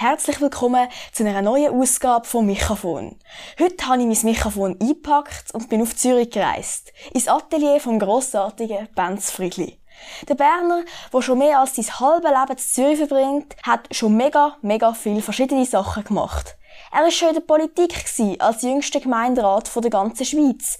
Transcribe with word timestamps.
herzlich 0.00 0.40
willkommen 0.40 0.88
zu 1.12 1.26
einer 1.26 1.42
neuen 1.42 1.78
Ausgabe 1.78 2.26
von 2.26 2.46
Mikrofon. 2.46 3.18
Heute 3.58 3.86
habe 3.86 4.00
ich 4.00 4.06
mein 4.06 4.32
Mikrofon 4.32 4.78
eingepackt 4.80 5.52
und 5.52 5.68
bin 5.68 5.82
auf 5.82 5.94
Zürich 5.94 6.30
gereist. 6.30 6.94
Ins 7.12 7.28
Atelier 7.28 7.80
vom 7.80 7.98
grossartigen 7.98 8.88
Benz 8.94 9.30
Friedli. 9.30 9.78
Der 10.26 10.36
Berner, 10.36 10.84
der 11.12 11.20
schon 11.20 11.36
mehr 11.36 11.60
als 11.60 11.76
sein 11.76 12.00
halbes 12.00 12.30
Leben 12.30 12.52
in 12.52 12.58
Zürich 12.58 12.96
verbringt, 12.96 13.56
hat 13.62 13.94
schon 13.94 14.16
mega, 14.16 14.56
mega 14.62 14.94
viele 14.94 15.20
verschiedene 15.20 15.66
Sachen 15.66 16.04
gemacht. 16.04 16.56
Er 16.92 17.04
war 17.04 17.10
schon 17.12 17.28
in 17.28 17.34
der 17.34 17.42
Politik 17.42 17.94
als 18.40 18.62
jüngster 18.62 18.98
Gemeinderat 18.98 19.70
der 19.76 19.90
ganzen 19.90 20.24
Schweiz, 20.24 20.76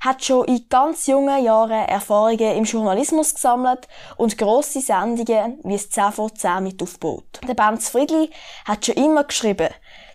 hat 0.00 0.24
schon 0.24 0.44
in 0.46 0.66
ganz 0.68 1.06
jungen 1.06 1.44
Jahren 1.44 1.86
Erfahrungen 1.86 2.56
im 2.56 2.64
Journalismus 2.64 3.32
gesammelt 3.32 3.86
und 4.16 4.36
grosse 4.36 4.80
Sendungen 4.80 5.60
wie 5.62 5.74
das 5.74 5.88
10 5.88 6.12
vor 6.12 6.34
10 6.34 6.64
mit 6.64 6.82
aufgebaut. 6.82 7.40
Der 7.46 7.54
Benz 7.54 7.90
Friedli 7.90 8.30
hat 8.64 8.84
schon 8.84 8.96
immer 8.96 9.22
geschrieben. 9.22 9.68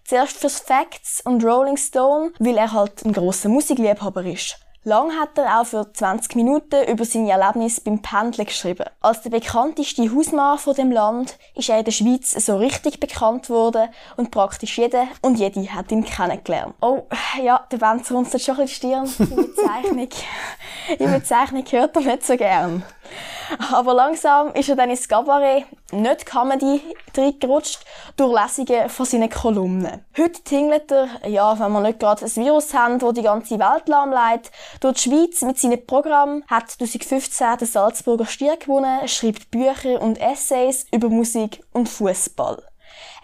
Zuerst 0.04 0.38
fürs 0.38 0.60
Facts 0.60 1.22
und 1.24 1.44
Rolling 1.46 1.78
Stone, 1.78 2.34
weil 2.40 2.58
er 2.58 2.74
halt 2.74 3.06
ein 3.06 3.14
grosser 3.14 3.48
Musikliebhaber 3.48 4.26
ist. 4.26 4.60
Lang 4.88 5.12
hat 5.20 5.38
er 5.38 5.60
auch 5.60 5.66
für 5.66 5.92
20 5.92 6.38
Minuten 6.38 6.88
über 6.90 7.04
seine 7.04 7.30
Erlebnisse 7.30 7.82
beim 7.82 8.02
Pendeln 8.02 8.46
geschrieben. 8.46 8.86
Als 9.02 9.22
der 9.22 9.32
bekannteste 9.32 10.16
Hausmann 10.16 10.58
von 10.58 10.76
dem 10.76 10.94
Land 10.94 11.38
ist 11.56 11.68
er 11.68 11.80
in 11.80 11.84
der 11.84 11.92
Schweiz 11.92 12.32
so 12.32 12.56
richtig 12.56 13.02
bekannt 13.02 13.50
worden 13.50 13.90
und 14.16 14.32
praktisch 14.32 14.78
jeder 14.78 15.08
und 15.22 15.40
jede 15.40 15.74
hat 15.74 15.92
ihn 15.92 16.06
kennengelernt. 16.06 16.74
Oh, 16.80 17.04
ja, 17.44 17.68
der 17.70 17.78
Benz 17.80 18.10
runzelt 18.10 18.42
schon 18.42 18.56
ein 18.56 18.62
bisschen 18.62 19.04
die 19.04 19.08
Stirn. 19.10 19.28
Die 19.28 19.36
Bezeichnung, 19.36 20.10
die 21.00 21.06
Bezeichnung 21.06 21.66
hört 21.70 21.96
er 21.98 22.02
nicht 22.04 22.26
so 22.26 22.38
gern. 22.38 22.84
Aber 23.74 23.94
langsam 23.94 24.54
ist 24.54 24.70
er 24.70 24.76
dann 24.76 24.90
ins 24.90 25.08
Cabaret, 25.08 25.66
nicht 25.92 26.26
Comedy, 26.26 26.82
reingerutscht, 27.16 27.80
durch 28.16 28.42
Lesungen 28.42 28.90
von 28.90 29.06
seinen 29.06 29.30
Kolumnen. 29.30 30.06
Heute 30.18 30.44
tingelt 30.44 30.92
er, 30.92 31.08
ja, 31.28 31.58
wenn 31.60 31.72
wir 31.72 31.82
nicht 31.82 32.00
gerade 32.00 32.26
ein 32.26 32.36
Virus 32.36 32.74
haben, 32.74 33.00
das 33.00 33.14
die 33.14 33.22
ganze 33.22 33.60
Welt 33.60 33.88
lahmlegt, 33.88 34.52
durch 34.80 35.04
die 35.04 35.10
Schweiz 35.10 35.42
mit 35.42 35.58
seinem 35.58 35.86
Programm, 35.86 36.44
hat 36.48 36.70
2015 36.72 37.58
den 37.60 37.68
Salzburger 37.68 38.26
Stier 38.26 38.58
gewonnen, 38.58 39.08
schreibt 39.08 39.52
Bücher 39.52 40.02
und 40.02 40.20
Essays 40.20 40.86
über 40.92 41.10
Musik 41.10 41.64
und 41.74 41.88
Fußball. 41.90 42.64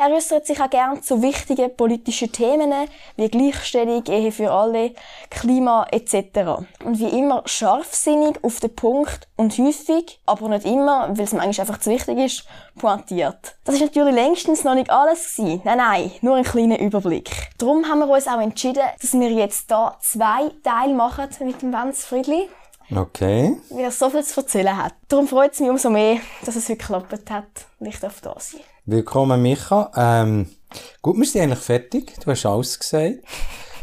Er 0.06 0.12
äußert 0.12 0.46
sich 0.46 0.60
auch 0.60 0.70
gern 0.70 1.02
zu 1.02 1.22
wichtigen 1.22 1.74
politischen 1.78 2.30
Themen 2.30 2.74
wie 3.16 3.30
Gleichstellung, 3.30 4.04
Ehe 4.08 4.34
für 4.34 4.52
alle, 4.52 4.92
Klima 5.30 5.88
etc. 5.92 6.66
Und 6.84 7.00
wie 7.00 7.08
immer 7.08 7.42
scharfsinnig 7.46 8.44
auf 8.44 8.60
den 8.60 8.76
Punkt 8.76 9.30
und 9.38 9.58
häufig, 9.58 10.20
aber 10.26 10.50
nicht 10.50 10.66
immer, 10.66 11.08
weil 11.18 11.24
es 11.24 11.32
manchmal 11.32 11.66
einfach 11.66 11.80
zu 11.80 11.90
wichtig 11.90 12.18
ist, 12.18 12.46
pointiert. 12.78 13.56
Das 13.64 13.76
ist 13.76 13.82
natürlich 13.82 14.14
längstens 14.14 14.66
noch 14.66 14.76
nicht 14.76 14.90
alles 14.90 15.36
gewesen. 15.38 15.62
Nein, 15.64 15.78
nein, 15.78 16.12
nur 16.20 16.36
ein 16.36 16.44
kleiner 16.44 16.82
Überblick. 16.82 17.32
Darum 17.58 17.86
haben 17.86 18.00
wir 18.00 18.10
uns 18.10 18.28
auch 18.28 18.42
entschieden, 18.42 18.84
dass 19.02 19.14
wir 19.14 19.32
jetzt 19.32 19.70
hier 19.70 19.96
zwei 20.02 20.52
Teile 20.66 20.96
machen 20.96 21.30
mit 21.40 21.62
dem 21.62 21.72
Wenz 21.72 22.04
Friedli. 22.04 22.50
Okay. 22.94 23.56
Weil 23.70 23.86
er 23.86 23.92
so 23.92 24.10
viel 24.10 24.24
zu 24.26 24.42
erzählen 24.42 24.76
hat. 24.76 24.96
Darum 25.08 25.30
freut 25.30 25.54
es 25.54 25.62
mich 25.62 25.70
umso 25.70 25.90
mehr, 25.90 26.18
dass 26.44 26.58
es 26.58 26.68
heute 26.68 26.80
geklappt 26.80 27.32
hat 27.32 27.46
und 27.80 27.88
ich 27.88 28.02
darf 28.02 28.20
da 28.20 28.36
sein. 28.38 28.60
Willkommen, 28.86 29.42
Micha. 29.42 29.92
Ähm, 29.96 30.48
gut, 31.02 31.16
wir 31.16 31.26
sind 31.26 31.44
eigentlich 31.44 31.60
fertig. 31.60 32.16
Du 32.20 32.30
hast 32.30 32.46
alles 32.46 32.78
gesagt. 32.78 33.20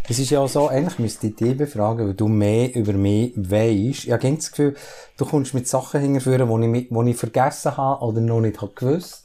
Es 0.06 0.18
ist 0.18 0.28
ja 0.28 0.46
so, 0.46 0.68
eigentlich 0.68 0.98
müsste 0.98 1.28
ich 1.28 1.36
dich 1.36 1.56
befragen, 1.56 2.06
weil 2.06 2.12
du 2.12 2.28
mehr 2.28 2.74
über 2.74 2.92
mich 2.92 3.32
weisst. 3.34 4.04
Ich 4.04 4.12
habe 4.12 4.30
das 4.36 4.50
Gefühl, 4.50 4.76
du 5.16 5.24
kommst 5.24 5.54
mit 5.54 5.66
Sachen 5.66 6.02
hinterführen, 6.02 6.62
die 6.62 6.80
ich, 6.80 6.90
ich 6.90 7.16
vergessen 7.16 7.78
habe 7.78 8.04
oder 8.04 8.20
noch 8.20 8.42
nicht 8.42 8.60
habe 8.60 8.74
gewusst. 8.74 9.24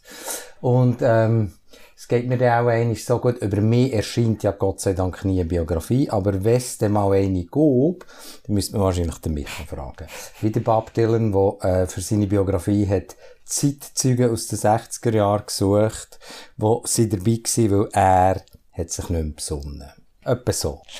Und, 0.61 0.99
ähm, 1.01 1.51
es 1.97 2.07
geht 2.07 2.27
mir 2.27 2.37
dann 2.37 2.65
auch 2.65 2.69
einig 2.69 3.05
so 3.05 3.19
gut, 3.19 3.37
über 3.41 3.61
mich 3.61 3.93
erscheint 3.93 4.43
ja 4.43 4.51
Gott 4.51 4.81
sei 4.81 4.93
Dank 4.93 5.23
nie 5.23 5.39
eine 5.39 5.47
Biografie, 5.47 6.09
aber 6.09 6.43
wenn 6.43 6.57
es 6.57 6.77
dann 6.77 6.91
mal 6.91 7.13
eine 7.13 7.45
gab, 7.45 8.05
dann 8.45 8.53
müsste 8.55 8.73
man 8.73 8.83
wahrscheinlich 8.83 9.17
den 9.19 9.33
Micha 9.33 9.63
fragen. 9.63 10.07
Wie 10.41 10.51
der 10.51 10.59
Bob 10.59 10.93
Dylan, 10.93 11.31
der 11.31 11.83
äh, 11.83 11.87
für 11.87 12.01
seine 12.01 12.27
Biografie 12.27 12.85
hat 12.87 13.15
Zeitzeugen 13.45 14.31
aus 14.31 14.47
den 14.47 14.59
60er 14.59 15.15
Jahren 15.15 15.45
gesucht, 15.45 16.19
wo 16.57 16.81
sie 16.85 17.07
dabei 17.07 17.39
waren, 17.43 17.71
weil 17.71 17.89
er 17.93 18.41
hat 18.71 18.89
sich 18.89 19.09
nicht 19.09 19.23
mehr 19.23 19.33
besonnen. 19.33 20.04
Etwa 20.25 20.51
so. 20.51 20.81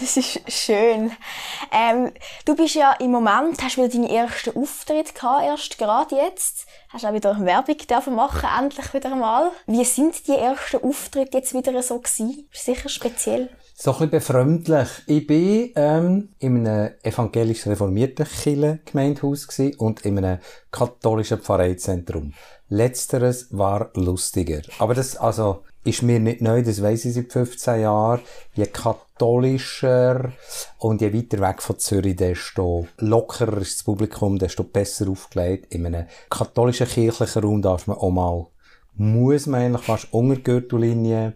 Das 0.00 0.16
ist 0.16 0.40
schön. 0.50 1.12
Ähm, 1.70 2.12
du 2.44 2.56
bist 2.56 2.74
ja 2.74 2.92
im 2.92 3.10
Moment, 3.10 3.62
hast 3.62 3.76
wieder 3.76 3.88
deinen 3.88 4.08
ersten 4.08 4.56
Auftritt 4.56 5.14
gehabt, 5.14 5.44
erst 5.44 5.78
gerade 5.78 6.16
jetzt. 6.16 6.66
Hast 6.88 7.04
auch 7.04 7.12
wieder 7.12 7.38
Werbung 7.44 7.76
dürfen 7.76 8.14
machen, 8.14 8.48
endlich 8.58 8.92
wieder 8.94 9.12
einmal. 9.12 9.52
Wie 9.66 9.84
sind 9.84 10.26
die 10.26 10.36
ersten 10.36 10.82
Auftritte 10.82 11.38
jetzt 11.38 11.54
wieder 11.54 11.82
so 11.82 11.98
gewesen? 11.98 12.48
Sicher 12.52 12.88
speziell. 12.88 13.50
So 13.78 13.90
ein 13.90 14.08
bisschen 14.08 14.10
befremdlich. 14.10 14.88
Ich 15.06 15.26
bin 15.26 15.70
ähm, 15.76 16.30
in 16.38 16.66
einem 16.66 16.94
evangelisch 17.02 17.66
reformierten 17.66 18.24
Kirchengemeindehaus 18.24 19.46
und 19.76 20.00
in 20.06 20.16
einem 20.16 20.38
katholischen 20.70 21.40
Pfarreizentrum. 21.40 22.32
Letzteres 22.70 23.48
war 23.50 23.90
lustiger. 23.92 24.62
Aber 24.78 24.94
das, 24.94 25.18
also, 25.18 25.62
ist 25.84 26.02
mir 26.02 26.18
nicht 26.18 26.40
neu, 26.40 26.62
das 26.62 26.82
weiss 26.82 27.04
ich 27.04 27.12
seit 27.12 27.30
15 27.30 27.82
Jahren. 27.82 28.22
Je 28.54 28.64
katholischer 28.64 30.32
und 30.78 31.02
je 31.02 31.12
weiter 31.12 31.40
weg 31.40 31.60
von 31.60 31.78
Zürich, 31.78 32.16
desto 32.16 32.88
lockerer 32.96 33.58
ist 33.58 33.80
das 33.80 33.84
Publikum, 33.84 34.38
desto 34.38 34.64
besser 34.64 35.10
aufgelegt. 35.10 35.74
In 35.74 35.84
einem 35.84 36.06
katholischen 36.30 36.88
kirchlichen 36.88 37.42
Raum 37.42 37.60
darf 37.60 37.86
man 37.86 37.98
auch 37.98 38.10
mal, 38.10 38.46
muss 38.94 39.46
man 39.46 39.60
eigentlich 39.60 39.84
fast 39.84 40.12
unter 40.12 40.40
Gürtellinie. 40.40 41.34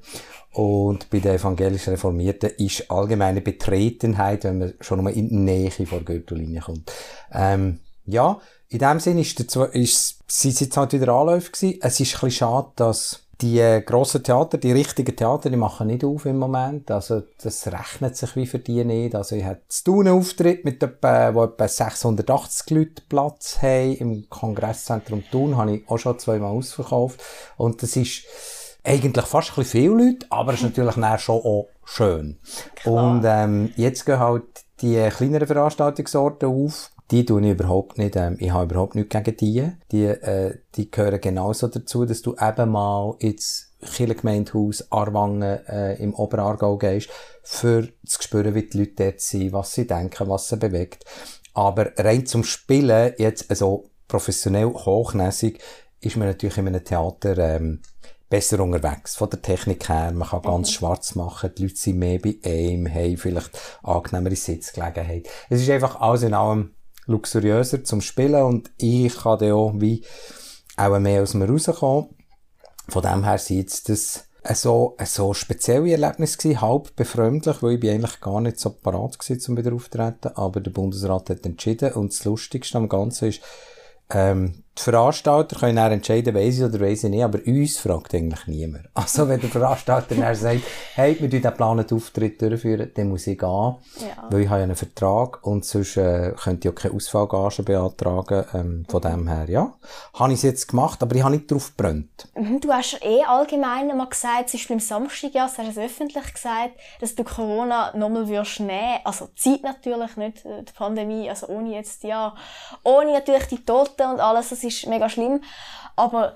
Und 0.53 1.11
bei 1.11 1.21
den 1.21 1.37
evangelischen 1.37 1.91
Reformierten 1.91 2.51
ist 2.59 2.91
allgemeine 2.91 3.41
Betretenheit, 3.41 4.45
wenn 4.45 4.59
man 4.59 4.75
schon 4.81 5.03
mal 5.03 5.13
in 5.13 5.29
die 5.29 5.37
Nähe 5.37 5.71
vor 5.71 6.01
Gürtellinie 6.01 6.61
kommt. 6.61 6.93
Ähm, 7.33 7.81
ja, 8.05 8.41
in 8.69 8.81
dem 8.81 8.99
Sinne 9.01 9.21
ist, 9.21 9.55
der, 9.55 9.75
ist, 9.75 10.19
sind 10.27 10.61
jetzt 10.61 10.77
halt 10.77 10.93
wieder 10.93 11.13
Anläufe 11.13 11.53
gewesen. 11.53 11.79
Es 11.83 12.01
ist 12.01 12.15
ein 12.15 12.21
bisschen 12.21 12.31
schade, 12.31 12.69
dass 12.77 13.21
die 13.41 13.59
äh, 13.59 13.81
grossen 13.81 14.23
Theater, 14.23 14.59
die 14.59 14.73
richtigen 14.73 15.17
Theater, 15.17 15.51
die 15.51 15.57
machen 15.57 15.87
nicht 15.87 16.05
auf 16.05 16.27
im 16.27 16.39
Moment. 16.39 16.91
Also, 16.91 17.23
das 17.43 17.67
rechnet 17.67 18.17
sich 18.17 18.37
wie 18.37 18.47
für 18.47 18.59
die 18.59 18.85
nicht. 18.85 19.15
Also, 19.15 19.37
ich 19.37 19.45
hatte 19.45 19.63
zu 19.69 19.85
tun 19.85 20.09
Auftritt 20.09 20.65
mit 20.65 20.83
etwa, 20.83 21.35
wo 21.35 21.45
etwa 21.45 21.67
680 21.67 22.71
Leute 22.71 23.03
Platz 23.09 23.59
haben 23.63 23.95
im 23.95 24.29
Kongresszentrum 24.29 25.25
Thun, 25.31 25.57
habe 25.57 25.77
ich 25.77 25.89
auch 25.89 25.99
schon 25.99 26.19
zweimal 26.19 26.51
ausverkauft. 26.51 27.23
Und 27.57 27.83
das 27.83 27.97
ist 27.97 28.25
eigentlich 28.85 29.27
fast 29.27 29.51
ein 29.51 29.55
bisschen 29.57 29.83
viele 29.83 30.05
Leute, 30.05 30.27
aber 30.31 30.53
es 30.53 30.61
ist 30.61 30.65
natürlich 30.65 30.97
nachher 30.97 31.19
schon 31.19 31.37
auch 31.37 31.69
schön. 31.85 32.39
Klar. 32.77 33.11
Und, 33.11 33.25
ähm, 33.27 33.73
jetzt 33.77 34.07
gehen 34.07 34.19
halt 34.19 34.45
die 34.81 35.09
kleineren 35.11 35.47
Veranstaltungsorte 35.47 36.47
auf 36.47 36.91
die 37.11 37.25
tue 37.25 37.43
ich 37.43 37.51
überhaupt 37.51 37.99
nicht, 37.99 38.17
ähm, 38.17 38.37
ich 38.39 38.53
habe 38.53 38.67
überhaupt 38.73 38.95
nichts 38.95 39.11
gegen 39.11 39.37
die. 39.37 39.73
Die, 39.91 40.05
äh, 40.05 40.59
die 40.77 40.91
gehören 40.91 41.21
genauso 41.21 41.67
dazu, 41.69 42.05
dass 42.05 42.23
du 42.23 42.37
eben 42.41 42.71
mal 42.71 43.17
ins 43.19 43.73
Kirchengemeindehaus 43.81 44.93
Arwangen 44.93 45.43
äh, 45.43 45.95
im 45.95 46.15
Oberaargau 46.15 46.77
gehst, 46.77 47.11
für 47.43 47.89
zu 48.07 48.23
spüren, 48.23 48.55
wie 48.55 48.63
die 48.63 48.79
Leute 48.79 49.05
dort 49.05 49.21
sind, 49.21 49.53
was 49.53 49.75
sie 49.75 49.87
denken, 49.87 50.29
was 50.29 50.49
sie 50.49 50.57
bewegt. 50.57 51.05
Aber 51.55 51.91
rein 51.97 52.27
zum 52.27 52.45
Spielen, 52.45 53.15
jetzt 53.19 53.51
also 53.51 53.91
professionell 54.07 54.67
hochnäsig, 54.67 55.61
ist 56.01 56.17
man 56.17 56.29
natürlich 56.29 56.59
in 56.59 56.69
einem 56.69 56.85
Theater 56.85 57.37
ähm, 57.39 57.81
besser 58.31 58.61
unterwegs. 58.61 59.17
Von 59.17 59.29
der 59.29 59.43
Technik 59.43 59.89
her, 59.89 60.13
man 60.13 60.29
kann 60.29 60.41
ganz 60.41 60.69
mhm. 60.69 60.73
schwarz 60.73 61.15
machen, 61.15 61.51
die 61.59 61.65
Leute 61.65 61.77
sind 61.77 61.99
mehr 61.99 62.19
bei 62.19 62.39
einem, 62.43 62.89
haben 62.93 63.17
vielleicht 63.19 63.51
angenehmere 63.83 64.37
Sitzgelegenheit. 64.37 65.29
Es 65.51 65.61
ist 65.61 65.69
einfach 65.69 66.01
alles 66.01 66.23
in 66.23 66.33
allem 66.33 66.75
luxuriöser 67.07 67.85
zum 67.85 68.01
Spielen 68.01 68.43
und 68.43 68.71
ich 68.79 69.15
kann 69.15 69.39
dann 69.41 69.53
auch 69.53 69.73
wie 69.77 70.05
auch 70.77 70.99
mehr 70.99 71.23
aus 71.23 71.35
mir 71.35 71.49
rauskommen. 71.49 72.09
Von 72.89 73.03
dem 73.03 73.25
her 73.25 73.39
sind 73.39 73.59
jetzt 73.59 73.89
das 73.89 74.25
ein 74.43 74.55
so, 74.55 74.95
ein 74.97 75.07
so 75.07 75.35
spezielles 75.35 75.91
Erlebnis 75.91 76.39
gewesen, 76.39 76.61
halb 76.63 76.97
befremdlich, 76.97 77.63
weil 77.63 77.75
ich 77.75 77.81
bin 77.81 77.91
eigentlich 77.91 78.21
gar 78.21 78.41
nicht 78.41 78.59
so 78.59 78.71
parat 78.71 79.19
gewesen, 79.19 79.51
um 79.51 79.59
wieder 79.59 79.75
auftreten, 79.75 80.29
aber 80.35 80.61
der 80.61 80.71
Bundesrat 80.71 81.29
hat 81.29 81.45
entschieden 81.45 81.93
und 81.93 82.13
das 82.13 82.25
Lustigste 82.25 82.79
am 82.79 82.89
Ganzen 82.89 83.29
ist, 83.29 83.43
ähm, 84.11 84.65
die 84.79 84.83
Veranstalter 84.83 85.59
können 85.59 85.77
dann 85.77 85.93
entscheiden, 85.93 86.35
weiss 86.35 86.59
ich 86.59 86.65
oder 86.65 86.81
weiss 86.81 87.03
ich 87.05 87.11
nicht, 87.11 87.25
aber 87.25 87.41
uns 87.45 87.79
fragt 87.79 88.15
eigentlich 88.15 88.47
niemand. 88.47 88.85
Also, 88.95 89.29
wenn 89.29 89.41
der 89.41 89.51
Veranstalter 89.51 90.15
dann 90.15 90.35
sagt, 90.35 90.61
hey, 90.95 91.17
wir 91.19 91.29
diesen 91.29 91.43
geplanten 91.43 91.97
Auftritt 91.97 92.41
durchführen, 92.41 92.91
dann 92.95 93.09
muss 93.09 93.27
ich 93.27 93.39
gehen, 93.39 93.49
ja. 93.49 94.29
weil 94.31 94.43
ich 94.43 94.49
habe 94.49 94.61
ja 94.61 94.65
einen 94.65 94.77
Vertrag 94.77 95.45
und 95.45 95.65
sonst 95.65 95.97
äh, 95.97 96.33
könnte 96.41 96.69
ich 96.69 96.75
auch 96.75 96.79
keine 96.79 96.95
Ausfallgage 96.95 97.63
beantragen. 97.63 98.45
Ähm, 98.55 98.87
von 98.89 99.01
dem 99.01 99.27
her, 99.27 99.49
ja. 99.49 99.75
Habe 100.15 100.33
ich 100.33 100.39
es 100.39 100.43
jetzt 100.43 100.69
gemacht, 100.69 101.03
aber 101.03 101.17
ich 101.17 101.23
habe 101.23 101.35
nicht 101.35 101.51
drauf 101.51 101.73
gebrannt. 101.77 102.29
Du 102.61 102.71
hast 102.73 103.01
eh 103.03 103.25
allgemein 103.25 103.89
mal 103.97 104.09
gesagt, 104.09 104.49
es 104.49 104.55
ist 104.55 104.69
beim 104.69 104.81
Samstag, 104.81 105.35
ja, 105.35 105.45
hast 105.45 105.59
du 105.59 105.63
es 105.63 105.79
öffentlich 105.79 106.33
gesagt, 106.33 106.75
dass 107.01 107.15
du 107.15 107.25
Corona 107.25 107.97
nochmal 107.97 108.29
würdest 108.29 108.61
nehmen. 108.61 109.01
Also, 109.05 109.29
Zeit 109.35 109.63
natürlich, 109.63 110.17
nicht 110.17 110.45
äh, 110.45 110.63
die 110.63 110.73
Pandemie, 110.73 111.29
also 111.29 111.49
ohne 111.49 111.75
jetzt, 111.75 112.05
ja, 112.05 112.35
ohne 112.85 113.15
natürlich 113.15 113.47
die 113.47 113.65
Toten 113.65 114.03
und 114.03 114.21
alles, 114.21 114.60
das 114.63 114.75
ist 114.75 114.87
mega 114.87 115.09
schlimm. 115.09 115.43
Aber 115.97 116.35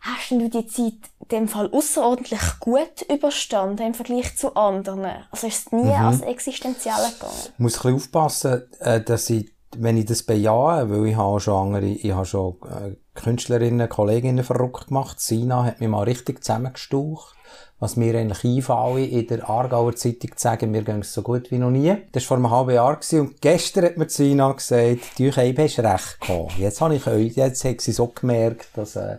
hast 0.00 0.30
du 0.30 0.48
die 0.48 0.66
Zeit 0.66 0.94
in 1.20 1.28
dem 1.30 1.48
Fall 1.48 1.70
außerordentlich 1.72 2.40
gut 2.60 3.02
überstanden 3.12 3.86
im 3.86 3.94
Vergleich 3.94 4.36
zu 4.36 4.54
anderen? 4.56 5.24
Also 5.30 5.46
ist 5.46 5.66
es 5.66 5.72
nie 5.72 5.84
mhm. 5.84 5.90
als 5.92 6.20
existenziell 6.22 6.94
gegangen? 6.94 7.32
Ich 7.54 7.58
muss 7.58 7.74
ein 7.76 7.82
bisschen 7.82 7.94
aufpassen, 7.94 8.62
äh, 8.80 9.00
dass 9.00 9.30
ich, 9.30 9.52
wenn 9.76 9.96
ich 9.96 10.06
das 10.06 10.22
bejahe, 10.22 10.90
weil 10.90 11.06
ich 11.06 11.16
habe 11.16 11.40
schon 11.40 11.74
andere, 11.74 11.86
ich 11.86 12.12
habe 12.12 12.26
schon 12.26 12.56
äh, 12.64 12.96
Künstlerinnen, 13.14 13.88
Kolleginnen 13.88 14.44
verrückt 14.44 14.88
gemacht. 14.88 15.20
Sina 15.20 15.64
hat 15.64 15.80
mich 15.80 15.88
mal 15.88 16.04
richtig 16.04 16.42
zusammengestaucht 16.42 17.36
was 17.80 17.96
mir 17.96 18.14
eigentlich 18.16 18.44
einfallen, 18.44 19.08
in 19.08 19.26
der 19.26 19.48
Aargauer 19.48 19.96
Zeitung 19.96 20.36
zu 20.36 20.42
sagen, 20.42 20.72
wir 20.72 20.82
gehen 20.82 21.00
es 21.00 21.14
so 21.14 21.22
gut 21.22 21.50
wie 21.50 21.58
noch 21.58 21.70
nie. 21.70 21.96
Das 22.12 22.22
war 22.24 22.28
vor 22.28 22.36
einem 22.36 22.50
halben 22.50 22.74
Jahr 22.74 22.98
und 23.12 23.40
gestern 23.40 23.84
hat 23.86 23.96
mir 23.96 24.08
Sina 24.08 24.52
gesagt, 24.52 25.18
du 25.18 25.30
hast 25.30 25.38
recht 25.38 26.20
gehabt. 26.20 26.58
Jetzt 26.58 26.80
habe 26.82 26.94
ich 26.94 27.06
euch, 27.06 27.34
jetzt 27.36 27.64
hat 27.64 27.80
sie 27.80 27.92
so 27.92 28.06
gemerkt, 28.08 28.68
dass, 28.74 28.96
äh, 28.96 29.16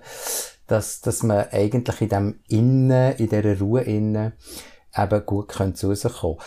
dass, 0.67 1.01
dass 1.01 1.23
man 1.23 1.47
eigentlich 1.51 2.01
in 2.01 2.09
dem 2.09 2.39
Innen, 2.47 3.15
in 3.17 3.29
dieser 3.29 3.59
Ruhe 3.59 3.81
innen, 3.81 4.33
eben 4.95 5.25
gut 5.25 5.49
könnte 5.49 5.79
zu 5.79 5.95
sich 5.95 6.13
kommen. 6.13 6.37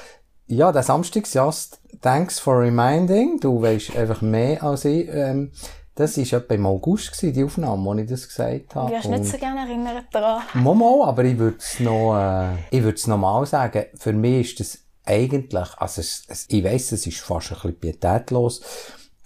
Ja, 0.47 0.71
der 0.71 0.83
Samstagsjast, 0.83 1.81
thanks 2.01 2.39
for 2.39 2.61
reminding, 2.61 3.41
du 3.41 3.61
weißt 3.61 3.97
einfach 3.97 4.21
mehr 4.21 4.63
als 4.63 4.85
ich, 4.85 5.09
ähm, 5.09 5.51
das 5.95 6.17
war 6.17 6.41
etwa 6.41 6.55
im 6.55 6.67
August, 6.67 7.13
gewesen, 7.13 7.33
die 7.33 7.45
Aufnahme, 7.45 7.85
wo 7.85 7.95
ich 7.95 8.09
das 8.09 8.27
gesagt 8.27 8.75
habe. 8.75 8.91
Du 8.91 8.97
hast 8.97 9.09
nicht 9.09 9.27
so 9.27 9.39
gerne 9.39 9.61
erinnert 9.61 10.07
daran. 10.11 10.43
Mal, 10.55 11.09
aber 11.09 11.25
ich 11.25 11.39
würde 11.39 11.59
es 11.59 11.79
noch, 11.79 12.17
äh, 12.17 12.55
ich 12.71 12.83
würde 12.83 12.97
es 12.97 13.07
nochmal 13.07 13.47
sagen. 13.47 13.85
Für 13.95 14.13
mich 14.13 14.51
ist 14.51 14.61
das 14.61 14.79
eigentlich, 15.05 15.69
also 15.77 16.01
es, 16.01 16.25
es, 16.29 16.47
ich 16.49 16.65
weiss, 16.65 16.91
es 16.93 17.07
ist 17.07 17.21
fast 17.21 17.53
ein 17.53 17.57
bisschen 17.57 17.79
pietätlos. 17.79 18.63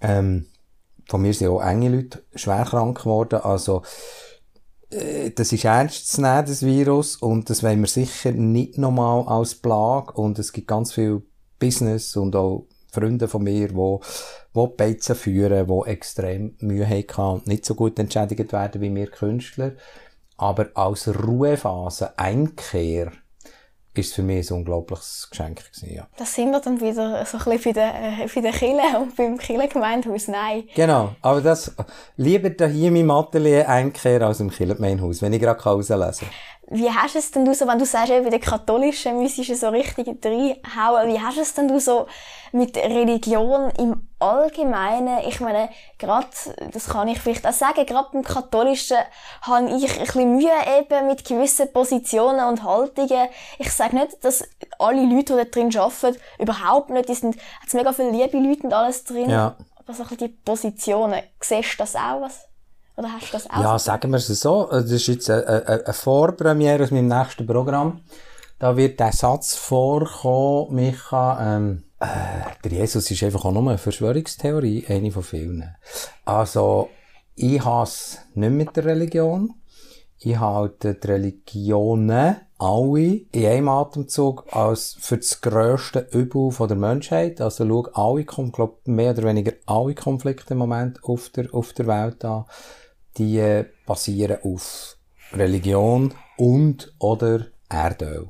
Ähm, 0.01 0.45
von 1.07 1.21
mir 1.21 1.33
sind 1.33 1.47
auch 1.47 1.61
enge 1.61 1.89
Leute 1.89 2.23
schwer 2.35 2.65
krank 2.65 2.99
geworden, 2.99 3.41
also, 3.41 3.81
äh, 4.91 5.31
das 5.31 5.51
ist 5.51 5.65
ernst 5.65 6.11
zu 6.11 6.21
nehmen, 6.21 6.45
das 6.45 6.63
Virus, 6.63 7.15
und 7.15 7.49
das 7.49 7.63
wollen 7.63 7.81
wir 7.81 7.87
sicher 7.87 8.31
nicht 8.31 8.77
nochmal 8.77 9.27
als 9.27 9.55
Plage, 9.55 10.13
und 10.13 10.37
es 10.37 10.53
gibt 10.53 10.67
ganz 10.67 10.93
viel 10.93 11.23
Business 11.57 12.15
und 12.15 12.35
auch 12.35 12.67
Freunde 12.91 13.27
von 13.27 13.43
mir, 13.43 13.69
die, 13.69 13.97
die 14.55 14.67
Beizen 14.77 15.15
führen, 15.15 15.67
die 15.67 15.89
extrem 15.89 16.55
Mühe 16.59 16.87
hatten 16.87 17.21
und 17.21 17.47
nicht 17.47 17.65
so 17.65 17.75
gut 17.75 17.99
entschädigt 17.99 18.51
werden 18.51 18.81
wie 18.81 18.93
wir 18.93 19.07
Künstler. 19.07 19.73
Aber 20.37 20.69
als 20.73 21.07
Ruhephase, 21.07 22.17
Einkehr, 22.17 23.11
ist 23.99 24.13
für 24.13 24.23
mich 24.23 24.49
ein 24.49 24.57
unglaubliches 24.57 25.27
Geschenk 25.29 25.57
gewesen, 25.57 25.93
ja. 25.93 26.07
Das 26.17 26.33
sind 26.33 26.51
wir 26.51 26.59
dann 26.59 26.79
wieder 26.79 27.25
so 27.25 27.37
ein 27.37 27.43
bisschen 27.43 27.63
bei 27.63 27.71
der, 27.73 27.93
bei 28.33 28.41
der 28.41 28.51
Kille 28.51 28.81
und 29.01 29.15
beim 29.15 29.37
Kirchengemeindehaus, 29.37 30.27
nein. 30.27 30.63
Genau, 30.75 31.15
aber 31.21 31.41
das, 31.41 31.75
lieber 32.15 32.49
hier 32.67 32.87
in 32.87 32.93
meinem 32.93 33.11
Atelier 33.11 33.67
Einkehr 33.67 34.21
als 34.21 34.39
im 34.39 34.49
Kirchengemeindehaus, 34.49 35.21
wenn 35.21 35.33
ich 35.33 35.41
gerade 35.41 35.61
rauslesen 35.61 36.27
kann. 36.27 36.37
Wie 36.71 36.91
hast 36.91 37.15
du 37.15 37.19
es 37.19 37.31
denn 37.31 37.45
du 37.45 37.53
so, 37.55 37.67
wenn 37.67 37.79
du 37.79 37.85
sagst, 37.85 38.09
bei 38.09 38.29
den 38.29 38.39
Katholischen 38.39 39.19
müsstest 39.19 39.49
du 39.49 39.55
so 39.55 39.69
richtig 39.69 40.07
reinhauen, 40.07 41.11
wie 41.11 41.19
hast 41.19 41.37
du 41.37 41.41
es 41.41 41.55
denn 41.55 41.67
du 41.67 41.79
so 41.79 42.05
mit 42.51 42.77
Religion 42.77 43.71
im 43.79 44.07
Allgemeinen? 44.19 45.19
Ich 45.27 45.39
meine, 45.39 45.69
gerade, 45.97 46.27
das 46.71 46.87
kann 46.87 47.07
ich 47.07 47.19
vielleicht 47.19 47.47
auch 47.47 47.53
sagen, 47.53 47.87
gerade 47.87 48.09
beim 48.13 48.23
Katholischen 48.23 48.97
habe 49.41 49.69
ich 49.75 49.91
ein 49.91 50.05
bisschen 50.05 50.35
Mühe 50.35 50.51
eben 50.77 51.07
mit 51.07 51.25
gewissen 51.25 51.73
Positionen 51.73 52.45
und 52.45 52.63
Haltungen. 52.63 53.29
Ich 53.57 53.73
sage 53.73 53.95
nicht, 53.95 54.23
dass 54.23 54.47
alle 54.77 55.01
Leute, 55.01 55.33
die 55.33 55.39
da 55.39 55.45
drin 55.45 55.75
arbeiten, 55.75 56.19
überhaupt 56.37 56.91
nicht, 56.91 57.09
die 57.09 57.15
sind, 57.15 57.35
hat 57.35 57.73
mega 57.73 57.93
viele 57.93 58.11
liebe 58.11 58.37
Leute 58.37 58.63
und 58.63 58.73
alles 58.73 59.03
drin. 59.05 59.29
Ja. 59.31 59.55
Aber 59.75 59.93
so 59.93 60.03
ein 60.03 60.09
bisschen 60.09 60.27
die 60.27 60.37
Positionen, 60.45 61.23
siehst 61.41 61.73
du 61.73 61.77
das 61.77 61.95
auch? 61.95 62.21
Was? 62.21 62.48
Oder 62.99 63.13
hast 63.13 63.29
du 63.29 63.31
das 63.31 63.49
auch? 63.49 63.61
Ja, 63.61 63.79
sagen 63.79 64.11
wir 64.11 64.17
es 64.17 64.27
so. 64.27 64.67
Das 64.69 64.91
ist 64.91 65.07
jetzt 65.07 65.29
eine, 65.29 65.47
eine, 65.47 65.85
eine 65.85 65.93
Vorpremiere 65.93 66.83
aus 66.83 66.91
meinem 66.91 67.07
nächsten 67.07 67.47
Programm. 67.47 68.01
Da 68.59 68.75
wird 68.75 68.99
der 68.99 69.13
Satz 69.13 69.55
vorkommen, 69.55 70.75
Micha, 70.75 71.55
ähm, 71.55 71.83
äh, 72.01 72.05
der 72.61 72.79
Jesus 72.79 73.09
ist 73.09 73.23
einfach 73.23 73.45
auch 73.45 73.53
nur 73.53 73.69
eine 73.69 73.77
Verschwörungstheorie, 73.77 74.85
eine 74.89 75.11
von 75.11 75.23
vielen. 75.23 75.73
Also, 76.25 76.89
ich 77.35 77.63
hasse 77.63 78.17
nicht 78.33 78.51
mit 78.51 78.75
der 78.75 78.83
Religion. 78.83 79.53
Ich 80.17 80.37
halte 80.37 80.95
die 80.95 81.07
Religionen 81.07 82.35
alle 82.57 83.21
in 83.31 83.45
einem 83.45 83.69
Atemzug 83.69 84.45
als 84.53 84.97
für 84.99 85.15
das 85.15 85.39
grösste 85.39 86.05
Übel 86.11 86.51
von 86.51 86.67
der 86.67 86.75
Menschheit. 86.75 87.39
Also 87.39 87.65
schau 87.65 87.87
alle, 87.93 88.25
glaub, 88.25 88.85
mehr 88.85 89.11
oder 89.11 89.23
weniger 89.23 89.53
alle 89.65 89.95
Konflikte 89.95 90.53
im 90.53 90.57
Moment 90.57 91.01
auf 91.05 91.29
der, 91.29 91.53
auf 91.53 91.71
der 91.71 91.87
Welt 91.87 92.25
an 92.25 92.43
die 93.19 93.65
basieren 93.85 94.39
auf 94.43 94.97
Religion 95.33 96.13
und 96.37 96.93
oder 96.99 97.47
Erdöl. 97.69 98.29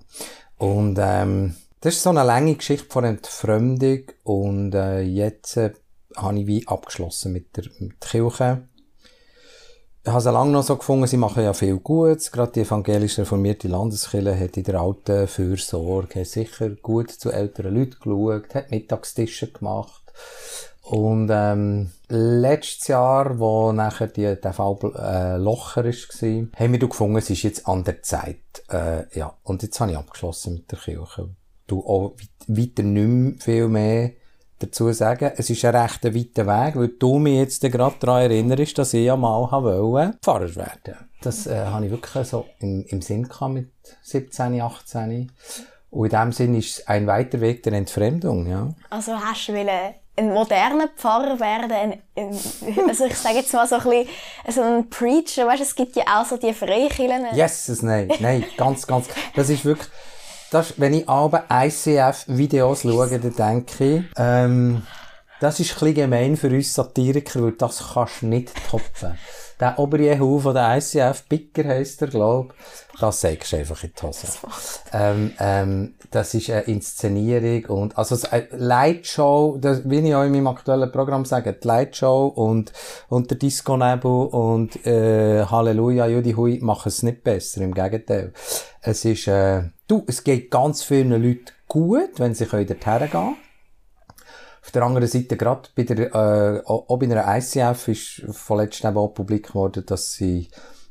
Und 0.57 0.97
ähm, 1.00 1.56
das 1.80 1.95
ist 1.95 2.03
so 2.03 2.09
eine 2.09 2.24
lange 2.24 2.56
Geschichte 2.56 2.89
von 2.89 3.06
Entfremdung 3.06 4.01
und 4.24 4.75
äh, 4.75 5.01
jetzt 5.01 5.56
äh, 5.56 5.71
habe 6.18 6.39
ich 6.39 6.47
wie 6.47 6.68
abgeschlossen 6.68 7.31
mit 7.31 7.56
der, 7.56 7.65
mit 7.80 7.94
der 8.03 8.09
Kirche. 8.09 8.62
Ich 10.03 10.12
habe 10.12 10.21
sie 10.21 10.31
lange 10.31 10.51
noch 10.51 10.63
so 10.63 10.75
gefunden, 10.75 11.07
sie 11.07 11.18
machen 11.18 11.44
ja 11.44 11.53
viel 11.53 11.77
Gutes. 11.77 12.31
Gerade 12.31 12.53
die 12.53 12.62
evangelisch 12.62 13.19
reformierte 13.19 13.68
Landeskirche 13.68 14.38
hat 14.38 14.57
in 14.57 14.63
der 14.63 14.81
alten 14.81 15.27
Fürsorge 15.27 16.25
sicher 16.25 16.69
gut 16.69 17.12
zu 17.12 17.31
älteren 17.31 17.75
Leuten 17.75 17.97
geschaut, 18.01 18.56
hat 18.56 18.71
Mittagstische 18.71 19.51
gemacht 19.51 20.03
und 20.81 21.30
ähm, 21.31 21.92
letztes 22.08 22.88
Jahr, 22.88 23.38
wo 23.40 23.72
nachher 23.72 24.08
die, 24.08 24.36
der 24.36 24.54
Fall 24.54 24.78
äh, 24.98 25.38
Locher 25.38 25.86
ist, 25.86 26.22
war, 26.22 26.48
haben 26.60 26.72
wir 26.72 26.80
gefunden, 26.80 27.18
es 27.18 27.30
ist 27.30 27.44
jetzt 27.44 27.68
an 27.68 27.84
der 27.84 28.02
Zeit. 28.02 28.64
Äh, 28.70 29.06
ja, 29.18 29.34
und 29.44 29.62
jetzt 29.62 29.80
habe 29.80 29.92
ich 29.92 29.98
abgeschlossen 29.98 30.56
mit 30.56 30.72
der 30.72 30.80
Kirche. 30.80 31.30
Du 31.68 31.81
auch 31.81 32.16
weiter 32.48 32.84
nicht 32.84 33.08
mehr 33.08 33.34
viel 33.40 33.68
mehr 33.68 34.12
dazu 34.60 34.92
sagen. 34.92 35.31
Es 35.36 35.50
ist 35.50 35.64
ein 35.66 35.76
recht 35.76 36.04
weiter 36.04 36.48
Weg, 36.48 36.76
weil 36.76 36.88
du 36.88 37.20
mich 37.20 37.38
jetzt 37.38 37.62
gerade 37.62 37.96
daran 38.00 38.24
erinnerst, 38.24 38.78
dass 38.78 38.94
ich 38.94 39.06
ja 39.06 39.16
mal 39.16 39.50
wollte, 39.52 40.18
Pfarrer 40.22 40.56
werden. 40.56 40.96
Das 41.22 41.48
äh, 41.48 41.66
habe 41.66 41.86
ich 41.86 41.92
wirklich 41.92 42.28
so 42.28 42.46
im, 42.60 42.84
im 42.88 43.02
Sinn 43.02 43.28
gehabt 43.28 43.54
mit 43.54 43.72
17, 44.04 44.62
18. 44.62 45.31
Und 45.92 46.06
in 46.06 46.20
dem 46.20 46.31
Sinn 46.31 46.56
ist 46.56 46.80
es 46.80 46.88
ein 46.88 47.08
weiter 47.08 47.42
Weg 47.42 47.64
der 47.64 47.74
Entfremdung, 47.74 48.48
ja. 48.48 48.74
Also 48.90 49.14
hast 49.14 49.48
du 49.48 49.54
wollen 49.54 49.96
ein 50.19 50.33
moderner 50.33 50.89
Pfarrer 50.95 51.39
werden, 51.39 51.71
ein, 51.71 52.01
ein, 52.16 52.89
also 52.89 53.06
ich 53.06 53.16
sage 53.16 53.35
jetzt 53.35 53.54
mal 53.54 53.68
so 53.68 53.76
ein 53.76 53.83
bisschen, 53.83 54.07
so 54.49 54.61
ein 54.61 54.90
Preacher, 54.90 55.47
weißt, 55.47 55.61
es 55.61 55.76
gibt 55.76 55.95
ja 55.95 56.04
auch 56.07 56.26
so 56.26 56.38
die 56.38 56.54
Freikirchen. 56.54 57.28
Yes, 57.33 57.81
nein, 57.81 58.11
nein, 58.19 58.45
ganz, 58.57 58.85
ganz, 58.85 59.07
das 59.35 59.49
ist 59.49 59.66
wirklich, 59.66 59.88
das, 60.52 60.73
wenn 60.78 60.94
ich 60.94 61.07
aber 61.07 61.45
ICF-Videos 61.49 62.81
schaue, 62.81 63.19
dann 63.19 63.35
denke 63.35 63.85
ich, 63.85 64.04
ähm, 64.18 64.83
das 65.40 65.59
ist 65.59 65.71
ein 65.71 65.80
bisschen 65.80 65.95
gemein 65.95 66.38
für 66.38 66.49
uns 66.49 66.73
Satiriker, 66.73 67.42
weil 67.44 67.54
das 67.54 67.94
kannst 67.94 68.21
du 68.21 68.26
nicht 68.28 68.52
toppen. 68.69 69.18
Der 69.59 69.78
Oberjehu 69.78 70.40
von 70.40 70.54
der 70.54 70.78
ICF, 70.78 71.23
Bicker 71.30 71.68
heisst 71.68 72.02
er, 72.02 72.07
glaub, 72.09 72.54
das 72.57 72.89
sagst 73.11 73.53
du 73.53 73.57
einfach 73.57 73.83
in 73.83 73.91
die 73.97 74.06
Hose. 74.06 74.27
Ähm, 74.94 75.33
ähm, 75.39 75.95
das 76.11 76.33
ist 76.33 76.49
eine 76.49 76.61
Inszenierung 76.61 77.65
und, 77.65 77.97
also, 77.97 78.18
eine 78.29 78.47
Lightshow, 78.51 79.57
das, 79.59 79.89
wie 79.89 79.99
ich 79.99 80.15
auch 80.15 80.23
in 80.23 80.31
meinem 80.31 80.47
aktuellen 80.47 80.91
Programm 80.91 81.25
sage, 81.25 81.53
die 81.53 81.68
Lightshow 81.68 82.27
und, 82.27 82.73
und 83.09 83.29
der 83.29 83.37
Disco-Nebel 83.37 84.27
und, 84.27 84.85
äh, 84.85 85.45
Halleluja, 85.45 86.07
Judy 86.07 86.33
Hui 86.33 86.59
machen 86.61 86.89
es 86.89 87.03
nicht 87.03 87.23
besser, 87.23 87.61
im 87.61 87.73
Gegenteil. 87.73 88.33
Es 88.81 89.06
ist, 89.06 89.27
äh, 89.27 89.63
du, 89.87 90.03
es 90.07 90.23
geht 90.23 90.49
ganz 90.51 90.83
vielen 90.83 91.11
Leuten 91.11 91.45
gut, 91.68 92.18
wenn 92.18 92.33
sie 92.33 92.45
dorthin 92.45 92.68
gehen 92.68 93.09
können. 93.09 93.35
Auf 94.61 94.71
der 94.71 94.83
anderen 94.83 95.07
Seite, 95.07 95.37
gerade 95.37 95.69
bei 95.75 95.83
der, 95.83 96.13
äh, 96.13 96.61
auch 96.65 96.97
bei 96.99 97.06
einer 97.06 97.25
ICF 97.37 97.87
ist 97.87 98.23
vorletzt 98.31 98.83
eben 98.83 98.97
auch 98.97 99.09
publik 99.09 99.47
geworden, 99.47 99.83
dass 99.85 100.13
sie, 100.13 100.49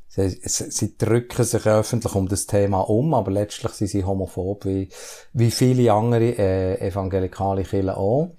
sie, 0.08 0.40
sie 0.42 0.98
drücken 0.98 1.44
sich 1.44 1.66
öffentlich 1.66 2.14
um 2.14 2.28
das 2.28 2.46
Thema 2.46 2.80
um, 2.80 3.14
aber 3.14 3.30
letztlich 3.30 3.72
sind 3.72 3.88
sie 3.88 4.04
homophob, 4.04 4.64
wie, 4.64 4.88
wie 5.32 5.50
viele 5.50 5.92
andere 5.92 6.38
äh, 6.38 6.86
evangelikale 6.86 7.62
Kirchen 7.62 7.90
auch. 7.90 8.30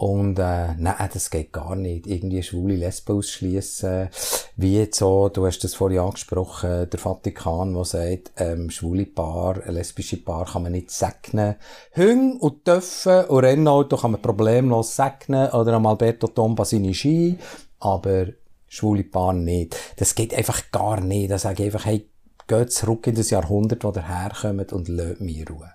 Und 0.00 0.38
äh, 0.38 0.74
nein, 0.78 1.10
das 1.12 1.28
geht 1.28 1.52
gar 1.52 1.76
nicht. 1.76 2.06
Irgendwie 2.06 2.42
schwule 2.42 2.74
Lesben 2.74 3.18
ausschließen. 3.18 4.08
Wie 4.56 4.78
jetzt 4.78 4.98
so, 4.98 5.28
du 5.28 5.44
hast 5.44 5.62
das 5.62 5.74
vorhin 5.74 5.98
angesprochen, 5.98 6.88
der 6.88 6.98
Vatikan, 6.98 7.74
der 7.74 7.84
sagt, 7.84 8.32
ähm, 8.38 8.70
schwule 8.70 9.04
Paar, 9.04 9.62
lesbische 9.70 10.16
Paar 10.16 10.46
kann 10.46 10.62
man 10.62 10.72
nicht 10.72 10.90
segnen. 10.90 11.56
Hüng 11.90 12.38
und 12.38 12.64
Töpfen 12.64 13.26
und 13.26 13.44
Rennauto 13.44 13.98
kann 13.98 14.12
man 14.12 14.22
problemlos 14.22 14.96
segnen 14.96 15.50
oder 15.50 15.74
am 15.74 15.84
Alberto 15.84 16.28
Tomba 16.28 16.64
seine 16.64 16.94
Ski, 16.94 17.36
aber 17.78 18.28
schwule 18.70 19.04
Paar 19.04 19.34
nicht. 19.34 19.76
Das 19.98 20.14
geht 20.14 20.32
einfach 20.32 20.70
gar 20.70 21.00
nicht. 21.00 21.30
Da 21.30 21.36
sage 21.36 21.64
ich 21.64 21.74
einfach, 21.74 21.84
hey, 21.84 22.08
geht 22.46 22.72
zurück 22.72 23.06
in 23.06 23.16
das 23.16 23.30
Jahrhundert, 23.30 23.84
wo 23.84 23.90
ihr 23.90 24.08
herkommt 24.08 24.72
und 24.72 24.88
lasst 24.88 25.20
mir 25.20 25.46
Ruhe. 25.48 25.72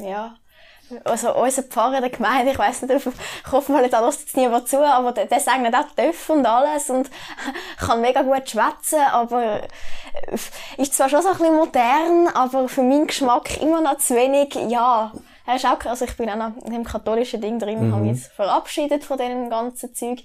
Ja, 0.00 0.34
also 1.04 1.34
unser 1.34 1.62
Pfarrer 1.62 2.00
der 2.00 2.10
Gemeinde, 2.10 2.52
ich 2.52 2.58
weiss 2.58 2.82
nicht, 2.82 3.06
ich 3.06 3.52
hoffe 3.52 3.72
mal, 3.72 3.88
da 3.88 4.04
lässt 4.04 4.20
jetzt 4.20 4.36
niemand 4.36 4.68
zu, 4.68 4.84
aber 4.84 5.12
der, 5.12 5.26
der 5.26 5.40
sagt 5.40 5.62
nicht 5.62 5.74
auch 5.74 5.86
Töff 5.96 6.28
und 6.28 6.44
alles 6.44 6.90
und 6.90 7.10
kann 7.78 8.00
mega 8.00 8.22
gut 8.22 8.50
schwätzen, 8.50 9.00
aber 9.10 9.62
äh, 9.62 9.68
ist 10.76 10.94
zwar 10.94 11.08
schon 11.08 11.22
so 11.22 11.28
ein 11.28 11.38
bisschen 11.38 11.56
modern, 11.56 12.28
aber 12.34 12.68
für 12.68 12.82
meinen 12.82 13.06
Geschmack 13.06 13.60
immer 13.62 13.80
noch 13.80 13.98
zu 13.98 14.14
wenig, 14.14 14.54
ja, 14.68 15.12
er 15.46 15.56
ist 15.56 15.64
auch, 15.64 15.82
also 15.86 16.04
ich 16.04 16.16
bin 16.16 16.28
auch 16.28 16.36
noch 16.36 16.56
in 16.64 16.72
dem 16.72 16.84
katholischen 16.84 17.40
Ding 17.40 17.58
drin, 17.58 17.88
mhm. 17.88 17.92
habe 17.92 18.02
mich 18.04 18.18
jetzt 18.18 18.32
verabschiedet 18.32 19.04
von 19.04 19.16
dem 19.16 19.48
ganzen 19.48 19.94
Zeug, 19.94 20.22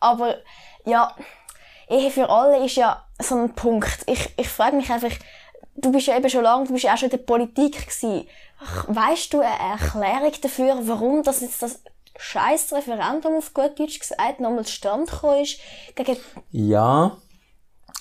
aber 0.00 0.36
ja, 0.88 1.14
Ehe 1.88 2.10
für 2.10 2.28
alle 2.28 2.64
ist 2.64 2.76
ja 2.76 3.04
so 3.18 3.36
ein 3.36 3.54
Punkt. 3.54 4.04
Ich, 4.06 4.32
ich 4.36 4.48
frage 4.48 4.76
mich 4.76 4.90
einfach, 4.90 5.12
du 5.76 5.92
bist 5.92 6.06
ja 6.06 6.16
eben 6.16 6.28
schon 6.28 6.42
lange, 6.42 6.66
du 6.66 6.72
bist 6.72 6.84
ja 6.84 6.94
auch 6.94 6.98
schon 6.98 7.10
in 7.10 7.16
der 7.16 7.24
Politik 7.24 7.86
gewesen. 7.86 8.26
Weißt 8.88 9.32
du 9.32 9.40
eine 9.40 9.58
Erklärung 9.58 10.32
dafür, 10.42 10.78
warum 10.82 11.22
das 11.22 11.40
jetzt 11.40 11.62
das 11.62 11.80
scheiß 12.18 12.72
Referendum 12.72 13.36
auf 13.36 13.54
gut 13.54 13.78
Deutsch 13.78 14.00
gesagt 14.00 14.40
nochmal 14.40 14.64
gekommen 14.64 15.42
ist? 15.42 15.60
Gegen 15.94 16.16
ja, 16.50 17.16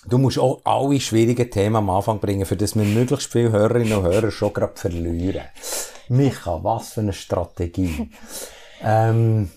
du 0.08 0.18
musst 0.18 0.40
auch 0.40 0.62
alle 0.66 1.00
schwierigen 1.00 1.50
Themen 1.50 1.76
am 1.78 1.90
Anfang 1.90 2.20
bringen, 2.20 2.46
für 2.46 2.58
das 2.58 2.76
wir 2.76 2.84
möglichst 2.84 3.32
viele 3.32 3.52
Hörerinnen 3.52 4.00
und 4.00 4.04
Hörer 4.04 4.32
schon 4.32 4.54
gerade 4.54 4.76
verlieren. 4.76 5.46
Micha, 6.10 6.64
was 6.64 6.94
für 6.94 7.02
eine 7.02 7.14
Strategie. 7.14 8.10
ähm, 8.82 9.52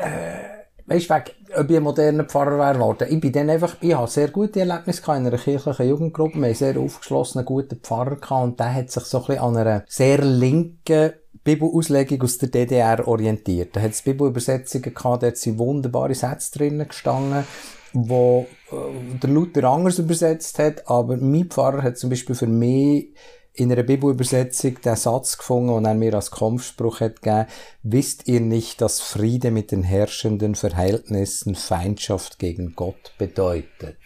äh, 0.00 0.43
weißt 0.86 1.10
du, 1.10 1.14
ob 1.56 1.70
ich 1.70 1.76
ein 1.76 1.82
moderner 1.82 2.24
Pfarrer 2.24 2.58
wäre 2.58 2.74
geworden. 2.74 3.08
Ich 3.10 3.20
bin 3.20 3.32
dann 3.32 3.50
einfach, 3.50 3.76
ich 3.80 3.94
habe 3.94 4.10
sehr 4.10 4.28
gute 4.28 4.60
Erlebnisse 4.60 5.02
in 5.06 5.26
einer 5.26 5.38
kirchlichen 5.38 5.88
Jugendgruppe. 5.88 6.38
Wir 6.38 6.48
haben 6.48 6.54
sehr 6.54 6.78
aufgeschlossenen, 6.78 7.44
guten 7.44 7.80
Pfarrer 7.80 8.16
gehabt 8.16 8.44
und 8.44 8.60
der 8.60 8.74
hat 8.74 8.90
sich 8.90 9.04
so 9.04 9.18
ein 9.18 9.26
bisschen 9.26 9.42
an 9.42 9.56
einer 9.56 9.84
sehr 9.88 10.18
linken 10.18 11.12
Bibelauslegung 11.42 12.22
aus 12.22 12.38
der 12.38 12.48
DDR 12.48 13.06
orientiert. 13.06 13.76
Da 13.76 13.80
hat 13.80 13.92
es 13.92 14.02
Bibelübersetzungen 14.02 14.94
gehabt, 14.94 15.22
da 15.22 15.34
sie 15.34 15.58
wunderbare 15.58 16.14
Sätze 16.14 16.58
drinnen 16.58 16.88
gestanden, 16.88 17.44
wo 17.92 18.46
äh, 18.72 19.18
der 19.22 19.30
Luther 19.30 19.64
anders 19.64 19.98
übersetzt 19.98 20.58
hat, 20.58 20.88
aber 20.88 21.16
mein 21.18 21.46
Pfarrer 21.46 21.82
hat 21.82 21.98
zum 21.98 22.10
Beispiel 22.10 22.34
für 22.34 22.46
mich 22.46 23.14
in 23.56 23.70
einer 23.70 23.84
Bibelübersetzung 23.84 24.80
den 24.80 24.96
Satz 24.96 25.38
gefunden, 25.38 25.70
und 25.70 25.84
er 25.84 25.94
mir 25.94 26.14
als 26.14 26.32
Kampfspruch 26.32 27.00
hat 27.00 27.22
gegeben, 27.22 27.46
wisst 27.84 28.26
ihr 28.26 28.40
nicht, 28.40 28.80
dass 28.80 29.00
Friede 29.00 29.52
mit 29.52 29.70
den 29.70 29.84
herrschenden 29.84 30.56
Verhältnissen 30.56 31.54
Feindschaft 31.54 32.40
gegen 32.40 32.74
Gott 32.74 33.12
bedeutet? 33.16 33.96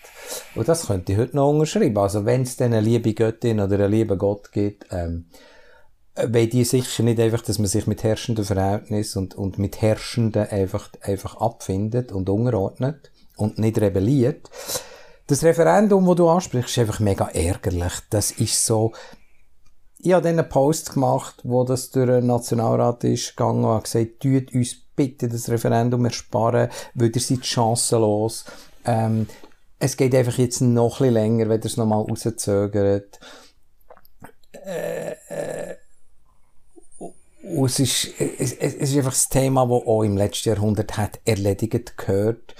Und 0.55 0.69
das 0.69 0.87
könnte 0.87 1.13
ich 1.13 1.19
heute 1.19 1.37
noch 1.37 1.51
unterschreiben. 1.51 1.97
Also 1.97 2.27
wenn 2.27 2.43
es 2.43 2.57
dann 2.57 2.75
eine 2.75 2.83
liebe 2.83 3.15
Göttin 3.15 3.61
oder 3.61 3.77
einen 3.77 3.91
lieben 3.91 4.19
Gott 4.19 4.53
gibt, 4.53 4.87
ähm, 4.91 5.27
weil 6.15 6.49
die 6.49 6.65
sicher 6.65 7.03
nicht 7.03 7.21
einfach, 7.21 7.43
dass 7.43 7.59
man 7.59 7.69
sich 7.69 7.87
mit 7.87 8.03
herrschenden 8.03 8.45
Verhältnissen 8.45 9.19
und, 9.21 9.35
und 9.35 9.59
mit 9.59 9.81
Herrschenden 9.81 10.49
einfach, 10.49 10.91
einfach 11.01 11.37
abfindet 11.37 12.13
und 12.13 12.29
unterordnet 12.29 13.11
und 13.37 13.59
nicht 13.59 13.81
rebelliert. 13.81 14.51
Das 15.29 15.45
Referendum, 15.45 16.07
wo 16.07 16.15
du 16.15 16.29
ansprichst, 16.29 16.71
ist 16.71 16.79
einfach 16.79 17.01
mega 17.01 17.29
ärgerlich. 17.29 17.93
Das 18.11 18.31
ist 18.31 18.65
so, 18.65 18.93
ich 20.01 20.13
habe 20.13 20.23
dann 20.23 20.39
einen 20.39 20.49
Post 20.49 20.95
gemacht, 20.95 21.41
wo 21.43 21.65
das 21.65 21.91
durch 21.91 22.07
den 22.07 22.27
Nationalrat 22.27 23.05
ist 23.05 23.37
gegangen 23.37 23.65
und 23.65 23.83
gesagt, 23.83 24.21
tut 24.21 24.55
uns 24.55 24.77
bitte 24.95 25.29
das 25.29 25.49
Referendum 25.49 26.05
ersparen, 26.05 26.69
weil 26.95 27.11
ihr 27.15 27.21
seid 27.21 27.45
chancenlos. 27.45 28.45
Ähm, 28.85 29.27
es 29.79 29.97
geht 29.97 30.15
einfach 30.15 30.39
jetzt 30.39 30.61
noch 30.61 31.01
ein 31.01 31.13
länger, 31.13 31.49
wenn 31.49 31.61
ihr 31.61 31.67
es 31.67 31.77
nochmal 31.77 32.03
rauszögert. 32.03 33.19
Äh, 34.53 35.13
äh, 35.29 35.77
es 37.65 37.79
ist, 37.79 38.09
es, 38.19 38.53
es 38.53 38.75
ist 38.75 38.97
einfach 38.97 39.13
das 39.13 39.29
Thema, 39.29 39.63
das 39.63 39.87
auch 39.87 40.03
im 40.03 40.17
letzten 40.17 40.51
Jahrhundert 40.51 40.97
hat 40.97 41.21
erledigt 41.25 41.97
gehört. 41.97 42.55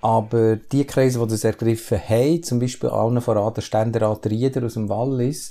Aber 0.00 0.56
die 0.56 0.86
Kreise, 0.86 1.18
die 1.20 1.28
das 1.28 1.44
ergriffen 1.44 1.98
haben, 1.98 2.42
zum 2.42 2.58
Beispiel 2.58 2.90
allen 2.90 3.20
voran 3.22 3.54
der 3.54 3.62
Ständerat 3.62 4.26
Rieder 4.26 4.64
aus 4.64 4.74
dem 4.74 4.88
Wallis, 4.88 5.50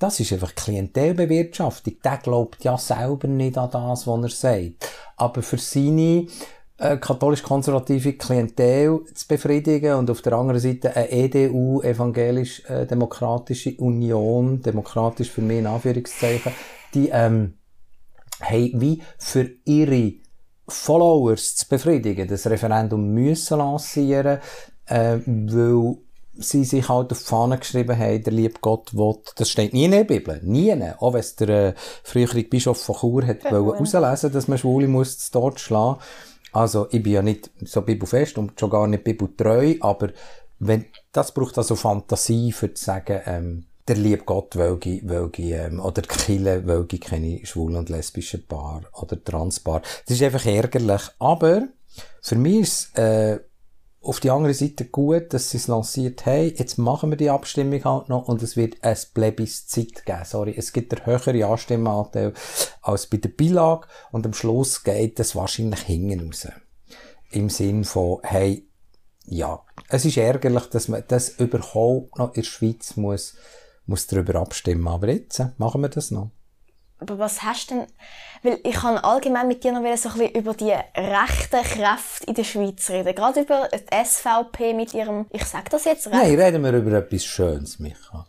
das 0.00 0.18
ist 0.18 0.32
einfach 0.32 0.54
Klientelbewirtschaftung. 0.54 1.94
Der 2.02 2.16
glaubt 2.16 2.64
ja 2.64 2.76
selber 2.78 3.28
nicht 3.28 3.58
an 3.58 3.70
das, 3.70 4.06
was 4.06 4.22
er 4.22 4.28
sagt. 4.30 4.88
Aber 5.16 5.42
für 5.42 5.58
seine 5.58 6.26
äh, 6.78 6.96
katholisch-konservative 6.96 8.14
Klientel 8.14 9.04
zu 9.12 9.28
befriedigen 9.28 9.94
und 9.96 10.10
auf 10.10 10.22
der 10.22 10.32
anderen 10.32 10.58
Seite 10.58 10.96
eine 10.96 11.12
EDU, 11.12 11.82
evangelisch-demokratische 11.82 13.76
Union, 13.76 14.62
demokratisch 14.62 15.30
für 15.30 15.42
mich 15.42 15.58
in 15.58 15.66
Anführungszeichen, 15.66 16.52
die 16.94 17.10
ähm, 17.10 17.58
haben 18.40 18.80
wie 18.80 19.02
für 19.18 19.50
ihre 19.66 20.14
Followers 20.66 21.56
zu 21.56 21.68
befriedigen, 21.68 22.26
das 22.26 22.46
Referendum 22.46 23.12
müssen 23.12 23.58
lancieren, 23.58 24.38
äh, 24.86 25.18
weil 25.26 25.98
sie 26.40 26.64
sich 26.64 26.88
halt 26.88 27.12
auf 27.12 27.18
die 27.18 27.24
Fahne 27.24 27.58
geschrieben 27.58 27.96
haben, 27.98 28.22
der 28.22 28.32
liebe 28.32 28.60
Gott 28.60 28.94
will, 28.94 29.16
das 29.36 29.50
steht 29.50 29.72
nie 29.72 29.84
in 29.84 29.92
der 29.92 30.04
Bibel, 30.04 30.40
nie, 30.42 30.72
auch 30.98 31.12
wenn 31.12 31.20
es 31.20 31.36
der 31.36 31.48
äh, 31.48 31.74
frühere 32.02 32.42
Bischof 32.42 32.80
von 32.82 32.96
Chur 32.96 33.26
hat 33.26 33.44
ja, 33.44 33.50
herauslesen 33.50 34.32
dass 34.32 34.48
man 34.48 34.58
Schwule 34.58 34.88
muss 34.88 35.30
dort 35.30 35.60
schlagen. 35.60 36.00
Also, 36.52 36.88
ich 36.90 37.02
bin 37.02 37.12
ja 37.12 37.22
nicht 37.22 37.50
so 37.64 37.82
bibelfest 37.82 38.36
und 38.38 38.58
schon 38.58 38.70
gar 38.70 38.86
nicht 38.86 39.04
bibeltreu, 39.04 39.76
aber 39.80 40.08
wenn, 40.58 40.86
das 41.12 41.32
braucht 41.32 41.56
also 41.58 41.76
Fantasie, 41.76 42.52
für 42.52 42.74
zu 42.74 42.84
sagen, 42.84 43.20
ähm, 43.26 43.66
der 43.86 43.96
liebe 43.96 44.24
Gott 44.24 44.56
welge, 44.56 45.00
welge, 45.04 45.42
ähm, 45.54 45.80
oder 45.80 46.02
Kille 46.02 46.66
welge 46.66 46.98
keine 46.98 47.44
schwulen 47.44 47.76
und 47.76 47.88
lesbischen 47.88 48.46
Paar 48.46 48.82
oder 48.92 49.22
Transpaar. 49.22 49.82
Das 50.06 50.16
ist 50.16 50.22
einfach 50.22 50.46
ärgerlich. 50.46 51.02
Aber, 51.18 51.68
für 52.20 52.36
mich 52.36 52.60
ist, 52.60 52.98
äh, 52.98 53.40
auf 54.02 54.18
die 54.18 54.30
andere 54.30 54.54
Seite 54.54 54.86
gut, 54.86 55.34
dass 55.34 55.50
sie 55.50 55.58
es 55.58 55.68
lanciert 55.68 56.24
haben. 56.24 56.54
Jetzt 56.56 56.78
machen 56.78 57.10
wir 57.10 57.16
die 57.16 57.28
Abstimmung 57.28 57.84
halt 57.84 58.08
noch 58.08 58.28
und 58.28 58.42
es 58.42 58.56
wird 58.56 58.82
ein 58.82 58.96
Plebiscit 59.12 60.06
geben. 60.06 60.24
Sorry, 60.24 60.54
es 60.56 60.72
gibt 60.72 60.94
einen 60.94 61.04
höheren 61.04 61.42
Anstimmenanteil 61.42 62.32
als 62.80 63.06
bei 63.06 63.18
der 63.18 63.28
Beilage 63.28 63.86
und 64.10 64.24
am 64.24 64.32
Schluss 64.32 64.82
geht 64.84 65.20
es 65.20 65.36
wahrscheinlich 65.36 65.80
hinten 65.80 66.26
raus. 66.26 66.48
Im 67.30 67.50
Sinn 67.50 67.84
von, 67.84 68.20
hey, 68.22 68.66
ja, 69.26 69.62
es 69.88 70.04
ist 70.04 70.16
ärgerlich, 70.16 70.66
dass 70.66 70.88
man 70.88 71.04
das 71.06 71.28
überhaupt 71.28 72.18
noch 72.18 72.28
in 72.28 72.42
der 72.42 72.42
Schweiz 72.42 72.96
muss, 72.96 73.34
muss 73.86 74.06
darüber 74.06 74.36
abstimmen. 74.36 74.88
Aber 74.88 75.08
jetzt 75.08 75.42
machen 75.58 75.82
wir 75.82 75.88
das 75.88 76.10
noch. 76.10 76.30
Aber 76.98 77.18
was 77.18 77.42
hast 77.42 77.70
du 77.70 77.74
denn, 77.76 77.86
weil 78.42 78.58
ich 78.62 78.74
kann 78.74 78.96
allgemein 78.98 79.48
mit 79.48 79.64
dir 79.64 79.72
noch 79.72 79.80
so 79.96 80.08
ein 80.08 80.18
bisschen 80.18 80.34
über 80.34 80.54
die 80.54 80.72
rechten 80.96 81.62
Kräfte 81.62 82.26
in 82.26 82.34
der 82.34 82.44
Schweiz 82.44 82.88
reden. 82.90 83.14
Gerade 83.14 83.40
über 83.40 83.68
die 83.72 84.04
SVP 84.04 84.74
mit 84.74 84.94
ihrem, 84.94 85.26
ich 85.30 85.44
sag 85.44 85.68
das 85.70 85.84
jetzt 85.84 86.06
recht. 86.06 86.16
Nein, 86.16 86.40
reden 86.40 86.62
wir 86.64 86.72
über 86.72 86.92
etwas 86.98 87.24
Schönes, 87.24 87.78
Micha. 87.78 88.26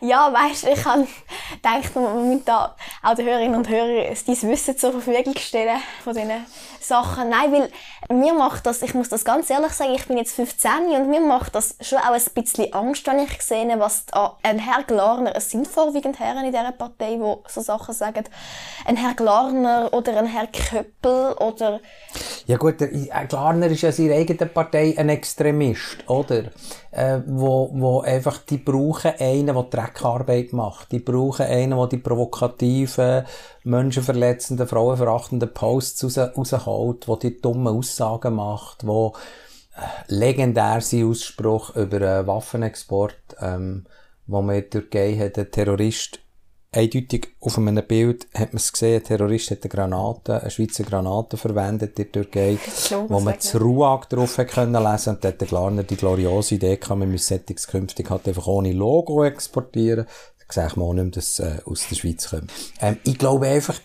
Ja, 0.00 0.32
weißt 0.32 0.64
du, 0.64 0.68
ich 0.68 0.84
habe 0.84 1.06
gedacht, 1.52 2.44
da 2.44 2.76
auch 3.02 3.14
den 3.14 3.26
Hörerinnen 3.26 3.56
und 3.56 3.68
Hörern 3.68 4.16
dein 4.26 4.50
Wissen 4.50 4.78
zur 4.78 4.92
Verfügung 4.92 5.36
stellen 5.36 5.78
von 6.02 6.14
diesen 6.14 6.46
Sachen. 6.80 7.28
Nein, 7.28 7.52
weil 7.52 8.16
mir 8.16 8.34
macht 8.34 8.66
das, 8.66 8.82
ich 8.82 8.94
muss 8.94 9.08
das 9.08 9.24
ganz 9.24 9.50
ehrlich 9.50 9.72
sagen, 9.72 9.94
ich 9.94 10.06
bin 10.06 10.16
jetzt 10.16 10.34
15 10.34 10.70
und 10.96 11.10
mir 11.10 11.20
macht 11.20 11.54
das 11.54 11.76
schon 11.80 11.98
auch 11.98 12.12
ein 12.12 12.22
bisschen 12.34 12.72
Angst, 12.72 13.06
wenn 13.06 13.18
ich 13.20 13.40
sehe, 13.42 13.78
was 13.78 14.06
ein 14.42 14.58
Herr 14.58 14.82
Glarner, 14.84 15.34
es 15.36 15.50
sind 15.50 15.66
vorwiegend 15.66 16.18
Herren 16.18 16.44
in 16.44 16.52
dieser 16.52 16.72
Partei, 16.72 17.16
die 17.16 17.34
so 17.48 17.60
Sachen 17.60 17.94
sagen, 17.94 18.24
ein 18.86 18.96
Herr 18.96 19.14
Glarner 19.14 19.90
oder 19.92 20.16
ein 20.18 20.26
Herr 20.26 20.46
Köppel 20.46 21.32
oder... 21.34 21.80
Ja 22.46 22.56
gut, 22.56 22.80
der 22.80 22.88
Glarner 23.26 23.66
ist 23.66 23.82
ja 23.82 23.92
seine 23.92 24.14
eigene 24.14 24.46
Partei 24.46 24.94
ein 24.96 25.08
Extremist, 25.08 26.08
oder? 26.08 26.44
Äh, 26.90 27.20
wo, 27.26 27.70
wo 27.74 28.00
einfach, 28.00 28.38
die 28.38 28.56
brauchen 28.98 29.20
einen, 29.20 29.54
der 29.54 29.62
Dreckarbeit 29.64 30.52
macht. 30.52 30.92
Die 30.92 30.98
brauchen 30.98 31.46
einen, 31.46 31.76
der 31.76 31.86
die 31.86 31.98
provokativen, 31.98 33.24
menschenverletzenden, 33.64 34.66
frauenverachtenden 34.66 35.52
Posts 35.52 36.04
raus, 36.18 36.52
rausholt, 36.52 37.06
der 37.06 37.16
die 37.16 37.40
dummen 37.40 37.76
Aussagen 37.76 38.34
macht, 38.34 38.86
wo 38.86 39.14
äh, 39.76 40.12
legendär 40.12 40.80
sein 40.80 41.08
Ausspruch 41.08 41.76
über 41.76 41.96
einen 41.96 42.26
Waffenexport, 42.26 43.36
ähm, 43.40 43.84
wo 44.26 44.40
in 44.40 44.48
der 44.48 44.70
Türkei 44.70 45.16
hat, 45.16 45.38
ein 45.38 45.50
Terrorist 45.50 46.20
eindeutig 46.72 47.28
auf 47.40 47.58
einem 47.58 47.82
Bild 47.86 48.26
hat 48.34 48.52
man 48.52 48.58
es 48.58 48.72
gesehen, 48.72 49.00
ein 49.00 49.04
Terrorist 49.04 49.50
hat 49.50 49.62
eine 49.62 49.70
Granate, 49.70 50.40
eine 50.40 50.50
Schweizer 50.50 50.84
Granate 50.84 51.36
verwendet 51.36 51.98
in 51.98 52.04
der 52.04 52.12
Türkei, 52.12 52.58
wo 53.08 53.20
man 53.20 53.34
das 53.34 53.58
Ruag 53.58 54.08
drauf 54.08 54.38
hat 54.38 54.48
können 54.48 54.82
lesen 54.82 55.14
und 55.14 55.24
dort 55.24 55.40
hat 55.40 55.48
Glarner 55.48 55.82
die 55.82 55.96
gloriose 55.96 56.56
Idee 56.56 56.76
gehabt, 56.76 56.98
man 56.98 57.10
müsse 57.10 57.28
Settings 57.28 57.66
künftig 57.66 58.10
halt 58.10 58.28
einfach 58.28 58.46
ohne 58.46 58.72
Logo 58.72 59.24
exportieren. 59.24 60.06
Da 60.46 60.52
sehe 60.52 60.66
ich 60.66 60.76
mal 60.76 60.94
nicht 60.94 61.04
mehr, 61.04 61.12
dass 61.12 61.40
äh, 61.40 61.58
aus 61.64 61.86
der 61.88 61.96
Schweiz 61.96 62.30
kommt. 62.30 62.50
Ähm, 62.80 62.96
ich 63.04 63.18
glaube 63.18 63.46
einfach, 63.46 63.78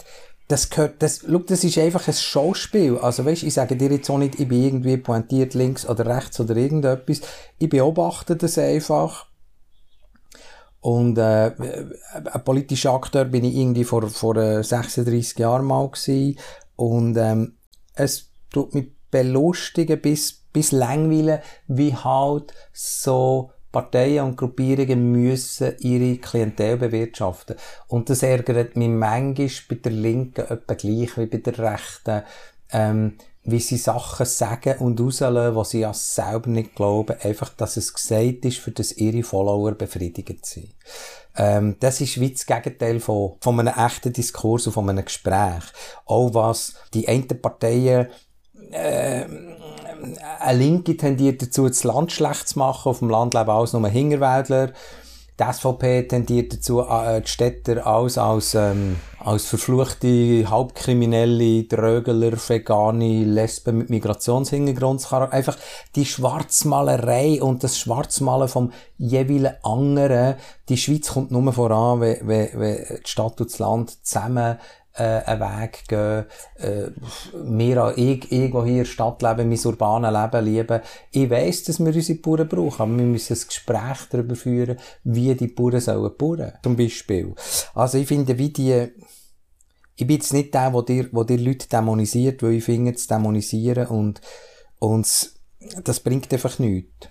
das 0.47 0.69
gehört, 0.69 1.01
das, 1.01 1.21
schau, 1.29 1.39
das 1.39 1.63
ist 1.63 1.77
einfach 1.77 2.07
ein 2.07 2.13
Schauspiel. 2.13 2.97
Also, 2.97 3.25
weißt, 3.25 3.43
ich 3.43 3.53
sage 3.53 3.75
dir 3.75 3.91
jetzt 3.91 4.09
auch 4.09 4.17
nicht, 4.17 4.39
ich 4.39 4.47
bin 4.47 4.63
irgendwie 4.63 4.97
pointiert 4.97 5.53
links 5.53 5.87
oder 5.87 6.05
rechts 6.05 6.39
oder 6.39 6.55
irgendetwas. 6.55 7.21
Ich 7.59 7.69
beobachte 7.69 8.35
das 8.35 8.57
einfach 8.57 9.27
Und 10.83 11.17
äh, 11.17 11.51
ein 12.13 12.43
politischer 12.43 12.91
Akteur 12.91 13.23
bin 13.23 13.45
ich 13.45 13.55
irgendwie 13.55 13.85
vor, 13.85 14.09
vor 14.09 14.35
36 14.35 15.39
Jahren 15.39 15.65
mal 15.65 15.89
gewesen. 15.89 16.37
Und 16.75 17.15
ähm, 17.15 17.53
es 17.95 18.29
tut 18.51 18.75
mich 18.75 18.91
belustigen 19.09 20.01
bis, 20.01 20.33
bis 20.51 20.73
langweilen, 20.73 21.39
wie 21.67 21.95
halt 21.95 22.53
so 22.73 23.51
Parteien 23.71 24.25
und 24.25 24.35
Gruppierungen 24.35 25.09
müssen 25.09 25.73
ihre 25.79 26.17
Klientel 26.17 26.75
bewirtschaften. 26.75 27.55
Und 27.87 28.09
das 28.09 28.21
ärgert 28.21 28.75
mich 28.75 28.89
manchmal 28.89 29.49
bei 29.69 29.75
der 29.75 29.91
Linken 29.93 30.45
etwa 30.49 30.73
gleich 30.73 31.17
wie 31.17 31.27
bei 31.27 31.37
der 31.37 31.59
Rechten, 31.59 32.23
ähm, 32.73 33.17
wie 33.45 33.59
sie 33.59 33.77
Sachen 33.77 34.25
sagen 34.25 34.77
und 34.79 34.99
rauslassen, 34.99 35.55
was 35.55 35.71
sie 35.71 35.79
ja 35.81 35.93
selber 35.93 36.49
nicht 36.49 36.75
glauben, 36.75 37.17
einfach, 37.21 37.49
dass 37.49 37.77
es 37.77 37.93
gesagt 37.93 38.45
ist, 38.45 38.59
für 38.59 38.71
das 38.71 38.93
ihre 38.93 39.23
Follower 39.23 39.73
befriedigt 39.73 40.45
sind. 40.45 40.73
Ähm, 41.35 41.75
das 41.79 41.99
ist 41.99 42.19
wie 42.19 42.31
das 42.31 42.45
Gegenteil 42.45 42.99
von, 42.99 43.33
von 43.41 43.59
einem 43.59 43.73
echten 43.77 44.13
Diskurs 44.13 44.67
und 44.67 44.73
von 44.73 44.89
einem 44.89 45.03
Gespräch. 45.03 45.63
Auch 46.05 46.33
was 46.33 46.75
die 46.93 47.07
einen 47.07 47.27
Parteien 47.27 48.07
äh, 48.71 49.25
eine 50.39 50.57
Linke 50.57 50.97
tendiert 50.97 51.41
dazu, 51.41 51.67
das 51.67 51.83
Land 51.83 52.11
schlecht 52.11 52.49
zu 52.49 52.59
machen. 52.59 52.89
Auf 52.89 52.99
dem 52.99 53.09
Land 53.09 53.33
leben 53.33 53.49
alles 53.49 53.73
nur 53.73 53.87
Hingerwäldler. 53.87 54.71
Die 55.39 55.43
SVP 55.51 56.03
tendiert 56.03 56.53
dazu, 56.53 56.81
äh, 56.81 57.21
die 57.21 57.29
Städter 57.29 57.87
alles 57.87 58.17
als, 58.17 58.53
ähm, 58.53 58.97
als 59.25 59.45
verfluchte, 59.45 60.49
halbkriminelle, 60.49 61.63
Drögeler, 61.63 62.33
Vegane, 62.33 63.23
Lesben 63.23 63.77
mit 63.77 63.89
Migrationshintergrund 63.89 65.11
Einfach 65.11 65.57
die 65.95 66.05
Schwarzmalerei 66.05 67.41
und 67.41 67.63
das 67.63 67.77
Schwarzmalen 67.77 68.47
vom 68.47 68.71
jeweiligen 68.97 69.53
anderen. 69.63 70.35
Die 70.67 70.77
Schweiz 70.77 71.09
kommt 71.09 71.31
nur 71.31 71.53
voran, 71.53 72.01
wenn, 72.01 72.27
wenn, 72.27 72.49
wenn 72.59 72.85
die 73.03 73.09
Stadt 73.09 73.39
und 73.39 73.49
das 73.49 73.59
Land 73.59 74.05
zusammen 74.05 74.57
äh, 74.95 75.21
einen 75.25 75.39
Weg 75.39 75.87
gehen, 75.87 76.25
äh, 76.57 76.91
wir 77.33 77.93
ich, 77.95 78.25
hier 78.25 78.51
in 78.53 78.77
der 78.77 78.85
Stadt 78.85 79.21
leben, 79.21 79.49
mein 79.49 79.59
urbanes 79.65 80.11
Leben 80.11 80.45
lieben. 80.45 80.81
Ich 81.11 81.29
weiss, 81.29 81.63
dass 81.63 81.79
wir 81.79 81.93
unsere 81.93 82.19
Bauern 82.19 82.47
brauchen, 82.47 82.81
aber 82.81 82.97
wir 82.97 83.05
müssen 83.05 83.33
ein 83.33 83.47
Gespräch 83.47 83.97
darüber 84.09 84.35
führen, 84.35 84.77
wie 85.03 85.33
die 85.35 85.47
Bauern 85.47 85.79
sollen 85.79 86.11
bauen, 86.17 86.51
zum 86.61 86.75
Beispiel. 86.75 87.33
Also 87.73 87.97
ich 87.97 88.07
finde, 88.07 88.37
wie 88.37 88.49
die, 88.49 88.89
ich 89.95 90.07
bin 90.07 90.17
jetzt 90.17 90.33
nicht 90.33 90.53
der, 90.53 90.71
der 90.71 90.81
dir, 90.83 91.03
der 91.03 91.23
dir 91.23 91.37
Leute 91.37 91.67
dämonisiert, 91.67 92.41
weil 92.43 92.53
ich 92.53 92.63
finde, 92.63 92.95
zu 92.95 93.07
dämonisieren 93.07 93.87
und, 93.87 94.21
und 94.79 95.31
das 95.83 95.99
bringt 95.99 96.31
einfach 96.33 96.59
nichts. 96.59 97.07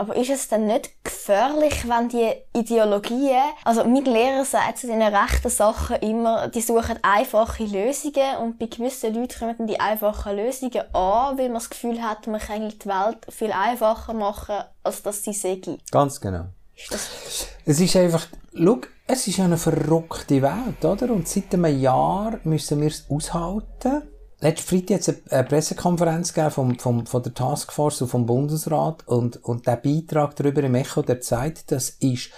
Aber 0.00 0.16
ist 0.16 0.30
es 0.30 0.48
dann 0.48 0.66
nicht 0.66 1.04
gefährlich, 1.04 1.86
wenn 1.86 2.08
die 2.08 2.32
Ideologien, 2.54 3.42
also 3.64 3.84
mein 3.84 4.04
Lehrer 4.04 4.46
sagt 4.46 4.78
zu 4.78 4.86
den 4.86 5.02
rechten 5.02 5.50
Sachen 5.50 5.96
immer, 5.96 6.48
die 6.48 6.62
suchen 6.62 6.98
einfache 7.02 7.64
Lösungen 7.64 8.36
und 8.40 8.58
bei 8.58 8.66
gewissen 8.66 9.14
Leuten 9.14 9.38
kommen 9.38 9.56
dann 9.58 9.66
die 9.66 9.78
einfachen 9.78 10.36
Lösungen 10.36 10.94
an, 10.94 11.36
weil 11.36 11.48
man 11.48 11.54
das 11.54 11.68
Gefühl 11.68 12.02
hat, 12.02 12.26
man 12.28 12.40
kann 12.40 12.66
die 12.66 12.86
Welt 12.86 13.18
viel 13.28 13.52
einfacher 13.52 14.14
machen, 14.14 14.64
als 14.82 15.02
dass 15.02 15.22
sie 15.22 15.34
sei. 15.34 15.60
Ganz 15.90 16.18
genau. 16.18 16.46
Ist 16.74 16.94
das 16.94 17.48
es 17.66 17.80
ist 17.80 17.96
einfach, 17.96 18.26
schau, 18.54 18.80
es 19.06 19.26
ist 19.26 19.40
eine 19.40 19.56
verrückte 19.56 20.42
Welt, 20.42 20.84
oder? 20.84 21.12
Und 21.12 21.28
seit 21.28 21.54
einem 21.54 21.80
Jahr 21.80 22.38
müssen 22.44 22.80
wir 22.80 22.88
es 22.88 23.06
aushalten 23.08 24.02
letzten 24.40 24.68
Freitag 24.68 24.94
hat 24.94 25.08
es 25.08 25.32
eine 25.32 25.44
Pressekonferenz 25.44 26.32
vom, 26.50 26.78
vom, 26.78 27.06
von 27.06 27.22
der 27.22 27.34
Taskforce 27.34 28.02
und 28.02 28.08
vom 28.08 28.26
Bundesrat 28.26 29.06
und, 29.06 29.42
und 29.44 29.66
der 29.66 29.76
Beitrag 29.76 30.34
darüber 30.36 30.62
im 30.62 30.74
Echo 30.74 31.02
der 31.02 31.20
Zeit, 31.20 31.70
das 31.70 31.90
ist, 32.00 32.30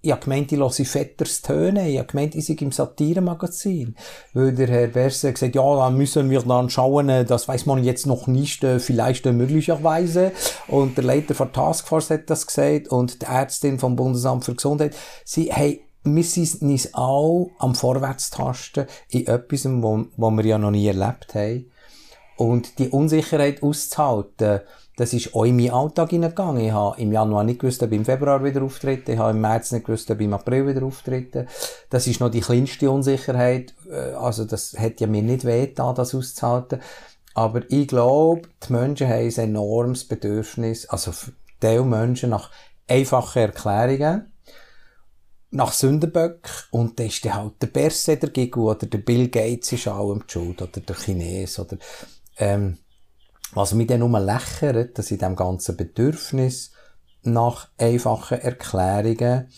ich 0.00 0.12
habe 0.12 0.20
gemeint, 0.22 0.52
ich 0.52 0.58
höre 0.58 0.70
Vetters 0.70 1.42
Töne, 1.42 1.90
ich 1.90 1.98
habe 1.98 2.06
gemeint, 2.06 2.34
ich 2.36 2.46
sei 2.46 2.54
im 2.60 2.70
Satiremagazin. 2.70 3.96
Weil 4.32 4.52
der 4.52 4.68
Herr 4.68 4.86
Berse 4.88 5.32
gesagt, 5.32 5.56
ja, 5.56 5.76
da 5.76 5.90
müssen 5.90 6.30
wir 6.30 6.42
dann 6.42 6.70
schauen, 6.70 7.08
das 7.26 7.48
weiß 7.48 7.66
man 7.66 7.82
jetzt 7.82 8.06
noch 8.06 8.28
nicht, 8.28 8.62
äh, 8.62 8.78
vielleicht 8.78 9.26
äh, 9.26 9.32
möglicherweise. 9.32 10.32
Und 10.68 10.96
der 10.96 11.04
Leiter 11.04 11.34
von 11.34 11.52
Taskforce 11.52 12.10
hat 12.10 12.30
das 12.30 12.46
gesagt 12.46 12.88
und 12.88 13.22
die 13.22 13.26
Ärztin 13.26 13.78
vom 13.78 13.96
Bundesamt 13.96 14.44
für 14.44 14.54
Gesundheit. 14.54 14.94
Sie 15.24 15.52
haben 15.52 15.80
wir 16.04 16.24
sind 16.24 16.62
uns 16.62 16.94
auch 16.94 17.50
am 17.58 17.74
Vorwärtstasten 17.74 18.86
in 19.10 19.26
etwas, 19.26 19.66
wo 19.66 20.30
wir 20.30 20.44
ja 20.44 20.56
noch 20.56 20.70
nie 20.70 20.86
erlebt 20.86 21.34
haben. 21.34 21.70
Und 22.36 22.78
die 22.78 22.88
Unsicherheit 22.88 23.62
auszuhalten, 23.62 24.60
das 24.98 25.12
ist 25.12 25.32
auch 25.32 25.44
in 25.44 25.54
meinen 25.54 25.70
Alltag 25.70 26.10
hineingegangen. 26.10 26.64
Ich 26.64 26.72
habe 26.72 27.00
im 27.00 27.12
Januar 27.12 27.44
nicht 27.44 27.60
gewusst, 27.60 27.80
ob 27.84 27.92
ich 27.92 27.98
im 27.98 28.04
Februar 28.04 28.42
wieder 28.42 28.62
auftrete. 28.62 29.12
Ich 29.12 29.18
habe 29.18 29.30
im 29.30 29.40
März 29.40 29.70
nicht 29.70 29.86
gewusst, 29.86 30.10
ob 30.10 30.18
ich 30.18 30.24
im 30.24 30.34
April 30.34 30.66
wieder 30.66 30.84
auftrete. 30.84 31.46
Das 31.88 32.08
ist 32.08 32.18
noch 32.18 32.30
die 32.30 32.40
kleinste 32.40 32.90
Unsicherheit. 32.90 33.74
Äh, 33.88 34.14
also, 34.14 34.44
das 34.44 34.72
hätte 34.76 35.04
ja 35.04 35.06
mir 35.06 35.22
nicht 35.22 35.44
weh 35.44 35.72
da, 35.72 35.92
das 35.92 36.16
auszuhalten. 36.16 36.80
Aber 37.34 37.62
ich 37.70 37.86
glaube, 37.86 38.48
die 38.66 38.72
Menschen 38.72 39.06
haben 39.06 39.22
ein 39.22 39.38
enormes 39.38 40.04
Bedürfnis, 40.04 40.86
also 40.86 41.12
die 41.62 41.78
Menschen 41.78 42.30
nach 42.30 42.50
einfachen 42.88 43.38
Erklärungen 43.38 44.32
nach 45.50 45.72
Sündenböck 45.72 46.50
und 46.72 46.98
dann 46.98 47.06
ist 47.06 47.24
dann 47.24 47.34
halt 47.34 47.62
der 47.62 47.68
Berse 47.68 48.16
der 48.16 48.30
Gigu 48.30 48.70
oder 48.70 48.86
der 48.86 48.98
Bill 48.98 49.28
Gates 49.28 49.72
ist 49.72 49.88
allem 49.88 50.24
die 50.26 50.32
Schuld 50.32 50.60
oder 50.60 50.80
der 50.80 50.96
Chines 50.96 51.58
oder 51.58 51.78
ähm, 52.36 52.76
was 53.52 53.74
mich 53.74 53.86
dann 53.86 54.00
nur 54.00 54.20
lächert, 54.20 54.98
dass 54.98 55.10
in 55.10 55.18
dem 55.18 55.36
ganzen 55.36 55.76
Bedürfnis 55.76 56.72
nach 57.22 57.68
einfachen 57.78 58.40
Erklärungen 58.40 59.48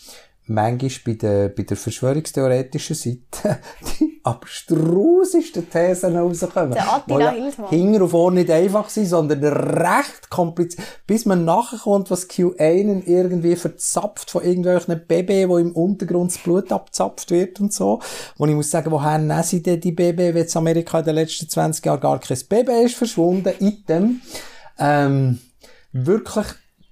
manchmal 0.45 0.91
bei 1.05 1.13
der, 1.13 1.49
bei 1.49 1.63
der 1.63 1.77
verschwörungstheoretischen 1.77 2.95
Seite 2.95 3.59
die 3.99 4.19
abstrusesten 4.23 5.69
Thesen 5.69 6.15
rauskommen. 6.15 6.71
Der 6.71 6.93
Attila 6.93 7.31
Hildmann. 7.31 7.69
Hinger 7.69 8.01
und 8.01 8.09
vorne 8.09 8.39
nicht 8.41 8.51
einfach 8.51 8.89
sind, 8.89 9.05
sondern 9.05 9.43
recht 9.43 10.29
kompliziert. 10.29 10.85
Bis 11.07 11.25
man 11.25 11.45
nachkommt, 11.45 12.11
was 12.11 12.27
QAnon 12.27 13.03
irgendwie 13.05 13.55
verzapft 13.55 14.31
von 14.31 14.43
irgendwelchen 14.43 15.01
Baby, 15.07 15.47
wo 15.47 15.57
im 15.57 15.73
Untergrund 15.73 16.31
das 16.31 16.39
Blut 16.39 16.71
abzapft 16.71 17.31
wird 17.31 17.59
und 17.59 17.73
so. 17.73 17.99
Und 18.37 18.49
ich 18.49 18.55
muss 18.55 18.71
sagen, 18.71 18.91
woher 18.91 19.17
nehmen 19.17 19.43
sie 19.43 19.63
denn 19.63 19.79
die 19.79 19.91
Baby, 19.91 20.33
wenn 20.33 20.45
in 20.45 20.57
Amerika 20.57 20.99
in 20.99 21.05
den 21.05 21.15
letzten 21.15 21.49
20 21.49 21.85
Jahren 21.85 21.99
gar 21.99 22.19
kein 22.19 22.37
Baby 22.49 22.83
ist 22.83 22.95
verschwunden? 22.95 23.53
Item. 23.59 24.21
Ähm, 24.77 25.39
wirklich 25.93 26.45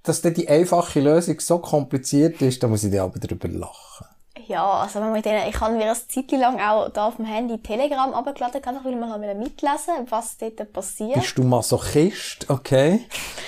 dass 0.04 0.22
dann 0.22 0.34
die 0.34 0.48
einfache 0.48 1.00
Lösung 1.00 1.40
so 1.40 1.60
kompliziert 1.60 2.42
ist, 2.42 2.64
da 2.64 2.68
muss 2.68 2.84
ich 2.84 2.92
dir 2.92 3.04
aber 3.04 3.20
darüber 3.20 3.48
lachen. 3.48 4.08
Ja, 4.48 4.82
also 4.82 5.00
wenn 5.00 5.12
man 5.12 5.22
denen, 5.22 5.48
ich 5.48 5.60
habe 5.60 5.76
mir 5.76 5.84
eine 5.84 5.94
Zeit 5.94 6.32
lang 6.32 6.60
auch 6.60 6.90
da 6.90 7.08
auf 7.08 7.18
dem 7.18 7.26
Handy 7.26 7.62
Telegram 7.62 8.12
abgeladen, 8.14 8.62
kann 8.62 8.78
ich 8.78 8.84
will 8.84 8.96
mal 8.96 9.20
mitlesen, 9.36 9.94
was 10.10 10.38
dort 10.38 10.74
passiert. 10.74 11.14
Bist 11.14 11.38
du 11.38 11.44
Masochist? 11.44 12.50
Okay. 12.50 13.06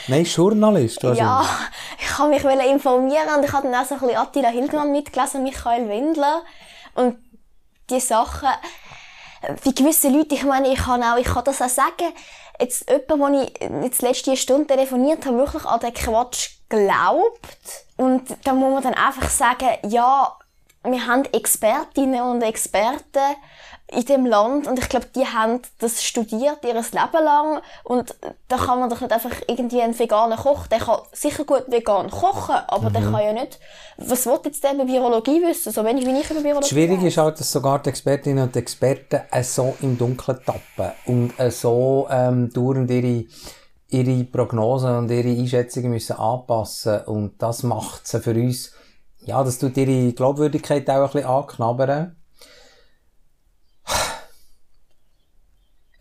Nein, 0.08 0.26
Journalist 0.26 1.02
Ja, 1.02 1.44
ich 1.98 2.18
habe 2.20 2.30
mich 2.30 2.44
informieren 2.44 3.36
und 3.36 3.44
ich 3.44 3.52
habe 3.52 3.68
dann 3.68 3.82
auch 3.82 3.88
so 3.88 3.96
ein 3.96 4.02
bisschen 4.02 4.18
Attila 4.18 4.50
Hildmann 4.50 4.92
mitgelesen, 4.92 5.42
Michael 5.42 5.90
Wendler 5.90 6.44
und 6.94 7.18
die 7.90 8.00
Sachen, 8.00 8.50
wie 9.64 9.74
gewisse 9.74 10.10
Leute, 10.10 10.36
ich 10.36 10.44
meine, 10.44 10.72
ich 10.72 10.80
kann 10.80 11.02
auch, 11.02 11.18
ich 11.18 11.26
kann 11.26 11.44
das 11.44 11.64
auch 11.64 11.70
sagen, 11.70 12.14
jetzt 12.62 12.89
jemand, 12.89 13.36
den 13.36 13.82
ich 13.84 13.86
jetzt 13.86 14.02
letzte 14.02 14.38
Stunde 14.38 14.67
telefoniert 14.67 15.26
habe, 15.26 15.38
wirklich 15.38 15.65
an 15.65 15.80
den 15.80 15.93
Quatsch 15.93 16.50
glaubt. 16.69 17.86
Und 17.97 18.36
da 18.43 18.54
muss 18.54 18.74
man 18.74 18.84
dann 18.84 18.93
einfach 18.93 19.30
sagen, 19.30 19.69
ja, 19.88 20.36
wir 20.84 21.06
haben 21.06 21.26
Expertinnen 21.26 22.21
und 22.21 22.41
Experten 22.41 23.36
in 23.91 24.06
dem 24.06 24.25
Land. 24.25 24.67
Und 24.67 24.80
ich 24.80 24.89
glaube, 24.89 25.08
die 25.15 25.25
haben 25.25 25.62
das 25.80 26.04
studiert 26.04 26.60
ihr 26.63 26.73
Leben 26.73 27.23
lang. 27.23 27.62
Und 27.84 28.15
da 28.47 28.58
kann 28.58 28.80
man 28.80 28.89
doch 28.89 29.01
nicht 29.01 29.12
einfach 29.12 29.32
irgendwie 29.47 29.82
einen 29.82 29.97
veganen 29.97 30.38
Koch, 30.38 30.67
der 30.67 30.80
kann 30.80 30.99
sicher 31.12 31.43
gut 31.43 31.65
vegan 31.67 32.10
kochen, 32.10 32.56
aber 32.67 32.89
mhm. 32.89 32.93
der 32.93 33.01
kann 33.04 33.23
ja 33.23 33.34
nicht, 33.34 33.60
was 33.97 34.25
will 34.25 34.39
jetzt 34.43 34.63
der 34.63 34.73
über 34.73 34.88
Virologie 34.88 35.41
wissen, 35.41 35.71
so 35.71 35.86
wenig 35.86 36.06
wie 36.06 36.19
ich 36.19 36.30
über 36.30 36.43
Virologie 36.43 36.69
Schwierig 36.69 37.04
ist 37.04 37.17
halt, 37.17 37.39
dass 37.39 37.51
sogar 37.51 37.80
die 37.80 37.89
Expertinnen 37.89 38.45
und 38.45 38.56
Experten 38.56 39.21
so 39.43 39.75
im 39.82 39.97
Dunkeln 39.97 40.39
tappen 40.45 40.91
und 41.06 41.34
so 41.51 42.08
ähm, 42.10 42.49
dauernd 42.51 42.89
ihre 42.89 43.25
ihre 43.93 44.23
Prognosen 44.23 44.95
und 44.95 45.12
ihre 45.12 45.27
Einschätzungen 45.27 45.91
müssen 45.91 46.15
anpassen. 46.15 47.01
Und 47.08 47.41
das 47.41 47.63
macht 47.63 48.08
sie 48.08 48.21
für 48.21 48.32
uns 48.32 48.71
ja, 49.23 49.43
das 49.43 49.60
tut 49.60 49.77
ihre 49.77 50.13
Glaubwürdigkeit 50.13 50.89
auch 50.89 50.95
ein 50.95 51.12
bisschen 51.12 51.30
anknabbern. 51.30 52.15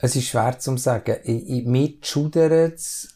Es 0.01 0.17
ist 0.17 0.29
schwer 0.29 0.59
zu 0.59 0.77
sagen. 0.77 1.17
Ich, 1.25 1.49
ich, 1.49 1.67
mir 1.67 1.95
schudert 2.01 2.75
es 2.75 3.15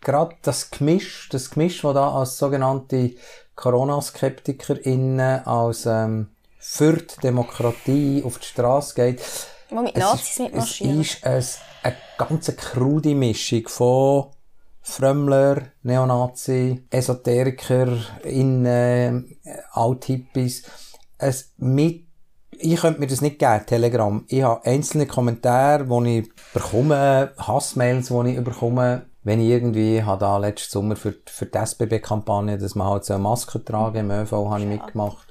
gerade 0.00 0.36
das 0.42 0.70
Gemisch, 0.70 1.28
das 1.30 1.50
Gemisch, 1.50 1.82
das 1.82 1.94
da 1.94 2.12
als 2.12 2.38
sogenannte 2.38 3.14
Corona-SkeptikerInnen, 3.56 5.44
als 5.44 5.86
ähm, 5.86 6.28
für 6.58 6.94
die 6.94 7.20
Demokratie 7.22 8.22
auf 8.24 8.38
die 8.38 8.46
Straße 8.46 8.94
geht. 8.94 9.22
Wo 9.70 9.82
mit 9.82 9.96
Nazis 9.96 10.38
mitmarschieren. 10.38 11.00
Es 11.00 11.14
ist 11.14 11.24
eine, 11.24 11.44
eine 11.82 11.96
ganz 12.16 12.56
krude 12.56 13.14
Mischung 13.14 13.66
von 13.68 14.26
Frömmler, 14.82 15.62
Neonazi, 15.82 16.84
Esoteriker, 16.90 17.98
in 18.22 18.64
äh, 18.64 19.22
Althippies. 19.72 20.62
Es 21.18 21.52
mit 21.58 22.07
ich 22.58 22.80
könnte 22.80 23.00
mir 23.00 23.06
das 23.06 23.20
nicht 23.20 23.38
geben, 23.38 23.66
Telegram. 23.66 24.24
Ich 24.28 24.42
habe 24.42 24.64
einzelne 24.64 25.06
Kommentare, 25.06 25.84
die 25.84 26.18
ich 26.20 26.30
bekomme, 26.52 27.32
Hassmails, 27.38 28.08
die 28.08 28.36
ich 28.36 28.44
bekomme, 28.44 29.06
wenn 29.24 29.40
ich 29.40 29.48
irgendwie, 29.48 30.02
habe 30.02 30.20
da 30.20 30.38
letzten 30.38 30.72
Sommer 30.72 30.96
für, 30.96 31.14
für 31.26 31.46
die 31.46 31.58
SBB-Kampagne, 31.58 32.58
dass 32.58 32.74
man 32.74 32.88
halt 32.88 33.04
so 33.04 33.14
eine 33.14 33.22
Maske 33.22 33.62
tragen 33.64 33.98
im 33.98 34.10
ÖV, 34.10 34.32
habe 34.32 34.60
ich 34.60 34.66
mitgemacht. 34.66 35.27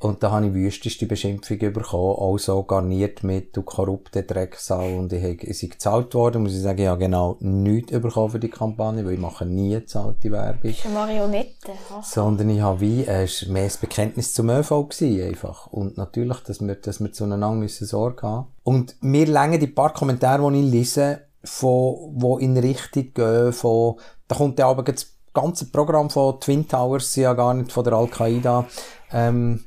Und 0.00 0.22
da 0.22 0.30
habe 0.30 0.46
ich 0.46 0.54
wüsteste 0.54 1.04
Beschimpfung 1.04 1.58
bekommen, 1.58 2.16
auch 2.16 2.38
so 2.38 2.62
garniert 2.62 3.22
mit, 3.22 3.54
du 3.54 3.62
korrupte 3.62 4.22
Drecksau. 4.22 4.96
Und 4.98 5.12
ich, 5.12 5.42
ich 5.42 5.58
sei 5.58 5.66
gezahlt 5.66 6.14
worden, 6.14 6.42
muss 6.42 6.54
ich 6.54 6.62
sagen, 6.62 6.80
ich 6.80 6.86
habe 6.86 6.98
genau 6.98 7.36
nichts 7.40 7.92
bekommen 7.92 8.30
für 8.30 8.40
die 8.40 8.48
Kampagne, 8.48 9.04
weil 9.04 9.12
ich 9.12 9.20
mache 9.20 9.44
nie 9.44 9.74
gezahlte 9.74 10.32
Werbung. 10.32 10.60
Das 10.62 10.78
ist 10.78 10.86
eine 10.86 10.94
Marionette. 10.94 11.72
Sondern 12.02 12.48
ich 12.48 12.62
habe 12.62 12.80
wie, 12.80 13.04
es 13.04 13.46
war 13.46 13.52
mehr 13.52 13.64
ein 13.64 13.72
Bekenntnis 13.78 14.32
zum 14.32 14.48
ÖV 14.48 14.88
gewesen, 14.88 15.28
einfach. 15.28 15.66
Und 15.66 15.98
natürlich, 15.98 16.38
dass 16.44 16.62
wir, 16.62 16.76
dass 16.76 17.00
wir 17.00 17.12
zueinander 17.12 17.50
müssen 17.50 17.86
Sorge 17.86 18.22
haben. 18.22 18.46
Und 18.62 18.96
mir 19.02 19.26
längen 19.26 19.60
die 19.60 19.66
paar 19.66 19.92
Kommentare, 19.92 20.50
die 20.50 20.60
ich 20.60 20.70
lese, 20.70 21.20
von, 21.44 22.12
wo 22.14 22.38
in 22.38 22.56
Richtung 22.56 23.12
gehen, 23.12 23.52
von, 23.52 23.96
da 24.28 24.36
kommt 24.36 24.58
ja 24.58 24.68
aber 24.68 24.82
das 24.82 25.14
ganze 25.34 25.66
Programm 25.66 26.08
von 26.08 26.40
Twin 26.40 26.66
Towers, 26.66 27.16
ja 27.16 27.34
gar 27.34 27.54
nicht 27.54 27.72
von 27.72 27.84
der 27.84 27.92
Al-Qaida, 27.92 28.66
ähm, 29.12 29.64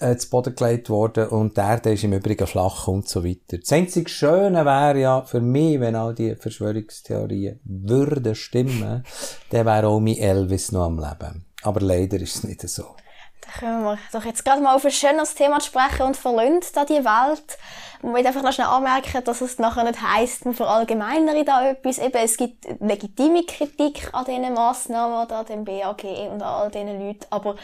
äh, 0.00 0.16
zu 0.16 0.30
Boden 0.30 0.54
gelegt 0.54 0.90
worden 0.90 1.28
und 1.28 1.56
der, 1.56 1.80
der 1.80 1.94
ist 1.94 2.04
im 2.04 2.12
Übrigen 2.12 2.46
flach 2.46 2.88
und 2.88 3.08
so 3.08 3.24
weiter. 3.24 3.58
Das 3.58 3.72
einzige 3.72 4.10
Schöne 4.10 4.64
wäre 4.64 5.00
ja 5.00 5.22
für 5.22 5.40
mich, 5.40 5.80
wenn 5.80 5.94
all 5.94 6.14
die 6.14 6.34
Verschwörungstheorien 6.34 7.60
würden 7.64 8.34
stimmen, 8.34 9.04
dann 9.50 9.66
wäre 9.66 9.86
auch 9.88 10.00
mein 10.00 10.18
Elvis 10.18 10.72
noch 10.72 10.86
am 10.86 10.98
Leben. 10.98 11.46
Aber 11.62 11.80
leider 11.80 12.20
ist 12.20 12.36
es 12.36 12.44
nicht 12.44 12.68
so. 12.68 12.96
Da 13.40 13.60
können 13.60 13.84
wir 13.84 13.98
doch 14.12 14.24
jetzt 14.24 14.44
gerade 14.44 14.60
mal 14.60 14.74
auf 14.74 14.84
ein 14.84 14.90
schönes 14.90 15.34
Thema 15.34 15.60
sprechen 15.60 16.02
und 16.02 16.16
verlassen 16.16 16.60
da 16.74 16.84
die 16.84 17.04
Welt. 17.04 17.58
Ich 17.98 18.02
möchte 18.02 18.28
einfach 18.28 18.42
noch 18.42 18.52
schnell 18.52 18.66
anmerken, 18.66 19.24
dass 19.24 19.40
es 19.40 19.58
nachher 19.58 19.84
nicht 19.84 20.00
heisst, 20.00 20.44
man 20.44 20.54
verallgemeinere 20.54 21.44
da 21.44 21.70
etwas. 21.70 21.98
Eben, 21.98 22.16
es 22.16 22.36
gibt 22.36 22.66
legitime 22.80 23.44
Kritik 23.44 24.10
an 24.12 24.24
diesen 24.24 24.52
Massnahmen, 24.52 25.30
an 25.30 25.46
dem 25.46 25.64
BAG 25.64 26.04
und 26.04 26.42
an 26.42 26.42
all 26.42 26.70
diesen 26.70 27.00
Leuten, 27.00 27.26
aber 27.30 27.56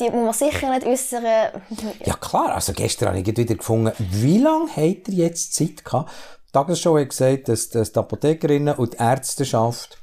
die 0.00 0.10
muss 0.10 0.40
man 0.40 0.50
sicher 0.50 0.70
nicht 0.70 0.86
äußern. 0.86 1.24
Ja 2.04 2.14
klar, 2.14 2.54
also 2.54 2.72
gestern 2.72 3.08
habe 3.10 3.20
ich 3.20 3.26
wieder 3.26 3.54
gefunden, 3.54 3.92
wie 3.98 4.38
lange 4.38 4.68
habt 4.70 5.08
ihr 5.08 5.26
jetzt 5.26 5.54
Zeit 5.54 5.84
gehabt? 5.84 6.10
Die 6.48 6.52
Tagesschau 6.52 6.98
hat 6.98 7.10
gesagt, 7.10 7.48
dass, 7.48 7.68
dass 7.68 7.92
die 7.92 7.98
Apothekerinnen 7.98 8.74
und 8.74 8.94
die 8.94 8.98
Ärzteschaft 8.98 9.98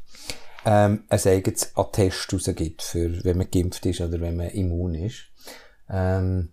ähm, 0.65 1.03
ein 1.09 1.19
eigenes 1.25 1.75
Attest 1.75 2.33
rausgibt, 2.33 2.81
für, 2.81 3.23
wenn 3.23 3.37
man 3.37 3.51
geimpft 3.51 3.85
ist 3.85 4.01
oder 4.01 4.19
wenn 4.21 4.37
man 4.37 4.49
immun 4.49 4.95
ist. 4.95 5.25
Ähm, 5.89 6.49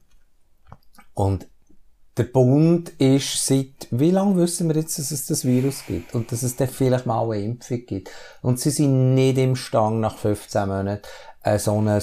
und 1.15 1.47
der 2.17 2.25
Bund 2.25 2.91
ist 2.99 3.47
seit, 3.47 3.89
wie 3.91 4.11
lange 4.11 4.37
wissen 4.37 4.69
wir 4.69 4.77
jetzt, 4.77 4.99
dass 4.99 5.11
es 5.11 5.27
das 5.27 5.45
Virus 5.45 5.85
gibt? 5.87 6.15
Und 6.15 6.33
dass 6.33 6.43
es 6.43 6.57
dann 6.57 6.69
vielleicht 6.69 7.07
mal 7.07 7.23
eine 7.31 7.43
Impfung 7.43 7.87
gibt. 7.87 8.11
Und 8.43 8.61
sie 8.61 8.71
sind 8.71 9.15
nicht 9.15 9.39
im 9.39 9.57
Stang 9.57 10.01
nach 10.01 10.19
15 10.19 10.69
Monaten 10.69 11.03
äh, 11.43 11.59
so 11.59 11.81
ein 11.81 12.01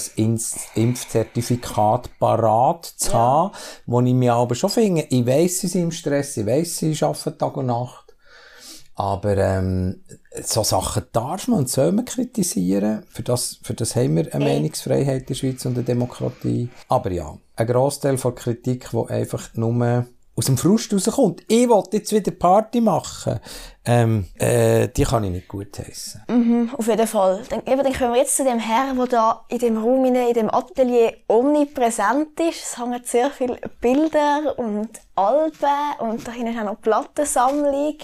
Impfzertifikat 0.74 2.10
parat 2.18 2.84
zu 2.84 3.12
ja. 3.12 3.18
haben, 3.18 3.52
wo 3.86 4.00
ich 4.00 4.14
mir 4.14 4.34
aber 4.34 4.54
schon 4.54 4.70
finde, 4.70 5.06
ich 5.08 5.26
weiss, 5.26 5.60
sie 5.60 5.68
sind 5.68 5.82
im 5.82 5.90
Stress, 5.92 6.36
ich 6.36 6.46
weiss, 6.46 6.78
sie 6.78 6.96
arbeiten 7.00 7.38
Tag 7.38 7.56
und 7.56 7.66
Nacht, 7.66 8.16
aber 8.94 9.36
ähm, 9.36 10.02
so 10.42 10.62
Sachen 10.62 11.04
darf 11.12 11.48
man 11.48 11.60
und 11.60 11.70
soll 11.70 11.92
man 11.92 12.04
kritisieren. 12.04 13.04
Für 13.08 13.22
das, 13.22 13.58
für 13.62 13.74
das 13.74 13.96
haben 13.96 14.16
wir 14.16 14.34
eine 14.34 14.44
hey. 14.44 14.54
Meinungsfreiheit 14.54 15.22
in 15.22 15.26
der 15.26 15.34
Schweiz 15.34 15.64
und 15.64 15.74
eine 15.74 15.84
Demokratie. 15.84 16.68
Aber 16.88 17.10
ja, 17.10 17.36
ein 17.56 17.66
Grossteil 17.66 18.18
von 18.18 18.34
Kritik, 18.34 18.90
die 18.92 19.10
einfach 19.10 19.54
nur 19.54 20.06
aus 20.38 20.44
dem 20.44 20.56
Frust 20.56 20.94
rauskommt. 20.94 21.42
Ich 21.48 21.68
will 21.68 21.82
jetzt 21.92 22.12
wieder 22.12 22.30
Party 22.30 22.80
machen. 22.80 23.40
Ähm, 23.84 24.26
äh, 24.38 24.88
die 24.88 25.02
kann 25.02 25.24
ich 25.24 25.32
nicht 25.32 25.48
gut 25.48 25.76
heissen. 25.80 26.22
Mhm, 26.28 26.70
auf 26.76 26.86
jeden 26.86 27.06
Fall. 27.08 27.42
Dann, 27.50 27.60
eben, 27.66 27.82
dann 27.82 27.92
kommen 27.92 28.12
wir 28.12 28.20
jetzt 28.20 28.36
zu 28.36 28.44
dem 28.44 28.60
Herrn, 28.60 28.96
der 28.96 29.06
da 29.06 29.44
in 29.48 29.58
dem 29.58 29.78
Raum, 29.78 30.04
in 30.04 30.14
dem 30.14 30.48
Atelier 30.48 31.14
omnipräsent 31.26 32.38
ist. 32.38 32.62
Es 32.62 32.78
hängen 32.78 33.00
sehr 33.04 33.30
viele 33.30 33.58
Bilder 33.80 34.56
und 34.58 34.90
Alben 35.16 35.98
und 35.98 36.28
da 36.28 36.30
hinten 36.30 36.54
ist 36.54 36.60
auch 36.60 36.64
noch 36.64 36.80
Plattensammlung 36.80 37.96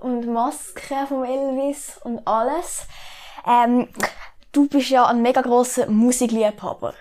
und 0.00 0.26
Masken 0.26 1.06
von 1.06 1.24
Elvis 1.24 1.98
und 2.04 2.26
alles. 2.26 2.86
Ähm, 3.46 3.88
du 4.52 4.68
bist 4.68 4.90
ja 4.90 5.06
ein 5.06 5.22
mega 5.22 5.40
grosser 5.40 5.88
Musikliebhaber. 5.88 6.94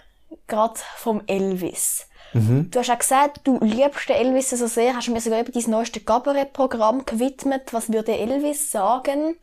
Gerade 0.48 0.80
vom 0.98 1.22
Elvis. 1.28 2.08
Mhm. 2.34 2.70
Du 2.70 2.80
hast 2.80 2.90
auch 2.90 3.00
gesagt, 3.00 3.42
du 3.46 3.60
liebst 3.62 4.10
den 4.10 4.18
Elvis 4.18 4.50
so 4.50 4.68
sehr, 4.68 4.96
hast 4.96 5.08
mir 5.08 5.22
sogar 5.22 5.40
über 5.40 5.52
dein 5.52 5.70
neueste 5.70 6.02
Cabaret-Programm 6.02 7.06
gewidmet. 7.06 7.72
Was 7.72 7.92
würde 7.92 8.18
Elvis 8.18 8.72
sagen? 8.72 9.38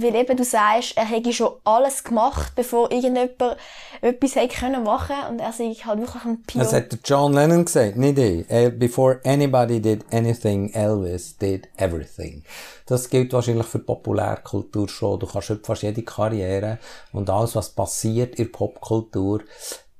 Weil 0.00 0.14
eben 0.14 0.36
du 0.36 0.44
sagst, 0.44 0.96
er 0.96 1.06
hätte 1.06 1.32
schon 1.32 1.54
alles 1.64 2.04
gemacht, 2.04 2.52
bevor 2.54 2.90
irgendjemand 2.92 3.56
etwas 4.00 4.36
hätte 4.36 4.56
können 4.56 4.84
machen 4.84 5.16
und 5.28 5.40
er 5.40 5.52
sei 5.52 5.74
halt 5.74 5.98
wirklich 5.98 6.24
ein 6.24 6.42
Pionier. 6.42 6.64
Das 6.64 6.72
hat 6.72 6.98
John 7.04 7.32
Lennon 7.32 7.64
gesagt, 7.64 7.96
nicht 7.96 8.16
ich. 8.16 8.46
Before 8.78 9.20
anybody 9.24 9.80
did 9.80 10.04
anything, 10.12 10.72
Elvis 10.72 11.36
did 11.36 11.68
everything. 11.76 12.44
Das 12.86 13.10
gilt 13.10 13.32
wahrscheinlich 13.32 13.66
für 13.66 13.80
Populärkultur 13.80 14.88
schon. 14.88 15.18
Du 15.18 15.26
kannst 15.26 15.52
fast 15.64 15.82
jede 15.82 16.02
Karriere 16.02 16.78
und 17.12 17.28
alles, 17.28 17.56
was 17.56 17.70
passiert 17.70 18.36
in 18.36 18.44
der 18.44 18.52
Popkultur, 18.52 19.42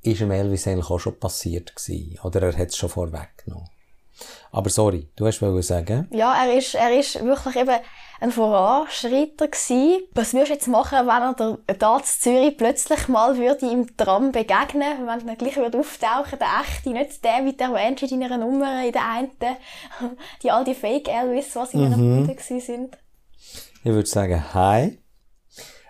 ist 0.03 0.21
im 0.21 0.31
Elvis 0.31 0.69
eigentlich 0.69 0.91
auch 0.91 1.01
schon 1.01 1.19
passiert 1.19 1.75
gewesen. 1.75 2.19
Oder 2.23 2.43
er 2.43 2.57
hat 2.57 2.69
es 2.69 2.77
schon 2.77 2.89
vorweggenommen. 2.89 3.69
Aber 4.51 4.71
sorry, 4.71 5.09
du 5.17 5.27
hast 5.27 5.43
wollen 5.43 5.63
sagen? 5.63 6.09
Ja, 6.11 6.35
er 6.45 6.57
ist, 6.57 6.75
er 6.75 6.99
ist 6.99 7.23
wirklich 7.23 7.57
eben 7.57 7.77
ein 8.21 8.33
Voranschreiter 8.33 9.49
gewesen. 9.49 10.03
Was 10.15 10.33
würdest 10.33 10.51
du 10.51 10.55
jetzt 10.55 10.69
machen, 10.69 11.07
wenn 11.07 11.59
er 11.67 11.75
da 11.75 11.97
in 11.97 12.05
Zürich 12.05 12.57
plötzlich 12.57 13.09
mal 13.09 13.37
würde 13.37 13.71
im 13.71 13.97
Tram 13.97 14.33
begegnen, 14.33 15.07
wenn 15.07 15.29
er 15.29 15.37
gleich 15.37 15.57
würde 15.57 15.79
auftauchen, 15.79 16.39
der 16.39 16.49
echte, 16.63 16.91
nicht 16.91 17.25
der 17.25 17.43
mit 17.43 17.61
der 17.61 17.69
erwähnst 17.69 18.11
in 18.11 18.21
deiner 18.21 18.39
Nummer, 18.39 18.85
in 18.85 18.93
der 18.93 19.09
einen, 19.09 19.31
die 20.43 20.51
all 20.51 20.65
die 20.65 20.75
Fake 20.75 21.09
Elvis, 21.09 21.55
was 21.55 21.75
in 21.75 21.81
mhm. 21.81 21.87
einer 21.87 21.97
Runde 21.97 22.37
sind. 22.39 22.99
Ich 23.85 23.93
würde 23.93 24.09
sagen, 24.09 24.43
hi. 24.55 24.99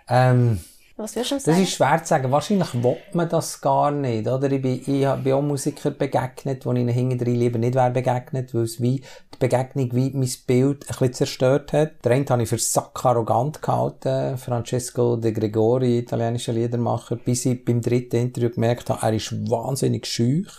Ähm, 0.07 0.59
was 0.99 1.15
würdest 1.15 1.31
du 1.31 1.39
sagen? 1.39 1.57
Das 1.57 1.67
ist 1.67 1.75
schwer 1.75 2.03
zu 2.03 2.07
sagen. 2.09 2.31
Wahrscheinlich 2.31 2.73
will 2.83 2.97
man 3.13 3.29
das 3.29 3.61
gar 3.61 3.91
nicht, 3.91 4.27
oder? 4.27 4.51
Ich 4.51 4.61
bin, 4.61 4.73
ich 4.73 4.85
bin 5.23 5.33
auch 5.33 5.41
Musiker 5.41 5.91
begegnet, 5.91 6.65
wo 6.65 6.73
ich 6.73 6.79
ihnen 6.79 6.89
hinten 6.89 7.25
lieber 7.25 7.57
nicht 7.57 7.75
wäre 7.75 7.91
begegnet, 7.91 8.53
weil 8.53 8.63
es 8.63 8.81
wie, 8.81 8.97
die 9.33 9.37
Begegnung 9.39 9.89
wie 9.93 10.11
mein 10.11 10.29
Bild 10.45 10.83
ein 10.83 10.87
bisschen 10.87 11.13
zerstört 11.13 11.73
hat. 11.73 12.03
Der 12.03 12.11
eine 12.11 12.25
habe 12.27 12.43
ich 12.43 12.49
für 12.49 12.59
sack 12.59 13.05
arrogant 13.05 13.61
gehalten, 13.61 14.37
Francesco 14.37 15.15
De 15.15 15.31
Gregori, 15.31 15.99
italienischer 15.99 16.53
Liedermacher, 16.53 17.15
bis 17.15 17.45
ich 17.45 17.63
beim 17.63 17.81
dritten 17.81 18.17
Interview 18.17 18.49
gemerkt 18.49 18.89
habe, 18.89 19.01
er 19.01 19.13
ist 19.13 19.31
wahnsinnig 19.49 20.05
schüch. 20.05 20.51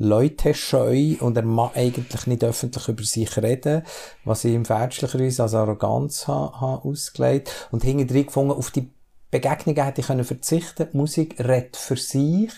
Leute 0.00 0.54
scheu 0.54 1.16
und 1.18 1.36
er 1.36 1.42
mag 1.42 1.76
eigentlich 1.76 2.28
nicht 2.28 2.44
öffentlich 2.44 2.86
über 2.86 3.02
sich 3.02 3.36
reden, 3.36 3.82
was 4.24 4.44
ich 4.44 4.54
ihm 4.54 4.64
fälschlicherweise 4.64 5.42
als 5.42 5.54
Arroganz 5.54 6.28
habe, 6.28 6.60
habe 6.60 6.88
ausgelegt 6.88 7.68
und 7.72 7.82
hinten 7.82 8.06
gefunden, 8.06 8.52
auf 8.52 8.70
die 8.70 8.92
Begegnungen 9.30 9.84
hätte 9.84 10.00
ich 10.00 10.06
können 10.06 10.24
verzichten. 10.24 10.88
Die 10.92 10.96
Musik 10.96 11.38
redet 11.38 11.76
für 11.76 11.96
sich. 11.96 12.52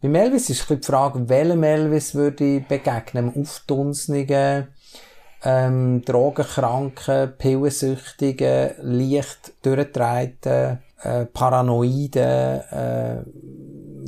Bei 0.00 0.08
Elvis 0.08 0.50
ist 0.50 0.68
die 0.68 0.76
Frage, 0.76 1.28
welchem 1.28 1.62
Elvis 1.62 2.14
würde 2.14 2.44
ich 2.44 2.66
begegnen? 2.66 3.30
Einem 3.30 3.42
aufdunsnigen, 3.42 4.68
ähm, 5.42 6.02
drogenkranken, 6.04 7.32
pillensüchtigen, 7.38 8.72
leicht 8.82 9.54
durchgetragenen, 9.62 10.78
äh, 11.02 11.24
paranoiden, 11.26 12.60
äh, 12.70 13.22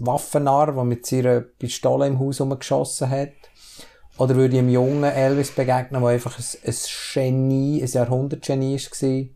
Waffennarr, 0.01 0.73
der 0.73 0.85
mit 0.85 1.07
seiner 1.07 1.41
Pistole 1.41 2.07
im 2.07 2.19
Haus 2.19 2.41
rumgeschossen 2.41 3.11
hat? 3.11 3.33
Oder 4.19 4.37
würde 4.37 4.55
ich 4.55 4.61
einem 4.61 4.71
jungen 4.71 5.05
Elvis 5.05 5.51
begegnen, 5.51 6.03
der 6.03 6.11
einfach 6.11 6.39
ein, 6.39 6.45
ein 6.67 6.75
Genie, 7.13 7.83
ein 7.83 7.89
Jahrhundertgenie 7.89 8.79
war? 8.79 9.36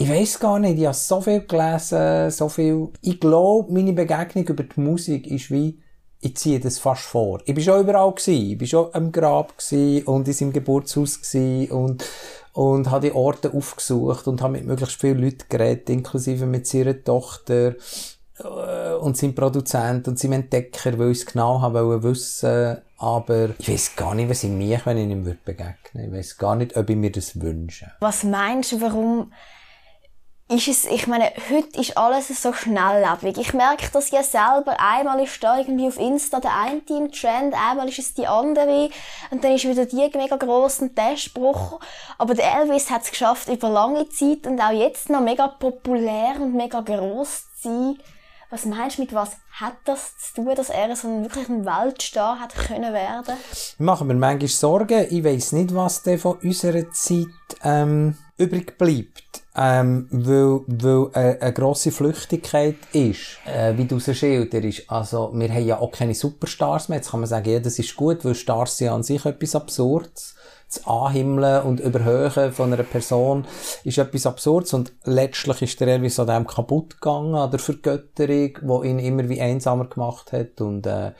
Ich 0.00 0.08
weiß 0.08 0.38
gar 0.40 0.58
nicht, 0.58 0.78
ich 0.78 0.86
habe 0.86 0.94
so 0.94 1.20
viel 1.20 1.42
gelesen, 1.42 2.30
so 2.30 2.48
viel. 2.48 2.88
Ich 3.02 3.20
glaube, 3.20 3.70
meine 3.70 3.92
Begegnung 3.92 4.46
über 4.46 4.62
die 4.62 4.80
Musik 4.80 5.26
ist 5.26 5.50
wie, 5.50 5.78
ich 6.22 6.38
ziehe 6.38 6.58
das 6.58 6.78
fast 6.78 7.02
vor. 7.02 7.42
Ich 7.44 7.54
bin 7.54 7.62
schon 7.62 7.82
überall 7.82 8.10
gewesen. 8.12 8.52
Ich 8.52 8.56
bin 8.56 8.66
schon 8.66 8.88
am 8.94 9.12
Grab 9.12 9.52
und 10.06 10.26
in 10.26 10.32
seinem 10.32 10.54
Geburtshaus 10.54 11.20
und, 11.68 12.02
und 12.54 12.90
habe 12.90 13.08
die 13.08 13.14
Orte 13.14 13.52
aufgesucht 13.52 14.26
und 14.26 14.40
habe 14.40 14.54
mit 14.54 14.64
möglichst 14.64 14.98
vielen 14.98 15.18
Leuten 15.18 15.44
geredet, 15.50 15.90
inklusive 15.90 16.46
mit 16.46 16.66
seiner 16.66 17.04
Tochter 17.04 17.74
äh, 18.38 18.94
und 18.94 19.18
seinem 19.18 19.34
Produzent 19.34 20.08
und 20.08 20.18
seinem 20.18 20.32
Entdecker, 20.32 20.98
weil 20.98 21.10
ich 21.10 21.18
es 21.18 21.26
genau 21.26 21.60
haben 21.60 22.02
wissen 22.02 22.78
aber 22.96 23.50
ich 23.58 23.68
weiß 23.68 23.96
gar 23.96 24.14
nicht, 24.14 24.28
was 24.28 24.44
ich 24.44 24.50
mich, 24.50 24.84
wenn 24.84 24.98
ich 24.98 25.08
ihm 25.08 25.24
begegnen 25.24 25.74
würde. 25.94 26.06
Ich 26.06 26.12
weiß 26.12 26.36
gar 26.36 26.54
nicht, 26.56 26.76
ob 26.76 26.88
ich 26.88 26.96
mir 26.96 27.10
das 27.10 27.40
wünsche. 27.40 27.92
Was 28.00 28.24
meinst 28.24 28.72
du, 28.72 28.80
warum 28.82 29.32
ist 30.50 30.66
es, 30.66 30.84
ich 30.84 31.06
meine, 31.06 31.30
heute 31.48 31.80
ist 31.80 31.96
alles 31.96 32.26
so 32.42 32.52
schnelllebig. 32.52 33.38
Ich 33.38 33.54
merke 33.54 33.88
das 33.92 34.10
ja 34.10 34.24
selber. 34.24 34.76
Einmal 34.80 35.20
ist 35.20 35.42
da 35.44 35.58
irgendwie 35.58 35.86
auf 35.86 35.96
Insta 35.96 36.40
der 36.40 36.56
eine 36.56 36.80
im 36.88 37.12
Trend, 37.12 37.54
einmal 37.54 37.88
ist 37.88 38.00
es 38.00 38.14
die 38.14 38.26
andere 38.26 38.90
und 39.30 39.44
dann 39.44 39.52
ist 39.52 39.64
wieder 39.64 39.86
die 39.86 40.10
mega 40.16 40.36
grossen 40.36 40.94
Testbruch. 40.94 41.78
Aber 42.18 42.34
der 42.34 42.52
Elvis 42.56 42.90
hat 42.90 43.02
es 43.02 43.10
geschafft, 43.10 43.48
über 43.48 43.68
lange 43.68 44.08
Zeit 44.08 44.44
und 44.48 44.60
auch 44.60 44.72
jetzt 44.72 45.08
noch 45.08 45.20
mega 45.20 45.46
populär 45.46 46.34
und 46.40 46.56
mega 46.56 46.80
gross 46.80 47.44
zu 47.60 47.68
sein. 47.68 47.98
Was 48.50 48.64
meinst 48.64 48.98
du, 48.98 49.02
mit 49.02 49.14
was 49.14 49.36
hat 49.52 49.74
das 49.84 50.18
zu 50.18 50.42
tun, 50.42 50.54
dass 50.56 50.70
er 50.70 50.96
so 50.96 51.06
einen 51.06 51.22
wirklichen 51.22 51.64
Weltstar 51.64 52.40
hat 52.40 52.52
können 52.56 52.92
werden? 52.92 53.36
Ich 53.52 53.78
mache 53.78 54.04
mir 54.04 54.14
manchmal 54.14 54.48
Sorgen. 54.48 55.06
Ich 55.08 55.22
weiss 55.22 55.52
nicht, 55.52 55.72
was 55.72 56.02
denn 56.02 56.18
von 56.18 56.38
unserer 56.38 56.90
Zeit 56.90 57.28
ähm, 57.62 58.18
übrig 58.40 58.78
bleibt. 58.78 59.42
Ähm, 59.56 60.06
weil, 60.10 60.60
weil 60.66 61.10
äh, 61.14 61.40
eine 61.40 61.52
grosse 61.52 61.90
Flüchtigkeit 61.90 62.76
ist, 62.92 63.38
äh, 63.46 63.76
wie 63.76 63.84
du 63.84 63.98
so 63.98 64.14
schilderst. 64.14 64.84
Also, 64.88 65.32
wir 65.34 65.52
haben 65.52 65.66
ja 65.66 65.80
auch 65.80 65.90
keine 65.90 66.14
Superstars 66.14 66.88
mehr. 66.88 66.98
Jetzt 66.98 67.10
kann 67.10 67.20
man 67.20 67.28
sagen, 67.28 67.50
ja, 67.50 67.58
das 67.58 67.78
ist 67.78 67.96
gut, 67.96 68.24
weil 68.24 68.36
Stars 68.36 68.78
sind 68.78 68.88
an 68.90 69.02
sich 69.02 69.24
etwas 69.26 69.56
Absurdes 69.56 70.36
das 70.72 70.86
Anhimmeln 70.86 71.62
und 71.62 71.80
Überhöhen 71.80 72.52
von 72.52 72.72
einer 72.72 72.84
Person 72.84 73.44
ist 73.84 73.98
etwas 73.98 74.26
Absurdes 74.26 74.72
und 74.72 74.92
letztlich 75.04 75.62
ist 75.62 75.80
der 75.80 75.88
Elvis 75.88 76.20
an 76.20 76.28
dem 76.28 76.46
kaputt 76.46 77.00
gegangen, 77.00 77.34
an 77.34 77.50
der 77.50 77.58
Vergötterung, 77.58 78.82
die 78.82 78.88
ihn 78.88 78.98
immer 79.00 79.28
wie 79.28 79.40
einsamer 79.40 79.86
gemacht 79.86 80.32
hat 80.32 80.60
und 80.60 80.86
äh, 80.86 81.12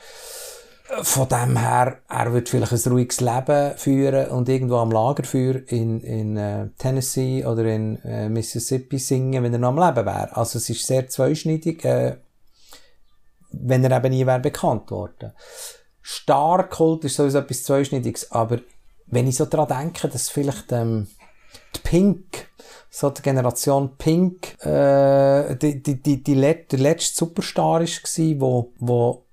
von 1.02 1.28
dem 1.28 1.56
her, 1.56 1.98
er 2.08 2.32
wird 2.32 2.48
vielleicht 2.48 2.72
ein 2.72 2.92
ruhiges 2.92 3.20
Leben 3.20 3.76
führen 3.76 4.30
und 4.30 4.48
irgendwo 4.48 4.76
am 4.76 4.90
Lagerfeuer 4.90 5.62
in, 5.66 6.00
in 6.00 6.36
äh, 6.36 6.68
Tennessee 6.78 7.44
oder 7.44 7.64
in 7.64 8.02
äh, 8.02 8.28
Mississippi 8.28 8.98
singen, 8.98 9.42
wenn 9.42 9.52
er 9.52 9.58
noch 9.58 9.68
am 9.68 9.78
Leben 9.78 10.06
wäre. 10.06 10.36
Also 10.36 10.58
es 10.58 10.68
ist 10.68 10.86
sehr 10.86 11.08
zweischneidig, 11.08 11.84
äh, 11.84 12.16
wenn 13.52 13.84
er 13.84 13.96
eben 13.96 14.12
nie 14.12 14.26
wäre 14.26 14.40
bekannt 14.40 14.90
worden. 14.90 15.32
Starkult 16.02 17.04
ist 17.04 17.16
sowieso 17.16 17.38
etwas 17.38 17.64
Zweischneidiges, 17.64 18.32
aber 18.32 18.58
wenn 19.06 19.28
ich 19.28 19.36
so 19.36 19.46
dran 19.46 19.68
denke, 19.68 20.08
dass 20.08 20.28
vielleicht 20.28 20.72
ähm, 20.72 21.08
die 21.76 21.80
Pink, 21.80 22.48
so 22.88 23.10
die 23.10 23.22
Generation 23.22 23.96
Pink, 23.96 24.64
äh, 24.64 25.54
die, 25.56 25.82
die, 25.82 26.02
die, 26.02 26.22
die, 26.22 26.34
let, 26.34 26.72
letzte 26.72 27.16
Superstar 27.16 27.80
ist 27.82 28.02
war, 28.02 28.40
wo, 28.40 28.72
wo 28.78 29.24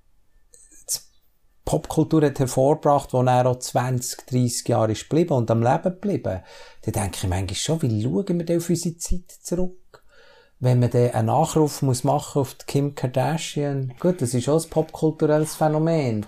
Popkultur 1.67 2.23
hat 2.23 2.39
hervorgebracht, 2.39 3.13
wo 3.13 3.21
er 3.21 3.45
auch 3.45 3.59
20, 3.59 4.25
30 4.25 4.67
Jahre 4.67 4.93
ist 4.93 5.09
geblieben 5.09 5.33
und 5.33 5.51
am 5.51 5.61
Leben 5.61 5.83
geblieben, 5.83 6.41
dann 6.81 6.93
denke 6.93 7.17
ich 7.21 7.27
manchmal 7.27 7.55
schon, 7.55 7.81
wie 7.81 8.01
schauen 8.01 8.39
wir 8.39 8.45
denn 8.45 8.57
auf 8.57 8.69
unsere 8.69 8.97
Zeit 8.97 9.31
zurück? 9.41 9.73
wenn 10.59 10.79
man 10.79 10.89
dann 10.89 11.11
einen 11.11 11.27
Nachruf 11.27 11.83
muss 11.83 12.03
machen 12.03 12.41
auf 12.41 12.57
Kim 12.65 12.95
Kardashian, 12.95 13.93
gut, 13.99 14.23
das 14.23 14.33
ist 14.33 14.49
auch 14.49 14.59
ein 14.59 14.69
popkulturelles 14.71 15.53
Phänomen 15.53 16.25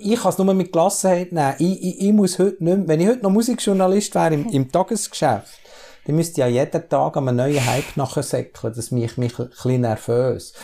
ich 0.00 0.20
kann 0.20 0.30
es 0.30 0.38
nur 0.38 0.54
mit 0.54 0.72
Gelassenheit 0.72 1.32
nehmen. 1.32 1.54
Ich, 1.58 1.82
ich, 1.82 2.00
ich 2.00 2.12
muss 2.12 2.38
heute 2.38 2.64
nicht 2.64 2.76
mehr, 2.76 2.88
wenn 2.88 3.00
ich 3.00 3.08
heute 3.08 3.22
noch 3.22 3.30
Musikjournalist 3.30 4.14
wäre 4.14 4.34
im, 4.34 4.48
im 4.48 4.72
Tagesgeschäft, 4.72 5.60
dann 6.06 6.16
müsste 6.16 6.32
ich 6.32 6.38
ja 6.38 6.46
jeden 6.46 6.88
Tag 6.88 7.16
an 7.16 7.28
einem 7.28 7.36
neuen 7.36 7.66
Hype 7.66 7.96
nachsäckeln. 7.96 8.72
Das 8.74 8.90
macht 8.90 9.18
mich 9.18 9.38
ein 9.38 9.48
bisschen 9.50 9.80
nervös. 9.82 10.54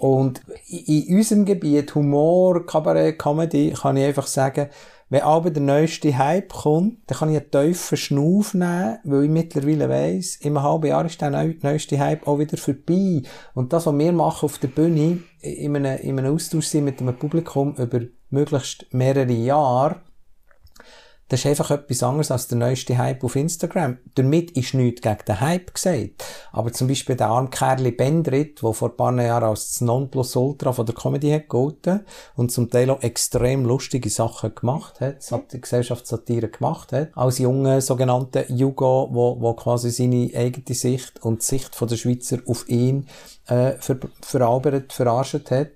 Und 0.00 0.40
in 0.66 1.14
unserem 1.14 1.44
Gebiet, 1.44 1.94
Humor, 1.94 2.64
Kabarett, 2.64 3.18
Comedy, 3.18 3.74
kann 3.78 3.98
ich 3.98 4.06
einfach 4.06 4.26
sagen, 4.26 4.70
wenn 5.10 5.20
aber 5.20 5.50
der 5.50 5.62
neueste 5.62 6.16
Hype 6.16 6.50
kommt, 6.50 7.00
dann 7.06 7.18
kann 7.18 7.30
ich 7.30 7.36
einen 7.36 7.50
tiefen 7.50 7.98
Schnauf 7.98 8.54
nehmen, 8.54 8.96
weil 9.04 9.24
ich 9.24 9.30
mittlerweile 9.30 9.90
weiss, 9.90 10.38
einem 10.42 10.62
halben 10.62 10.86
Jahr 10.86 11.04
ist 11.04 11.20
der 11.20 11.30
neueste 11.30 11.98
Hype 11.98 12.26
auch 12.26 12.38
wieder 12.38 12.56
vorbei. 12.56 13.20
Und 13.52 13.74
das, 13.74 13.84
was 13.84 13.98
wir 13.98 14.12
machen 14.12 14.46
auf 14.46 14.56
der 14.56 14.68
Bühne, 14.68 15.18
in 15.42 15.76
einem, 15.76 15.98
in 15.98 16.18
einem 16.18 16.34
Austausch 16.34 16.68
sind 16.68 16.86
mit 16.86 17.00
dem 17.00 17.14
Publikum 17.18 17.74
über 17.74 18.00
möglichst 18.30 18.86
mehrere 18.94 19.30
Jahre, 19.30 19.96
das 21.30 21.40
ist 21.40 21.46
einfach 21.46 21.70
etwas 21.70 22.02
anderes 22.02 22.32
als 22.32 22.48
der 22.48 22.58
neueste 22.58 22.98
Hype 22.98 23.22
auf 23.22 23.36
Instagram. 23.36 23.98
Damit 24.16 24.50
ist 24.56 24.74
nichts 24.74 25.00
gegen 25.00 25.24
den 25.28 25.40
Hype 25.40 25.72
gesagt. 25.72 26.24
Aber 26.50 26.72
zum 26.72 26.88
Beispiel 26.88 27.14
der 27.14 27.28
arme 27.28 27.50
Kerli 27.50 27.92
Bendrit, 27.92 28.60
der 28.60 28.72
vor 28.72 28.90
ein 28.90 28.96
paar 28.96 29.14
Jahren 29.22 29.44
als 29.44 29.68
das 29.68 29.80
Nonplusultra 29.80 30.72
von 30.72 30.86
der 30.86 30.94
Comedy 30.96 31.30
hat 31.30 31.42
gegolten 31.42 32.00
und 32.34 32.50
zum 32.50 32.68
Teil 32.68 32.90
auch 32.90 33.00
extrem 33.02 33.64
lustige 33.64 34.10
Sachen 34.10 34.56
gemacht 34.56 35.00
hat, 35.00 35.18
die 35.52 35.60
Gesellschaftssatire 35.60 36.48
gemacht 36.48 36.90
hat, 36.92 37.10
als 37.14 37.38
junger 37.38 37.80
sogenannter 37.80 38.50
Jugo, 38.50 39.08
wo, 39.12 39.40
wo 39.40 39.54
quasi 39.54 39.90
seine 39.90 40.32
eigene 40.34 40.74
Sicht 40.74 41.22
und 41.22 41.42
die 41.42 41.46
Sicht 41.46 41.76
von 41.76 41.86
der 41.86 41.96
Schweizer 41.96 42.38
auf 42.48 42.68
ihn 42.68 43.06
äh, 43.46 43.74
ver 43.78 43.98
verarbeitet, 44.20 44.92
verarscht 44.92 45.52
hat. 45.52 45.68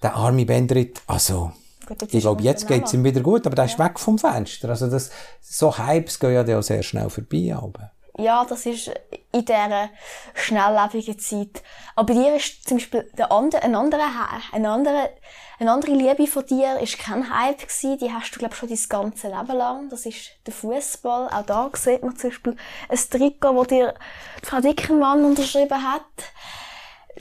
Der 0.00 0.14
arme 0.14 0.46
Bendrit, 0.46 1.02
also 1.08 1.50
Gut, 1.86 2.02
ich 2.02 2.20
glaube, 2.20 2.42
jetzt 2.42 2.66
geht 2.66 2.84
es 2.84 2.94
ihm 2.94 3.04
wieder 3.04 3.20
gut, 3.20 3.46
aber 3.46 3.54
der 3.54 3.66
ja. 3.66 3.72
ist 3.72 3.78
weg 3.78 3.98
vom 3.98 4.18
Fenster. 4.18 4.68
Also 4.68 4.88
das, 4.88 5.10
so 5.40 5.78
Hypes 5.78 6.18
gehen 6.18 6.46
ja 6.46 6.58
auch 6.58 6.62
sehr 6.62 6.82
schnell 6.82 7.08
vorbei. 7.08 7.54
Aber. 7.56 7.92
Ja, 8.18 8.44
das 8.44 8.64
ist 8.64 8.90
in 9.32 9.44
dieser 9.44 9.90
schnelllebigen 10.34 11.18
Zeit. 11.18 11.62
Aber 11.94 12.14
bei 12.14 12.20
dir 12.20 12.36
ist 12.36 12.66
zum 12.66 12.78
Beispiel 12.78 13.10
der 13.16 13.30
andere, 13.30 13.62
ein 13.62 13.74
anderer, 13.74 14.08
ein 14.52 14.64
anderer, 14.64 15.10
eine 15.58 15.70
andere 15.70 15.92
Liebe 15.92 16.26
von 16.26 16.46
dir 16.46 16.78
ist 16.80 16.98
kein 16.98 17.30
Hype 17.30 17.58
gewesen. 17.58 17.98
Die 17.98 18.10
hast 18.10 18.34
du, 18.34 18.38
glaube 18.38 18.54
schon 18.54 18.68
dein 18.68 18.78
ganze 18.88 19.28
Leben 19.28 19.56
lang. 19.56 19.88
Das 19.90 20.06
ist 20.06 20.30
der 20.46 20.54
Fußball. 20.54 21.28
Auch 21.28 21.46
da 21.46 21.70
sieht 21.74 22.02
man 22.02 22.16
zum 22.16 22.30
Beispiel 22.30 22.56
ein 22.88 22.98
Trikot, 22.98 23.52
das 23.52 23.68
dir 23.68 23.94
Frau 24.42 24.60
Dickermann 24.60 25.24
unterschrieben 25.24 25.82
hat. 25.82 26.02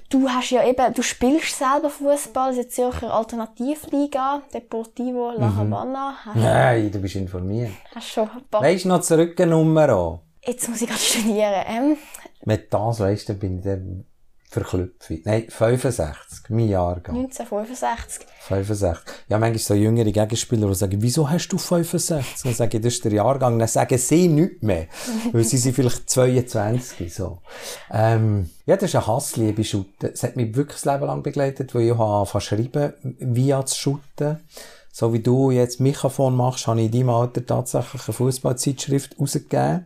Du 0.10 0.30
hast 0.30 0.52
ja 0.52 0.66
eben, 0.68 0.94
du 0.94 1.02
spielst 1.02 1.58
selber 1.58 1.90
Fußball, 1.90 2.52
in 2.52 2.58
der 2.58 2.70
Zürcher 2.70 3.14
Alternativliga, 3.14 4.42
Deportivo 4.54 5.32
La 5.32 5.48
mhm. 5.48 5.58
Habana. 5.58 6.16
Mhm. 6.34 6.42
Nein, 6.42 6.92
du 6.92 7.00
bist 7.00 7.16
informiert. 7.16 7.72
Hast 7.94 8.10
schon 8.10 8.30
ein 8.30 8.44
paar... 8.50 8.62
Weißt 8.62 8.86
du 8.86 8.90
noch 8.90 9.02
zurück 9.02 9.40
eine 9.40 9.52
Nummer 9.52 9.90
an? 9.90 10.20
Jetzt 10.46 10.70
muss 10.70 10.82
ich 10.82 10.88
gerade 10.88 11.02
studieren. 11.02 11.66
Ähm. 11.68 11.98
Mit 12.46 12.74
das 12.74 13.00
weisst 13.00 13.30
du, 13.30 13.34
bin 13.34 13.58
ich 13.58 13.64
dann 13.64 14.06
verklüpfe. 14.56 15.20
Nein, 15.26 15.46
65, 15.50 16.50
mein 16.50 16.70
Jahrgang. 16.70 17.16
1965. 17.16 18.26
65. 18.48 19.04
Ja, 19.28 19.38
manchmal 19.38 19.60
so 19.60 19.74
jüngere 19.74 20.12
Gegenspieler, 20.12 20.68
die 20.68 20.76
sagen, 20.76 21.02
wieso 21.02 21.30
hast 21.30 21.50
du 21.50 21.58
65? 21.58 22.44
Dann 22.44 22.54
sage 22.54 22.78
ich, 22.78 22.84
das 22.84 22.94
ist 22.94 23.06
der 23.06 23.14
Jahrgang. 23.14 23.60
Dann 23.60 23.68
sagen 23.68 23.98
sie 23.98 24.28
nichts 24.28 24.62
mehr. 24.62 24.88
weil 25.34 25.44
sie 25.44 25.58
sind 25.58 25.76
vielleicht 25.76 26.10
22, 26.10 27.14
so. 27.14 27.40
Ähm, 27.92 28.50
ja, 28.66 28.78
das 28.78 28.92
ist 28.92 28.96
eine 28.96 29.08
Hassliebe, 29.08 29.64
Schutten. 29.64 30.12
Es 30.14 30.24
hat 30.24 30.38
mich 30.38 30.56
wirklich 30.56 30.82
das 30.82 30.86
Leben 30.86 31.06
lang 31.06 31.22
begleitet, 31.22 31.76
weil 31.76 31.84
ich 31.84 31.98
habe 31.98 32.42
schreiben, 32.42 32.94
via 33.20 33.66
zu 33.66 33.78
shooten. 33.78 34.40
So 34.92 35.12
wie 35.12 35.20
du 35.20 35.52
jetzt 35.52 35.82
Mikrofon 35.82 36.36
machst, 36.36 36.68
habe 36.68 36.80
ich 36.80 36.86
in 36.86 36.92
deinem 36.94 37.10
Alter 37.10 37.46
tatsächlich 37.46 38.08
eine 38.08 38.14
Fußballzeitschrift 38.14 39.20
rausgegeben 39.20 39.86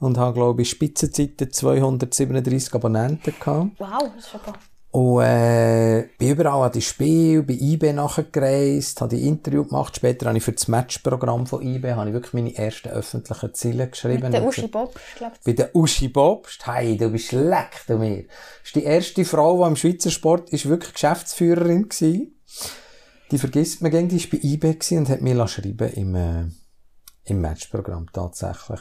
und 0.00 0.18
habe, 0.18 0.34
glaube 0.34 0.62
ich, 0.62 0.70
Spitzenzeiten 0.70 1.52
237 1.52 2.74
Abonnenten 2.74 3.34
gehabt. 3.38 3.70
Wow, 3.78 4.10
das 4.16 4.24
ist 4.24 4.32
super. 4.32 4.54
Und 4.92 5.22
äh, 5.22 6.08
bin 6.18 6.30
überall 6.30 6.66
an 6.66 6.72
die 6.72 6.82
Spiel, 6.82 7.44
bei 7.44 7.52
IB 7.52 7.92
nachgereist, 7.92 9.00
habe 9.00 9.14
die 9.14 9.28
Interview 9.28 9.64
gemacht. 9.64 9.94
Später 9.94 10.26
habe 10.26 10.38
ich 10.38 10.42
für 10.42 10.50
das 10.50 10.66
Matchprogramm 10.66 11.46
von 11.46 11.62
IB 11.62 11.92
habe 11.92 12.08
ich 12.08 12.14
wirklich 12.14 12.32
meine 12.32 12.56
ersten 12.56 12.88
öffentlichen 12.88 13.54
Ziele 13.54 13.88
geschrieben. 13.88 14.24
Mit 14.24 14.32
der 14.32 14.44
Uschi 14.44 14.66
Bobst, 14.66 14.98
glaube 15.16 15.34
ich. 15.38 15.44
Bei 15.44 15.52
der 15.52 15.76
Uschi 15.76 16.08
Bobst. 16.08 16.66
Hey, 16.66 16.96
du 16.96 17.08
bist 17.10 17.30
leck, 17.30 17.84
du 17.86 17.98
mir. 17.98 18.24
Das 18.24 18.30
ist 18.64 18.74
die 18.74 18.82
erste 18.82 19.24
Frau, 19.24 19.62
die 19.62 19.68
im 19.68 19.76
Schweizer 19.76 20.10
Sport 20.10 20.50
ist 20.50 20.68
wirklich 20.68 20.92
Geschäftsführerin 20.92 21.88
war. 21.88 22.26
Die 23.30 23.38
vergisst 23.38 23.82
man 23.82 23.92
gegen, 23.92 24.08
die 24.08 24.20
war 24.20 24.40
bei 24.40 24.70
IB 24.72 24.96
und 24.96 25.08
hat 25.08 25.20
mir 25.20 25.46
schreiben 25.46 25.92
im, 25.92 26.14
äh, 26.16 26.46
im 27.26 27.40
Matchprogramm 27.40 28.08
tatsächlich. 28.12 28.80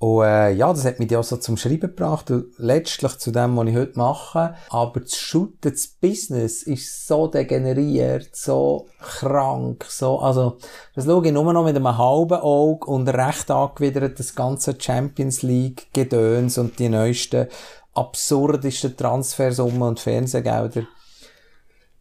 Und 0.00 0.24
äh, 0.24 0.52
ja, 0.52 0.72
das 0.72 0.86
hat 0.86 0.98
mich 0.98 1.14
auch 1.14 1.22
so 1.22 1.36
zum 1.36 1.58
Schreiben 1.58 1.80
gebracht, 1.80 2.30
und 2.30 2.54
letztlich 2.56 3.18
zu 3.18 3.32
dem, 3.32 3.54
was 3.58 3.68
ich 3.68 3.76
heute 3.76 3.98
mache. 3.98 4.54
Aber 4.70 5.00
das 5.00 5.14
Shooten, 5.14 5.58
das 5.60 5.88
Business 5.88 6.62
ist 6.62 7.06
so 7.06 7.26
degeneriert, 7.26 8.34
so 8.34 8.86
krank, 8.98 9.84
so, 9.86 10.18
also, 10.20 10.56
das 10.94 11.04
schaue 11.04 11.26
ich 11.26 11.32
nur 11.34 11.52
noch 11.52 11.64
mit 11.64 11.76
einem 11.76 11.98
halben 11.98 12.40
Auge 12.40 12.86
und 12.86 13.08
recht 13.10 13.50
angewidert 13.50 14.18
das 14.18 14.34
ganze 14.34 14.74
Champions 14.80 15.42
League 15.42 15.88
Gedöns 15.92 16.56
und 16.56 16.78
die 16.78 16.88
neuesten, 16.88 17.48
absurdesten 17.92 18.96
Transfersummen 18.96 19.82
und 19.82 20.00
Fernsehgelder. 20.00 20.84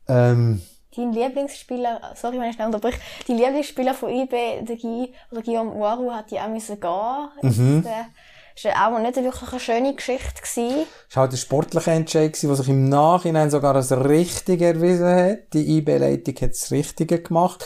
Ähm, 0.08 0.62
dein 1.00 1.14
Lieblingsspieler, 1.14 2.14
sorry, 2.16 2.40
wenn 2.40 2.50
ich 2.50 2.56
schnell 2.56 2.68
unterbreche, 2.68 3.00
dein 3.28 3.38
Lieblingsspieler 3.38 3.94
von 3.94 4.10
IB, 4.10 4.62
der 4.62 4.76
Guy, 4.76 5.14
oder 5.32 5.42
Guillaume 5.42 5.72
Uaru, 5.72 6.12
hat 6.12 6.32
ja 6.32 6.46
auch 6.46 6.50
müssen 6.50 6.80
gehen. 6.80 7.30
Mhm. 7.42 7.86
Das 8.62 8.76
war 8.76 8.94
auch 8.94 9.00
nicht 9.00 9.16
wirklich 9.16 9.52
eine 9.52 9.60
schöne 9.60 9.96
Geschichte. 9.96 10.42
Es 10.44 11.16
war 11.16 11.24
halt 11.24 11.32
ein 11.32 11.38
sportlicher 11.38 11.94
Entscheid, 11.94 12.42
der 12.42 12.56
sich 12.56 12.68
im 12.68 12.90
Nachhinein 12.90 13.50
sogar 13.50 13.76
als 13.76 13.92
richtig 13.92 14.62
erwiesen 14.62 15.08
hat. 15.08 15.54
Die 15.54 15.78
IB-Leitung 15.78 16.36
hat 16.42 16.52
das 16.52 16.70
Richtige 16.72 17.22
gemacht. 17.22 17.66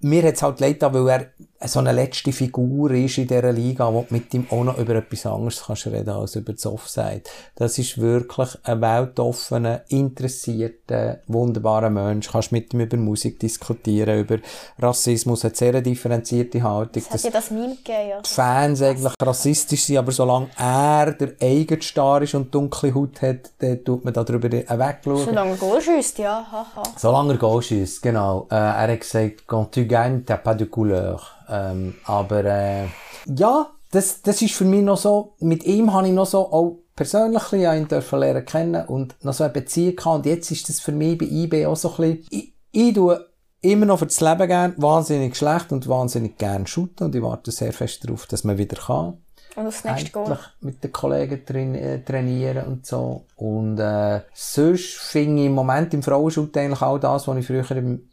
Mir 0.00 0.24
hat 0.24 0.34
es 0.34 0.42
halt 0.42 0.60
leid, 0.60 0.82
weil 0.82 1.08
er 1.08 1.26
so 1.64 1.78
eine 1.78 1.92
letzte 1.92 2.32
Figur 2.32 2.90
ist 2.90 3.18
in 3.18 3.26
dieser 3.26 3.52
Liga, 3.52 3.92
wo 3.92 4.02
du 4.02 4.14
mit 4.14 4.32
ihm 4.34 4.46
auch 4.50 4.64
noch 4.64 4.78
über 4.78 4.96
etwas 4.96 5.26
anderes 5.26 5.64
kannst 5.66 5.86
reden 5.86 6.10
als 6.10 6.36
über 6.36 6.52
das 6.52 6.66
Offside. 6.66 7.22
Das 7.54 7.78
ist 7.78 7.98
wirklich 7.98 8.50
ein 8.64 8.80
weltoffener, 8.80 9.82
interessierter, 9.88 11.20
wunderbarer 11.26 11.90
Mensch. 11.90 12.30
Kannst 12.30 12.52
mit 12.52 12.74
ihm 12.74 12.80
über 12.80 12.96
Musik 12.96 13.40
diskutieren, 13.40 14.20
über 14.20 14.38
Rassismus, 14.78 15.44
hat 15.44 15.56
sehr 15.56 15.70
eine 15.70 15.82
differenzierte 15.82 16.62
Haltung. 16.62 17.02
Das 17.10 17.24
hat 17.24 17.24
ja 17.24 17.30
das 17.30 17.50
Meme 17.50 17.76
gegeben, 17.76 18.08
ja. 18.10 18.20
Die 18.20 18.28
Fans 18.28 18.82
eigentlich 18.82 19.12
rassistisch 19.20 19.84
sind, 19.84 19.96
aber 19.96 20.12
solange 20.12 20.48
er 20.58 21.12
der 21.12 21.32
eigene 21.40 21.82
Star 21.82 22.20
ist 22.22 22.34
und 22.34 22.54
dunkle 22.54 22.94
Haut 22.94 23.22
hat, 23.22 23.50
dann 23.58 23.82
tut 23.82 24.04
man 24.04 24.12
darüber 24.12 24.50
wegschauen. 24.50 25.24
Solange 25.24 25.52
er 25.52 25.56
Goal 25.56 25.80
schießt, 25.80 26.18
ja, 26.18 26.46
haha. 26.50 26.82
Solange 26.96 27.32
er 27.34 27.38
Goal 27.38 27.62
schießt, 27.62 28.02
genau. 28.02 28.46
Äh, 28.50 28.56
er 28.56 28.92
hat 28.92 29.00
gesagt, 29.00 29.46
quand 29.46 29.72
tu 29.72 29.86
gagnes, 29.86 30.24
t'as 30.26 30.38
pas 30.38 30.54
de 30.54 30.66
couleur. 30.66 31.22
Ähm, 31.48 31.94
aber 32.04 32.44
äh, 32.44 32.86
ja, 33.26 33.70
das, 33.90 34.22
das 34.22 34.42
ist 34.42 34.54
für 34.54 34.64
mich 34.64 34.82
noch 34.82 34.98
so, 34.98 35.34
mit 35.40 35.64
ihm 35.64 35.92
habe 35.92 36.08
ich 36.08 36.12
noch 36.12 36.26
so 36.26 36.52
auch 36.52 36.78
persönlich 36.94 37.42
ja 37.52 37.74
ihn 37.74 37.88
dürfen 37.88 38.18
lernen 38.18 38.44
kennen 38.44 38.86
und 38.86 39.22
noch 39.22 39.34
so 39.34 39.44
eine 39.44 39.52
Beziehung 39.52 39.96
gehabt. 39.96 40.16
Und 40.16 40.26
jetzt 40.26 40.50
ist 40.50 40.68
das 40.68 40.80
für 40.80 40.92
mich 40.92 41.18
bei 41.18 41.26
IB 41.26 41.66
auch 41.66 41.76
so 41.76 41.90
ein 41.90 41.96
bisschen, 41.96 42.26
ich, 42.30 42.54
ich 42.72 42.94
tue 42.94 43.26
immer 43.60 43.86
noch 43.86 43.98
für 43.98 44.06
das 44.06 44.20
Leben 44.20 44.48
gern, 44.48 44.74
wahnsinnig 44.76 45.36
schlecht 45.36 45.72
und 45.72 45.88
wahnsinnig 45.88 46.38
gern 46.38 46.66
shooten 46.66 47.06
und 47.06 47.14
ich 47.14 47.22
warte 47.22 47.50
sehr 47.50 47.72
fest 47.72 48.04
darauf, 48.04 48.26
dass 48.26 48.44
man 48.44 48.58
wieder 48.58 48.76
kann. 48.76 49.18
Und 49.56 49.66
aufs 49.66 49.84
nächste 49.84 50.10
Goal. 50.10 50.38
mit 50.60 50.84
den 50.84 50.92
Kollegen 50.92 51.44
train 51.46 51.74
äh, 51.74 52.04
trainieren 52.04 52.66
und 52.66 52.84
so. 52.84 53.24
Und 53.36 53.78
äh, 53.78 54.20
sonst 54.34 54.96
finde 54.98 55.40
ich 55.40 55.46
im 55.46 55.54
Moment 55.54 55.94
im 55.94 56.02
Frauenschut 56.02 56.54
eigentlich 56.58 56.82
auch 56.82 56.98
das, 56.98 57.26
was 57.26 57.38
ich 57.38 57.46
früher 57.46 57.70
im, 57.70 58.10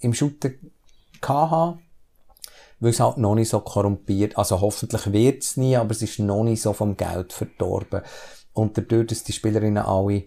im 0.00 0.12
Shooten 0.12 0.72
hatte 1.22 1.78
weil 2.84 2.90
es 2.90 3.00
halt 3.00 3.16
noch 3.16 3.34
nicht 3.34 3.48
so 3.48 3.60
korrumpiert, 3.60 4.36
also 4.36 4.60
hoffentlich 4.60 5.10
wird 5.10 5.42
es 5.42 5.56
nie, 5.56 5.74
aber 5.74 5.92
es 5.92 6.02
ist 6.02 6.18
noch 6.18 6.44
nicht 6.44 6.60
so 6.60 6.74
vom 6.74 6.98
Geld 6.98 7.32
verdorben. 7.32 8.02
Und 8.52 8.76
dadurch, 8.76 9.06
dass 9.06 9.24
die 9.24 9.32
Spielerinnen 9.32 9.82
alle 9.82 10.24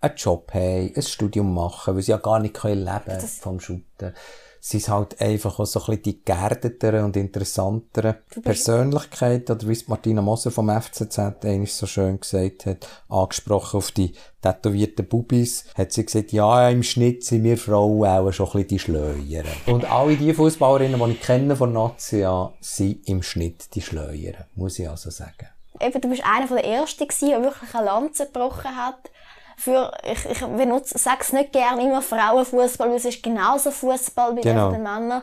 einen 0.00 0.16
Job 0.16 0.50
haben, 0.54 0.92
ein 0.96 1.02
Studium 1.02 1.52
machen, 1.52 1.94
weil 1.94 2.02
sie 2.02 2.12
ja 2.12 2.16
gar 2.16 2.40
nicht 2.40 2.62
leben 2.64 2.86
können 2.86 3.20
vom 3.20 3.60
Shooten 3.60 4.14
sind 4.60 4.88
halt 4.88 5.20
einfach 5.20 5.58
auch 5.58 5.64
so 5.64 5.80
ein 5.80 5.86
bisschen 5.86 6.02
die 6.02 6.24
geerdeteren 6.24 7.04
und 7.04 7.16
interessanteren 7.16 8.16
Persönlichkeiten, 8.42 9.52
oder 9.56 9.66
wie 9.66 9.72
es 9.72 9.88
Martina 9.88 10.20
Moser 10.20 10.50
vom 10.50 10.68
FCZ 10.68 11.18
eigentlich 11.18 11.72
so 11.72 11.86
schön 11.86 12.20
gesagt 12.20 12.66
hat, 12.66 12.86
angesprochen 13.08 13.78
auf 13.78 13.90
die 13.90 14.12
tätowierten 14.42 15.06
Bubis, 15.06 15.64
hat 15.74 15.92
sie 15.92 16.04
gesagt, 16.04 16.32
ja, 16.32 16.68
im 16.68 16.82
Schnitt 16.82 17.24
sind 17.24 17.44
wir 17.44 17.56
Frauen 17.56 18.06
auch 18.06 18.32
schon 18.32 18.46
ein 18.46 18.52
bisschen 18.52 18.68
die 18.68 18.78
Schleuer. 18.78 19.44
Und 19.66 19.90
alle 19.90 20.16
die 20.16 20.34
Fußballerinnen, 20.34 21.00
die 21.00 21.12
ich 21.12 21.22
kenne 21.22 21.56
von 21.56 21.72
Nazia, 21.72 22.52
sind 22.60 23.08
im 23.08 23.22
Schnitt 23.22 23.74
die 23.74 23.82
Schleuer, 23.82 24.34
muss 24.54 24.78
ich 24.78 24.88
also 24.88 25.10
sagen. 25.10 25.48
Eben, 25.80 26.00
du 26.00 26.08
bist 26.10 26.22
einer 26.24 26.46
der 26.46 26.64
Ersten 26.64 27.08
der 27.08 27.42
wirklich 27.42 27.74
eine 27.74 27.86
Lanze 27.86 28.26
gebrochen 28.26 28.76
hat 28.76 29.10
für, 29.60 29.92
ich, 30.10 30.24
ich 30.24 30.40
benutze, 30.40 30.96
sage 30.96 31.18
es 31.20 31.32
nicht 31.34 31.52
gerne 31.52 31.82
immer 31.82 32.00
Frauenfußball, 32.00 32.88
weil 32.88 32.96
es 32.96 33.04
ist 33.04 33.22
genauso 33.22 33.70
Fußball 33.70 34.36
wie 34.36 34.40
genau. 34.40 34.70
den 34.70 34.82
Männern. 34.82 35.22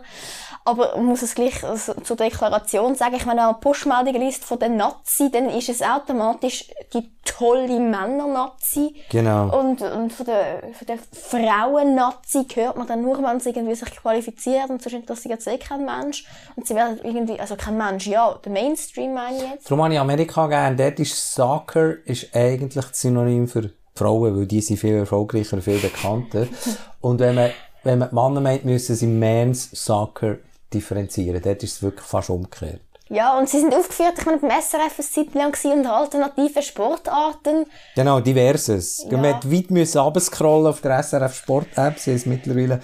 Aber 0.63 0.95
man 0.95 1.05
muss 1.05 1.23
es 1.23 1.33
gleich 1.33 1.63
also, 1.63 1.93
zur 1.93 2.17
Deklaration 2.17 2.93
sagen. 2.93 3.15
Ich 3.15 3.25
meine, 3.25 3.39
wenn 3.39 3.47
man 3.47 3.59
Postmeldungen 3.59 4.21
liest 4.21 4.45
von 4.45 4.59
den 4.59 4.77
Nazi, 4.77 5.31
dann 5.31 5.49
ist 5.49 5.69
es 5.69 5.81
automatisch 5.81 6.65
die 6.93 7.09
tolle 7.23 7.79
Männer-Nazi. 7.79 8.95
Genau. 9.09 9.57
Und, 9.57 9.81
und 9.81 10.13
von 10.13 10.25
der, 10.25 10.61
von 10.73 10.87
der 10.87 10.97
Frauen-Nazi 11.13 12.45
hört 12.53 12.77
man 12.77 12.85
dann 12.85 13.01
nur, 13.01 13.17
wenn 13.23 13.39
sie 13.39 13.49
irgendwie 13.49 13.75
sich 13.75 13.89
qualifizieren 13.95 14.69
und 14.69 14.83
sonst 14.83 14.93
interessiert 14.93 15.41
sie 15.41 15.51
eh 15.51 15.57
kein 15.57 15.83
Mensch. 15.83 16.25
Und 16.55 16.67
sie 16.67 16.75
werden 16.75 16.99
irgendwie, 17.01 17.39
also 17.39 17.55
kein 17.55 17.77
Mensch, 17.77 18.05
ja, 18.05 18.37
der 18.43 18.51
Mainstream 18.51 19.13
meine 19.13 19.37
ich 19.37 19.49
jetzt. 19.49 19.71
Darum 19.71 19.83
habe 19.83 19.93
ich 19.93 19.99
Amerika 19.99 20.47
gerne. 20.47 20.75
Dort 20.75 20.99
ist 20.99 21.33
Soccer 21.33 22.05
ist 22.05 22.35
eigentlich 22.35 22.85
das 22.85 23.01
Synonym 23.01 23.47
für 23.47 23.71
Frauen, 23.97 24.37
weil 24.37 24.45
die 24.45 24.61
sind 24.61 24.77
viel 24.77 24.95
erfolgreicher, 24.95 25.61
viel 25.61 25.79
bekannter. 25.79 26.47
Und 27.01 27.19
wenn 27.19 27.35
man, 27.35 27.51
wenn 27.83 27.99
man 27.99 28.09
die 28.09 28.15
Männer 28.15 28.41
meint, 28.41 28.65
müssen 28.65 28.95
sie 28.95 29.07
Men's 29.07 29.69
Soccer 29.71 30.37
differenzieren. 30.73 31.41
Dort 31.41 31.63
ist 31.63 31.73
es 31.73 31.81
wirklich 31.81 32.05
fast 32.05 32.29
umgekehrt. 32.29 32.81
Ja, 33.09 33.37
und 33.37 33.47
sie 33.47 33.61
sind 33.61 33.73
aufgeführt, 33.73 34.15
ich 34.19 34.25
meine, 34.25 34.39
beim 34.39 34.51
SRF 34.51 34.99
eine 34.99 35.07
Zeit 35.07 35.33
lang 35.33 35.55
unter 35.63 35.95
alternativen 35.95 36.61
Sportarten. 36.61 37.65
Genau, 37.95 38.19
diverses. 38.19 39.05
Ja. 39.09 39.17
Man 39.17 39.35
hat 39.35 39.49
weit 39.49 39.71
müssen 39.71 39.99
runterscrollen 39.99 40.67
auf 40.67 40.81
der 40.81 41.01
SRF 41.01 41.33
Sport 41.33 41.67
App, 41.75 41.99
sie 41.99 42.11
ist 42.11 42.25
mittlerweile, 42.25 42.81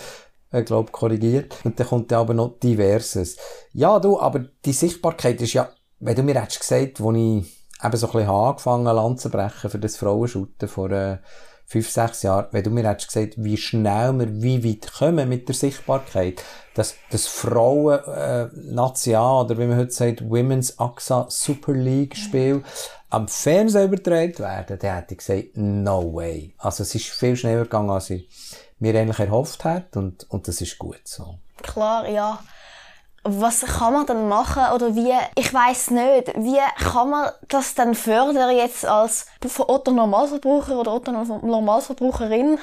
äh, 0.52 0.64
glaube 0.64 0.92
korrigiert. 0.92 1.56
Und 1.66 1.78
dann 1.78 1.88
kommt 1.88 2.12
dann 2.12 2.20
aber 2.20 2.34
noch 2.34 2.58
diverses. 2.60 3.36
Ja, 3.74 4.00
du, 4.00 4.18
aber 4.18 4.46
die 4.64 4.74
Sichtbarkeit 4.74 5.42
ist 5.42 5.54
ja, 5.54 5.70
wenn 6.00 6.16
du 6.16 6.24
mir 6.24 6.42
hättest 6.42 6.62
gesagt, 6.62 7.02
wo 7.02 7.12
ich 7.12 7.46
eben 7.84 7.98
so 7.98 8.08
ein 8.08 8.14
bisschen 8.14 8.30
angefangen 8.30 8.86
Land 8.86 9.22
zu 9.22 9.30
brechen 9.30 9.70
für 9.70 9.80
das 9.80 9.98
Frauenschuten 9.98 10.68
vor 10.68 10.92
äh, 10.92 11.18
fünf, 11.66 11.90
sechs 11.90 12.24
Jahren, 12.24 12.48
wenn 12.52 12.64
du 12.64 12.70
mir 12.70 12.88
hättest 12.88 13.08
gesagt, 13.08 13.34
wie 13.38 13.58
schnell 13.58 14.14
wir 14.14 14.42
wie 14.42 14.64
weit 14.64 14.92
kommen 14.94 15.30
mit 15.30 15.48
der 15.48 15.56
Sichtbarkeit, 15.56 16.44
dass 16.76 16.96
das 17.12 17.28
Frauen 17.28 18.00
äh, 18.00 18.48
National 18.54 19.46
oder 19.46 19.58
wie 19.58 19.66
man 19.66 19.78
heute 19.78 19.92
sagt, 19.92 20.30
Women's 20.30 20.78
AXA 20.80 21.28
Super 21.30 21.74
League 21.74 22.16
Spiel 22.16 22.64
am 23.10 23.28
Fernsehen 23.28 23.88
übertragen 23.88 24.40
werden, 24.40 24.80
dann 24.80 24.96
hätte 24.96 25.14
ich 25.14 25.20
gesagt, 25.20 25.50
no 25.56 26.14
way. 26.14 26.54
Also 26.58 26.84
es 26.84 26.96
ist 26.96 27.10
viel 27.10 27.36
schneller 27.36 27.64
gegangen, 27.64 27.90
als 27.90 28.10
ich 28.10 28.28
mir 28.80 28.98
eigentlich 29.00 29.20
erhofft 29.20 29.64
hätte 29.66 30.00
und, 30.00 30.30
und 30.30 30.48
das 30.48 30.62
ist 30.62 30.78
gut 30.78 31.02
so. 31.06 31.38
Klar, 31.62 32.10
ja 32.10 32.40
was 33.24 33.62
kann 33.62 33.94
man 33.94 34.06
dann 34.06 34.28
machen 34.28 34.64
oder 34.76 34.96
wie, 34.96 35.14
ich 35.36 35.54
weiß 35.54 35.92
nicht, 35.92 36.34
wie 36.36 36.60
kann 36.84 37.10
man 37.10 37.30
das 37.48 37.74
dann 37.74 37.96
fördern 37.96 38.56
jetzt 38.56 38.86
als 38.86 39.28
Otto 39.60 39.92
Normalverbraucher 39.92 40.78
oder 40.78 40.94
Otto 40.94 41.12
Normalverbraucherin? 41.12 42.58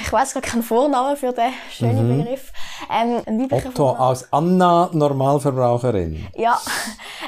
Ich 0.00 0.12
weiß 0.12 0.34
gar 0.34 0.42
keinen 0.42 0.62
Vornamen 0.62 1.16
für 1.16 1.32
den 1.32 1.52
schönen 1.70 2.16
mhm. 2.16 2.24
Begriff. 2.24 2.52
Ähm, 2.90 3.48
Otto 3.50 3.90
als 3.90 4.32
Anna 4.32 4.88
Normalverbraucherin. 4.92 6.26
Ja. 6.36 6.58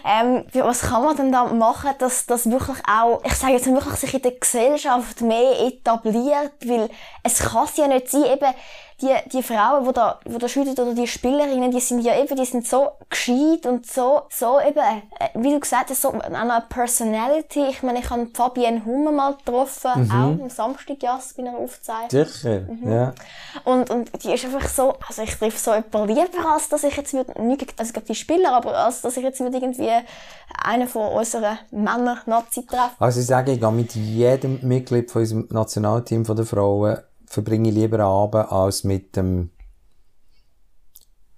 Ähm, 0.05 0.45
was 0.53 0.83
kann 0.83 1.03
man 1.05 1.17
denn 1.17 1.33
da 1.33 1.45
machen, 1.45 1.91
dass 1.99 2.27
das 2.27 2.51
wirklich 2.51 2.77
auch, 2.89 3.21
ich 3.25 3.35
sage 3.35 3.55
jetzt 3.55 3.67
wirklich 3.67 3.95
sich 3.97 4.15
in 4.15 4.23
der 4.23 4.33
Gesellschaft 4.33 5.21
mehr 5.21 5.67
etabliert, 5.67 6.53
weil 6.65 6.91
es 7.23 7.39
kann 7.39 7.69
ja 7.77 7.89
nicht 7.89 8.11
sein, 8.11 8.25
eben 8.25 8.55
die, 9.05 9.31
die 9.31 9.43
Frauen, 9.43 9.85
die 9.85 9.93
da, 9.93 10.19
die 10.25 10.39
da 10.39 10.49
schütten, 10.49 10.73
oder 10.73 10.95
die 10.95 11.07
Spielerinnen, 11.07 11.71
die 11.71 11.81
sind 11.81 12.01
ja 12.01 12.19
eben, 12.21 12.35
die 12.37 12.45
sind 12.45 12.67
so 12.67 12.89
gescheit 13.11 13.67
und 13.67 13.87
so, 13.87 14.23
so 14.31 14.59
eben, 14.61 14.79
äh, 14.79 15.29
wie 15.35 15.53
du 15.53 15.61
gesagt 15.61 15.91
hast, 15.91 16.03
so 16.03 16.11
eine 16.11 16.65
Personality. 16.69 17.67
Ich 17.69 17.83
meine, 17.83 18.01
ich 18.01 18.11
habe 18.11 18.27
Fabienne 18.33 18.85
Hummer 18.85 19.13
mal 19.13 19.35
getroffen, 19.35 20.05
mhm. 20.05 20.11
auch 20.11 20.43
am 20.45 20.51
Samstag, 20.51 21.03
ja, 21.03 21.21
bei 21.37 21.43
einer 21.43 21.59
Aufzeichnung. 21.59 22.27
Sicher, 22.27 22.61
mhm. 22.61 22.93
ja. 22.93 23.15
Und, 23.65 23.91
und 23.91 24.11
die 24.25 24.33
ist 24.33 24.45
einfach 24.45 24.69
so, 24.69 24.95
also 25.07 25.23
ich 25.23 25.35
treffe 25.37 25.59
so 25.59 25.75
jemanden 25.75 26.15
lieber, 26.15 26.53
als 26.53 26.69
dass 26.69 26.85
ich 26.85 26.97
jetzt 26.97 27.13
würde, 27.13 27.43
nicht, 27.43 27.75
also 27.79 27.93
gerade 27.93 28.07
die 28.07 28.15
Spieler, 28.15 28.53
aber 28.55 28.77
als 28.77 29.03
dass 29.03 29.17
ich 29.17 29.23
jetzt 29.23 29.41
würde 29.41 29.59
irgendwie 29.59 29.91
einen 30.63 30.89
von 30.89 31.13
unseren 31.13 31.59
Männern 31.71 32.19
Nazi 32.27 32.65
treffen. 32.65 32.95
Also 32.99 33.21
ich 33.21 33.27
sage, 33.27 33.53
ich 33.53 33.61
gehe 33.61 33.73
mit 33.73 33.95
jedem 33.95 34.61
Mitglied 34.67 35.11
von 35.11 35.23
unserem 35.23 35.49
Nationalteam 35.51 36.25
von 36.25 36.37
der 36.37 36.47
Frauen 36.47 36.99
verbringe 37.27 37.69
ich 37.69 37.75
lieber 37.75 38.01
Abend 38.01 38.51
als 38.51 38.85
mit 38.85 39.17
dem 39.17 39.51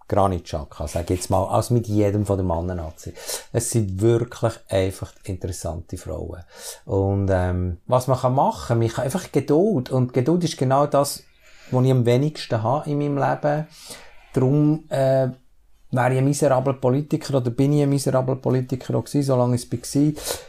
Granitschaka, 0.09 0.87
sag 0.87 1.11
jetzt 1.11 1.31
mal, 1.31 1.47
als 1.47 1.71
mit 1.71 1.89
jedem 1.89 2.27
von 2.27 2.37
den 2.37 2.47
Mannen 2.47 2.77
Nazi. 2.77 3.13
Es 3.53 3.71
sind 3.71 4.01
wirklich 4.01 4.53
einfach 4.69 5.13
interessante 5.25 5.97
Frauen. 5.97 6.45
Und 6.85 7.29
ähm, 7.33 7.79
was 7.87 8.07
man 8.07 8.19
kann 8.19 8.35
machen, 8.35 8.79
man 8.79 8.89
kann 8.89 9.05
einfach 9.05 9.33
Geduld. 9.33 9.91
Und 9.91 10.13
Geduld 10.13 10.45
ist 10.45 10.57
genau 10.57 10.87
das, 10.87 11.25
was 11.71 11.85
ich 11.85 11.91
am 11.91 12.07
wenigsten 12.07 12.63
habe 12.63 12.89
in 12.89 12.99
meinem 12.99 13.19
Leben. 13.19 13.67
Darum 14.33 14.85
äh, 14.91 15.29
wäre 15.91 16.13
ich 16.13 16.19
ein 16.19 16.25
miserabler 16.25 16.75
Politiker 16.75 17.37
oder 17.39 17.51
bin 17.51 17.73
ich 17.73 17.83
ein 17.83 17.89
miserabler 17.89 18.37
Politiker 18.37 18.97
auch 18.97 19.05
gewesen, 19.05 19.27
solange 19.27 19.57
ich 19.57 19.73
es 19.73 19.95
war. 19.95 20.03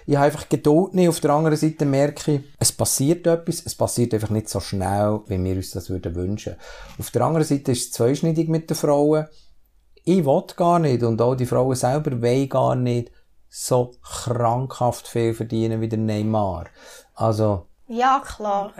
Ich 0.05 0.15
habe 0.15 0.25
einfach 0.25 0.49
Geduld 0.49 0.95
nicht. 0.95 1.09
Auf 1.09 1.19
der 1.19 1.31
anderen 1.31 1.57
Seite 1.57 1.85
merke 1.85 2.31
ich, 2.33 2.41
es 2.59 2.71
passiert 2.71 3.27
etwas, 3.27 3.63
es 3.65 3.75
passiert 3.75 4.13
einfach 4.13 4.29
nicht 4.29 4.49
so 4.49 4.59
schnell, 4.59 5.21
wie 5.27 5.43
wir 5.43 5.55
uns 5.55 5.71
das 5.71 5.89
würden 5.89 6.15
wünschen. 6.15 6.55
Auf 6.97 7.11
der 7.11 7.21
anderen 7.21 7.45
Seite 7.45 7.71
ist 7.71 7.85
es 7.85 7.91
zweischneidig 7.91 8.49
mit 8.49 8.69
den 8.69 8.75
Frauen. 8.75 9.27
Ich 10.03 10.25
will 10.25 10.43
gar 10.55 10.79
nicht 10.79 11.03
und 11.03 11.21
auch 11.21 11.35
die 11.35 11.45
Frauen 11.45 11.75
selber 11.75 12.21
wollen 12.21 12.49
gar 12.49 12.75
nicht 12.75 13.11
so 13.49 13.93
krankhaft 14.01 15.07
viel 15.07 15.33
verdienen 15.33 15.81
wie 15.81 15.89
der 15.89 15.99
Neymar. 15.99 16.65
Also, 17.13 17.66
ja, 17.87 18.21
klar. 18.25 18.73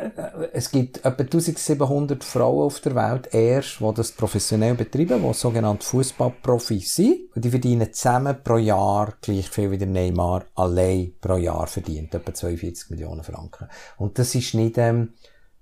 Es 0.53 0.70
gibt 0.70 0.97
etwa 0.97 1.24
1700 1.24 2.24
Frauen 2.24 2.66
auf 2.66 2.80
der 2.82 2.95
Welt 2.95 3.34
erst, 3.34 3.80
die 3.80 3.93
das 3.93 4.12
professionell 4.12 4.76
betreiben, 4.76 5.24
die 5.24 5.34
sogenannte 5.34 5.86
Fußballprofis 5.86 6.95
sind. 6.95 7.36
Und 7.36 7.45
die 7.45 7.49
verdienen 7.49 7.93
zusammen 7.93 8.38
pro 8.43 8.58
Jahr 8.58 9.14
gleich 9.22 9.49
viel 9.49 9.72
wie 9.72 9.78
der 9.78 9.88
Neymar 9.88 10.45
allein 10.55 11.14
pro 11.22 11.38
Jahr 11.38 11.68
verdient. 11.68 12.14
Etwa 12.14 12.34
42 12.34 12.89
Millionen 12.89 13.24
Franken. 13.24 13.70
Und 13.97 14.20
das 14.20 14.36
ist 14.36 14.53
nicht, 14.53 14.78
ähm, 14.78 15.14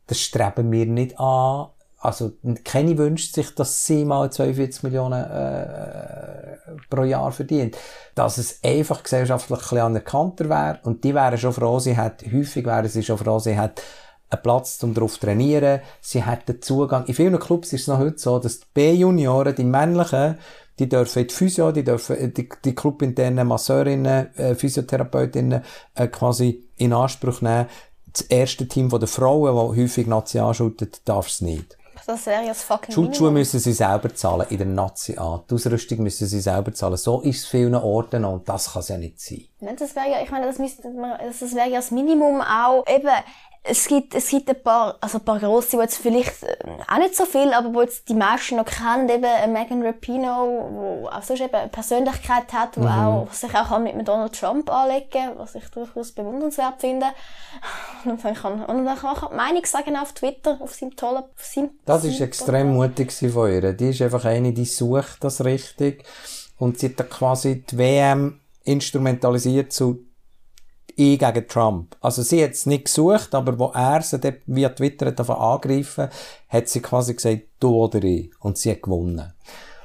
das 0.08 0.20
streben 0.20 0.72
wir 0.72 0.86
nicht 0.86 1.20
an, 1.20 1.68
also, 2.06 2.34
keine 2.64 2.98
wünscht 2.98 3.34
sich, 3.34 3.54
dass 3.56 3.86
sie 3.86 4.06
mal 4.06 4.32
42 4.32 4.84
Millionen 4.84 5.24
äh, 5.24 6.58
pro 6.90 7.04
Jahr 7.04 7.32
verdient. 7.32 7.78
Dass 8.14 8.38
es 8.38 8.60
einfach 8.64 9.04
gesellschaftlich 9.04 9.60
ein 9.60 9.62
bisschen 9.62 9.78
anerkannter 9.80 10.50
wäre. 10.50 10.80
Und 10.84 11.04
die 11.04 11.14
wären 11.14 11.38
schon 11.38 11.54
froh, 11.54 11.80
sie 11.80 11.98
hat, 11.98 12.24
häufig 12.32 12.66
wären 12.66 12.88
sie 12.88 13.04
schon 13.04 13.18
froh, 13.18 13.40
sie 13.40 13.58
hat 13.58 13.82
einen 14.30 14.42
Platz, 14.42 14.82
um 14.84 14.94
darauf 14.94 15.14
zu 15.14 15.22
trainieren. 15.22 15.82
Sie 16.02 16.26
hätten 16.26 16.62
Zugang. 16.62 17.06
In 17.06 17.14
vielen 17.14 17.40
Clubs 17.40 17.74
ist 17.74 17.82
es 17.82 17.88
noch 17.88 18.00
heute 18.00 18.18
so, 18.18 18.40
dass 18.40 18.60
die 18.60 18.66
B-Junioren, 18.74 19.56
die 19.56 19.64
männlichen, 19.64 20.38
die 20.80 20.90
dürfen 20.90 21.22
in 21.22 21.28
die 21.28 21.34
Physio, 21.34 21.72
die 21.72 21.84
dürfen 21.84 22.34
die, 22.34 22.50
die 22.64 22.76
clubinternen 22.76 23.48
Masseurinnen, 23.48 24.36
äh, 24.36 24.56
Physiotherapeutinnen 24.56 25.64
äh, 25.96 26.08
quasi 26.08 26.68
in 26.78 26.94
Anspruch 26.94 27.42
nehmen. 27.42 27.68
Das 28.12 28.22
erste 28.22 28.68
Team 28.68 28.90
der 28.90 29.08
Frauen, 29.08 29.76
die 29.76 29.82
häufig 29.82 30.08
National 30.08 30.54
shootet, 30.54 31.02
darf 31.06 31.28
es 31.28 31.42
nicht. 31.42 31.78
Das 32.06 32.26
wäre 32.28 32.44
ja 32.44 32.50
das 32.50 32.62
fucking 32.62 32.94
Schulschuhe 32.94 33.32
müssen 33.32 33.60
sie 33.60 33.74
selber 33.74 34.14
zahlen, 34.14 34.46
in 34.50 34.58
der 34.58 34.68
Nazi 34.68 35.18
an. 35.18 35.42
Die 35.50 35.56
Ausrüstung 35.56 36.04
müssen 36.04 36.28
sie 36.28 36.40
selber 36.40 36.72
zahlen. 36.72 36.98
So 36.98 37.22
ist 37.22 37.40
es 37.40 37.46
vielen 37.48 37.74
Orten 37.74 38.22
noch, 38.22 38.34
und 38.34 38.48
das 38.48 38.74
kann 38.74 38.82
es 38.82 38.90
ja 38.90 38.98
nicht 38.98 39.20
sein. 39.20 39.46
Das 39.60 39.96
wäre 39.96 40.12
ja, 40.12 40.22
ich 40.22 40.30
meine, 40.30 40.46
das 40.46 40.60
müsste 40.60 40.84
das 40.84 41.56
wäre 41.56 41.70
ja 41.70 41.78
das 41.78 41.90
Minimum 41.90 42.42
auch, 42.42 42.86
eben, 42.88 43.10
es 43.68 43.88
gibt, 43.88 44.14
es 44.14 44.30
gibt 44.30 44.48
ein 44.50 44.62
paar, 44.62 44.96
also 45.02 45.18
ein 45.18 45.26
paar 45.26 45.40
grosse, 45.40 45.72
die 45.72 45.78
jetzt 45.78 45.98
vielleicht 45.98 46.44
äh, 46.44 46.56
auch 46.88 46.98
nicht 46.98 47.16
so 47.16 47.26
viel, 47.26 47.52
aber 47.52 47.74
wo 47.74 47.82
jetzt 47.82 48.08
die 48.08 48.14
meisten 48.14 48.58
noch 48.58 48.66
kennen, 48.66 49.10
eben 49.10 49.54
Megan 49.54 49.84
Rapinoe, 49.84 50.70
wo 50.72 51.08
auch 51.08 51.24
sonst 51.24 51.42
eben 51.42 51.56
eine 51.56 51.70
Persönlichkeit 51.70 52.54
hat, 52.54 52.78
wo 52.78 52.82
mhm. 52.82 52.88
auch, 52.88 53.34
sich 53.34 53.54
auch 53.56 53.80
mit 53.80 54.08
Donald 54.08 54.40
Trump 54.40 54.70
anlegen 54.70 55.10
kann, 55.12 55.38
was 55.38 55.56
ich 55.56 55.68
durchaus 55.70 56.12
bewundernswert 56.12 56.80
finde. 56.80 57.08
Und 58.06 58.24
dann 58.24 58.36
kann, 58.36 58.64
und 58.64 58.86
dann 58.86 58.98
kann 58.98 59.16
man 59.16 59.30
die 59.32 59.36
Meinung 59.36 59.66
sagen 59.66 59.96
auf 59.96 60.14
Twitter, 60.14 60.58
auf 60.60 60.76
seinem 60.76 60.96
tollen, 60.96 61.24
auf 61.24 61.44
seinem 61.44 61.72
Das 61.86 62.04
ist 62.04 62.22
extrem 62.22 62.74
mutig 62.74 63.12
von 63.12 63.52
ihr. 63.52 63.74
Die 63.74 63.90
ist 63.90 64.02
einfach 64.02 64.26
eine, 64.26 64.54
die 64.54 64.66
sucht 64.66 65.24
das 65.24 65.44
richtig. 65.44 66.06
Und 66.60 66.80
sie 66.80 66.90
hat 66.90 67.00
dann 67.00 67.10
quasi 67.10 67.64
die 67.64 67.78
WM 67.78 68.42
instrumentalisiert 68.64 69.74
zu 69.74 70.06
ich 70.96 71.20
gegen 71.20 71.48
Trump. 71.48 71.96
Also 72.02 72.22
sie 72.22 72.44
hat 72.44 72.52
es 72.52 72.66
nicht 72.66 72.86
gesucht, 72.86 73.34
aber 73.36 73.58
wo 73.60 73.72
er 73.74 74.02
sie 74.02 74.20
dort 74.20 74.40
via 74.46 74.70
Twitter 74.70 75.12
davon 75.12 75.36
angegriffen 75.36 76.10
hat 76.50 76.70
sie 76.70 76.82
quasi 76.82 77.14
gesagt, 77.14 77.42
du 77.60 77.76
oder 77.76 78.04
ich. 78.04 78.32
Und 78.40 78.58
sie 78.58 78.72
hat 78.72 78.82
gewonnen. 78.82 79.34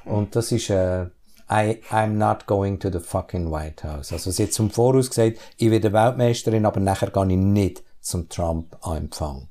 Und 0.05 0.35
das 0.37 0.53
ist, 0.53 0.71
äh, 0.71 1.07
I, 1.51 1.83
I'm 1.91 2.15
not 2.15 2.47
going 2.47 2.79
to 2.79 2.91
the 2.91 3.01
fucking 3.01 3.51
White 3.51 3.87
House. 3.87 4.13
Also 4.13 4.31
sie 4.31 4.45
hat 4.45 4.53
zum 4.53 4.71
Voraus 4.71 5.09
gesagt, 5.09 5.39
ich 5.57 5.71
werde 5.71 5.93
Weltmeisterin, 5.93 6.65
aber 6.65 6.81
nachher 6.81 7.11
gehe 7.11 7.31
ich 7.31 7.37
nicht 7.37 7.83
zum 8.01 8.29
Trump 8.29 8.77
anempfangen. 8.83 9.49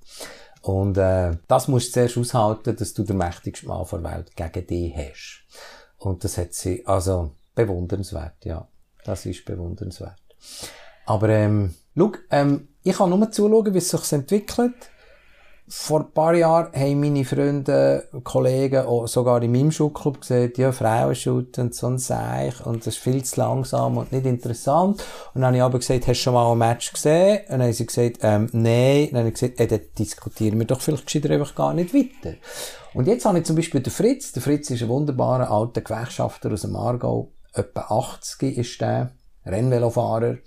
Und 0.61 0.97
äh, 0.97 1.37
das 1.47 1.67
musst 1.67 1.89
du 1.89 1.93
zuerst 1.93 2.17
aushalten, 2.17 2.75
dass 2.75 2.93
du 2.93 3.03
den 3.03 3.17
mächtigsten 3.17 3.69
Mann 3.69 3.85
der 3.91 4.03
Welt 4.03 4.35
gegen 4.35 4.67
dich 4.67 4.95
hast. 4.95 5.43
Und 5.97 6.23
das 6.23 6.37
hat 6.37 6.53
sie, 6.53 6.85
also 6.85 7.31
bewundernswert, 7.55 8.45
ja. 8.45 8.67
Das 9.03 9.25
ist 9.25 9.45
bewundernswert. 9.45 10.19
Aber 11.09 11.29
ähm, 11.29 11.73
schau, 11.97 12.11
ähm, 12.29 12.67
ich 12.83 12.95
kann 12.95 13.09
nur 13.09 13.31
zuschauen, 13.31 13.73
wie 13.73 13.79
es 13.79 13.89
sich 13.89 14.11
entwickelt. 14.13 14.75
Vor 15.67 16.01
ein 16.01 16.11
paar 16.11 16.35
Jahren 16.35 16.71
haben 16.73 16.99
meine 16.99 17.25
Freunde, 17.25 18.07
Kollegen, 18.23 18.85
auch 18.85 19.07
sogar 19.07 19.41
in 19.41 19.51
meinem 19.51 19.71
Schulclub 19.71 20.21
gesagt, 20.21 20.59
ja, 20.59 20.71
Frauen 20.71 21.15
shooten 21.15 21.71
so 21.71 21.87
ein 21.87 21.97
Seich 21.97 22.63
und 22.63 22.85
das 22.85 22.95
ist 22.95 23.03
viel 23.03 23.23
zu 23.23 23.39
langsam 23.39 23.97
und 23.97 24.11
nicht 24.11 24.27
interessant. 24.27 25.03
Und 25.33 25.41
dann 25.41 25.45
habe 25.45 25.57
ich 25.57 25.63
aber 25.63 25.79
gesagt, 25.79 26.07
hast 26.07 26.19
du 26.19 26.23
schon 26.23 26.33
mal 26.35 26.51
ein 26.51 26.57
Match 26.59 26.93
gesehen? 26.93 27.39
Und 27.39 27.49
dann 27.49 27.61
haben 27.63 27.73
sie 27.73 27.85
gesagt, 27.87 28.17
ähm, 28.21 28.49
nein. 28.51 29.05
Und 29.05 29.13
dann 29.13 29.19
habe 29.19 29.29
ich 29.29 29.33
gesagt, 29.33 29.59
äh, 29.59 29.67
dann 29.67 29.81
diskutieren 29.97 30.59
wir 30.59 30.67
doch 30.67 30.81
vielleicht 30.81 31.07
gescheiter 31.07 31.31
einfach 31.31 31.55
gar 31.55 31.73
nicht 31.73 31.91
weiter. 31.93 32.35
Und 32.93 33.07
jetzt 33.07 33.25
habe 33.25 33.39
ich 33.39 33.45
zum 33.45 33.55
Beispiel 33.55 33.81
den 33.81 33.91
Fritz. 33.91 34.31
Der 34.31 34.43
Fritz 34.43 34.69
ist 34.69 34.83
ein 34.83 34.89
wunderbarer 34.89 35.49
alter 35.49 35.81
Gewerkschafter 35.81 36.51
aus 36.51 36.61
dem 36.61 36.75
Aargau. 36.75 37.31
Etwa 37.53 37.81
80 37.81 38.57
ist 38.59 38.79
der. 38.79 39.11
Rennvelofahrer. 39.45 40.37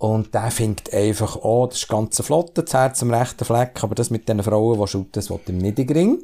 Und 0.00 0.32
der 0.32 0.50
findet 0.50 0.94
einfach, 0.94 1.36
oh, 1.42 1.66
das 1.66 1.80
ist 1.82 1.88
ganz 1.88 2.18
flott, 2.22 2.56
das 2.56 2.72
Herz 2.72 3.02
am 3.02 3.12
rechten 3.12 3.44
Fleck, 3.44 3.84
aber 3.84 3.94
das 3.94 4.08
mit 4.08 4.30
den 4.30 4.42
Frauen, 4.42 4.80
die 4.80 4.86
shooten, 4.86 5.12
das 5.12 5.28
will 5.28 5.40
ihm 5.46 5.58
nicht 5.58 5.78
in 5.78 5.90
Ring. 5.90 6.22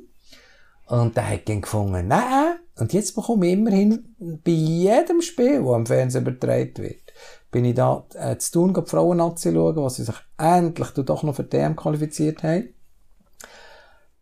Und 0.86 1.14
der 1.14 1.28
hat 1.28 1.46
ihn 1.50 1.60
gefunden, 1.60 2.08
nein. 2.08 2.56
Und 2.78 2.94
jetzt 2.94 3.14
bekomme 3.14 3.46
ich 3.46 3.52
immerhin 3.52 4.16
bei 4.18 4.50
jedem 4.52 5.20
Spiel, 5.20 5.62
das 5.62 5.74
am 5.74 5.84
Fernsehen 5.84 6.22
übertragen 6.22 6.78
wird, 6.78 7.12
bin 7.50 7.66
ich 7.66 7.74
da 7.74 8.06
äh, 8.14 8.38
zu 8.38 8.52
tun, 8.52 8.72
die 8.72 8.80
Frauen-Nazi 8.80 9.52
schauen, 9.52 9.76
was 9.76 9.96
sie 9.96 10.04
sich 10.04 10.16
endlich 10.38 10.88
doch 10.92 11.22
noch 11.22 11.34
für 11.34 11.44
DM 11.44 11.76
qualifiziert 11.76 12.42
haben. 12.44 12.72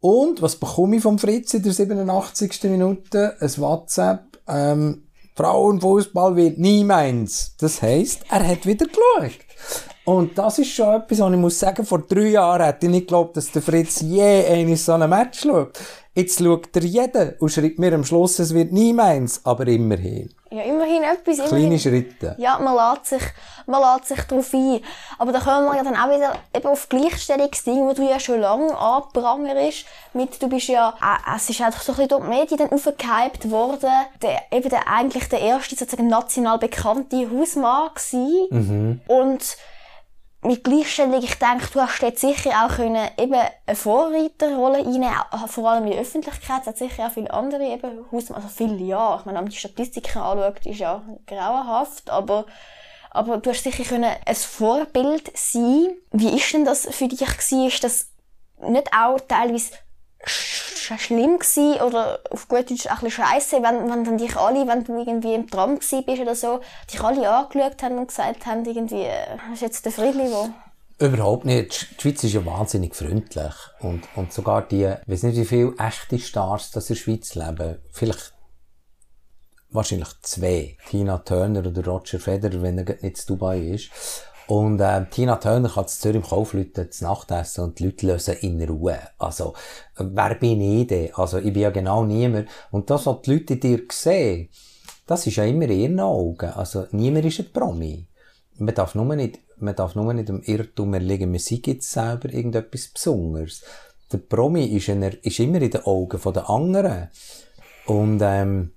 Und 0.00 0.42
was 0.42 0.56
bekomme 0.56 0.96
ich 0.96 1.02
vom 1.02 1.20
Fritz 1.20 1.54
in 1.54 1.62
der 1.62 1.72
87. 1.72 2.64
Minute? 2.64 3.36
Ein 3.40 3.56
WhatsApp, 3.58 4.40
ähm, 4.48 5.04
Frauenfußball 5.36 6.36
wird 6.36 6.58
nie 6.58 6.84
meins. 6.84 7.56
Das 7.58 7.82
heisst, 7.82 8.24
er 8.30 8.46
hat 8.46 8.66
wieder 8.66 8.86
geschaut. 8.86 9.43
Und 10.04 10.36
das 10.36 10.58
ist 10.58 10.70
schon 10.70 10.94
etwas, 10.94 11.18
was 11.20 11.32
ich 11.32 11.38
muss 11.38 11.58
sagen, 11.58 11.86
vor 11.86 12.00
drei 12.00 12.28
Jahren 12.28 12.64
hätte 12.64 12.86
ich 12.86 12.92
nicht 12.92 13.06
geglaubt, 13.06 13.36
dass 13.36 13.50
der 13.50 13.62
Fritz 13.62 14.00
je 14.00 14.44
eine 14.44 14.76
so 14.76 14.92
ein 14.92 15.08
Match 15.08 15.40
schaut. 15.40 15.78
Jetzt 16.14 16.38
schaut 16.38 16.76
er 16.76 16.82
jeden 16.82 17.34
und 17.38 17.50
schreibt 17.50 17.78
mir 17.78 17.94
am 17.94 18.04
Schluss, 18.04 18.38
es 18.38 18.52
wird 18.52 18.72
nie 18.72 18.92
meins, 18.92 19.40
aber 19.44 19.66
immerhin. 19.66 20.30
Ja, 20.54 20.62
immerhin 20.62 21.02
etwas. 21.02 21.36
Kleine 21.48 21.64
immerhin. 21.64 21.78
Schritte. 21.80 22.36
Ja, 22.38 22.60
man 22.60 22.76
lädt 22.76 23.06
sich, 23.06 23.22
man 23.66 23.80
lädt 23.80 24.06
sich 24.06 24.20
darauf 24.22 24.54
ein. 24.54 24.80
Aber 25.18 25.32
da 25.32 25.40
kommen 25.40 25.66
wir 25.66 25.76
ja 25.76 25.82
dann 25.82 25.96
auch 25.96 26.14
wieder 26.14 26.34
eben 26.54 26.68
auf 26.68 26.88
Gleichstellungsding, 26.88 27.80
wo 27.88 27.92
du 27.92 28.08
ja 28.08 28.20
schon 28.20 28.40
lange 28.40 28.76
anprangerst. 28.76 29.84
Mit, 30.12 30.40
du 30.40 30.48
bist 30.48 30.68
ja, 30.68 30.90
äh, 31.00 31.36
es 31.36 31.50
ist 31.50 31.60
einfach 31.60 31.82
so 31.82 31.92
ein 31.92 31.96
bisschen 31.96 32.08
durch 32.10 32.22
die 32.22 32.28
Medien 32.28 32.58
dann 32.58 32.70
aufgehypt 32.70 33.50
worden. 33.50 33.90
Der, 34.22 34.42
eben 34.52 34.68
der, 34.68 34.88
eigentlich 34.88 35.28
der 35.28 35.40
erste 35.40 35.74
sozusagen 35.74 36.06
national 36.06 36.58
bekannte 36.58 37.28
Hausmann 37.30 37.90
gewesen. 37.92 38.46
Mhm. 38.50 39.00
Und, 39.08 39.56
mit 40.44 40.62
Gleichstellung, 40.62 41.22
ich 41.22 41.38
denke, 41.38 41.66
du 41.72 41.80
hast 41.80 42.02
jetzt 42.02 42.20
sicher 42.20 42.50
auch 42.50 42.76
können 42.76 43.08
eben 43.18 43.34
eine 43.34 43.76
Vorreiterrolle 43.76 44.78
einnehmen, 44.78 45.14
vor 45.46 45.70
allem 45.70 45.84
in 45.84 45.92
der 45.92 46.00
Öffentlichkeit. 46.00 46.60
Es 46.62 46.66
hat 46.66 46.78
sicher 46.78 47.06
auch 47.06 47.12
viele 47.12 47.32
andere 47.32 47.64
eben 47.64 48.04
also 48.12 48.48
viele 48.48 48.76
ja. 48.76 49.16
Ich 49.18 49.24
meine, 49.24 49.38
wenn 49.38 49.44
man 49.44 49.50
die 49.50 49.56
Statistiken 49.56 50.18
anschaut, 50.18 50.66
ist 50.66 50.80
ja 50.80 51.02
grauenhaft, 51.26 52.10
aber 52.10 52.46
aber 53.10 53.38
du 53.38 53.50
hast 53.50 53.62
sicher 53.62 53.84
können 53.84 54.12
ein 54.26 54.34
Vorbild 54.34 55.30
sein. 55.36 55.88
Wie 56.10 56.36
ist 56.36 56.52
denn 56.52 56.64
das 56.64 56.88
für 56.90 57.06
dich 57.06 57.20
gewesen? 57.20 57.68
Ist 57.68 57.84
das 57.84 58.08
nicht 58.60 58.90
auch 58.92 59.20
teilweise 59.20 59.72
schlimm 60.26 61.38
gewesen 61.38 61.80
oder 61.82 62.20
auf 62.30 62.48
gut 62.48 62.70
Deutsch 62.70 62.86
ein 62.86 62.94
bisschen 62.94 63.10
scheiße, 63.10 63.56
wenn, 63.62 63.90
wenn 63.90 64.04
dann 64.04 64.18
dich 64.18 64.36
alle, 64.36 64.66
wenn 64.66 64.84
du 64.84 64.98
irgendwie 64.98 65.34
im 65.34 65.48
Tram 65.48 65.78
bist 65.78 65.92
oder 65.92 66.34
so, 66.34 66.60
dich 66.92 67.00
alle 67.00 67.28
angeschaut 67.30 67.82
haben 67.82 67.98
und 67.98 68.08
gesagt 68.08 68.46
haben, 68.46 68.64
irgendwie, 68.64 69.02
äh, 69.02 69.36
ist 69.52 69.62
jetzt 69.62 69.84
der 69.84 69.92
Friedli, 69.92 70.30
wo... 70.30 70.50
Überhaupt 70.98 71.44
nicht. 71.44 71.88
Die 71.98 72.02
Schweiz 72.02 72.22
ist 72.22 72.34
ja 72.34 72.46
wahnsinnig 72.46 72.94
freundlich. 72.94 73.54
Und, 73.80 74.04
und 74.14 74.32
sogar 74.32 74.62
die, 74.62 74.84
ich 74.84 75.08
weiß 75.08 75.24
nicht, 75.24 75.36
wie 75.36 75.44
viele 75.44 75.74
echte 75.78 76.18
Stars 76.20 76.70
das 76.70 76.88
in 76.88 76.94
der 76.94 77.02
Schweiz 77.02 77.34
leben. 77.34 77.78
Vielleicht 77.90 78.32
wahrscheinlich 79.70 80.08
zwei. 80.22 80.76
Tina 80.88 81.18
Turner 81.18 81.66
oder 81.66 81.84
Roger 81.84 82.20
Federer, 82.20 82.62
wenn 82.62 82.78
er 82.78 82.96
nicht 83.02 83.16
zu 83.16 83.26
Dubai 83.26 83.58
ist. 83.58 83.90
Und 84.46 84.80
äh, 84.80 85.06
Tina 85.10 85.36
Turner 85.36 85.70
kann 85.70 85.88
zu 85.88 86.00
Zürich 86.00 86.16
im 86.16 86.22
Kaufleuten 86.22 86.90
zu 86.90 87.04
Nacht 87.04 87.30
essen 87.30 87.64
und 87.64 87.78
die 87.78 87.84
Leute 87.84 88.06
lösen 88.06 88.36
in 88.40 88.62
Ruhe. 88.62 88.98
Also, 89.18 89.54
wer 89.96 90.34
bin 90.34 90.60
ich 90.60 90.86
denn? 90.86 91.14
Also, 91.14 91.38
ich 91.38 91.52
bin 91.52 91.62
ja 91.62 91.70
genau 91.70 92.04
niemand. 92.04 92.48
Und 92.70 92.90
das, 92.90 93.06
was 93.06 93.22
die 93.22 93.32
Leute 93.32 93.54
in 93.54 93.60
dir 93.60 93.82
sehen, 93.90 94.50
das 95.06 95.26
ist 95.26 95.36
ja 95.36 95.44
immer 95.44 95.64
in 95.64 95.80
ihren 95.80 96.00
Augen. 96.00 96.50
Also, 96.50 96.86
niemand 96.92 97.24
ist 97.24 97.40
ein 97.40 97.52
Promi. 97.52 98.06
Man 98.58 98.74
darf 98.74 98.94
nur 98.94 99.16
nicht, 99.16 99.40
man 99.56 99.74
darf 99.74 99.94
nur 99.94 100.12
nicht 100.12 100.28
im 100.28 100.42
Irrtum 100.42 100.94
erlegen, 100.94 101.30
man 101.30 101.40
sei 101.40 101.60
jetzt 101.64 101.90
selber 101.90 102.32
irgendetwas 102.32 102.88
Besonderes. 102.88 103.62
Der 104.12 104.18
Promi 104.18 104.66
ist, 104.66 104.88
in, 104.88 105.02
ist 105.02 105.40
immer 105.40 105.60
in 105.60 105.70
den 105.70 105.84
Augen 105.84 106.20
der 106.32 106.50
anderen. 106.50 107.08
Und, 107.86 108.20
ähm, 108.22 108.72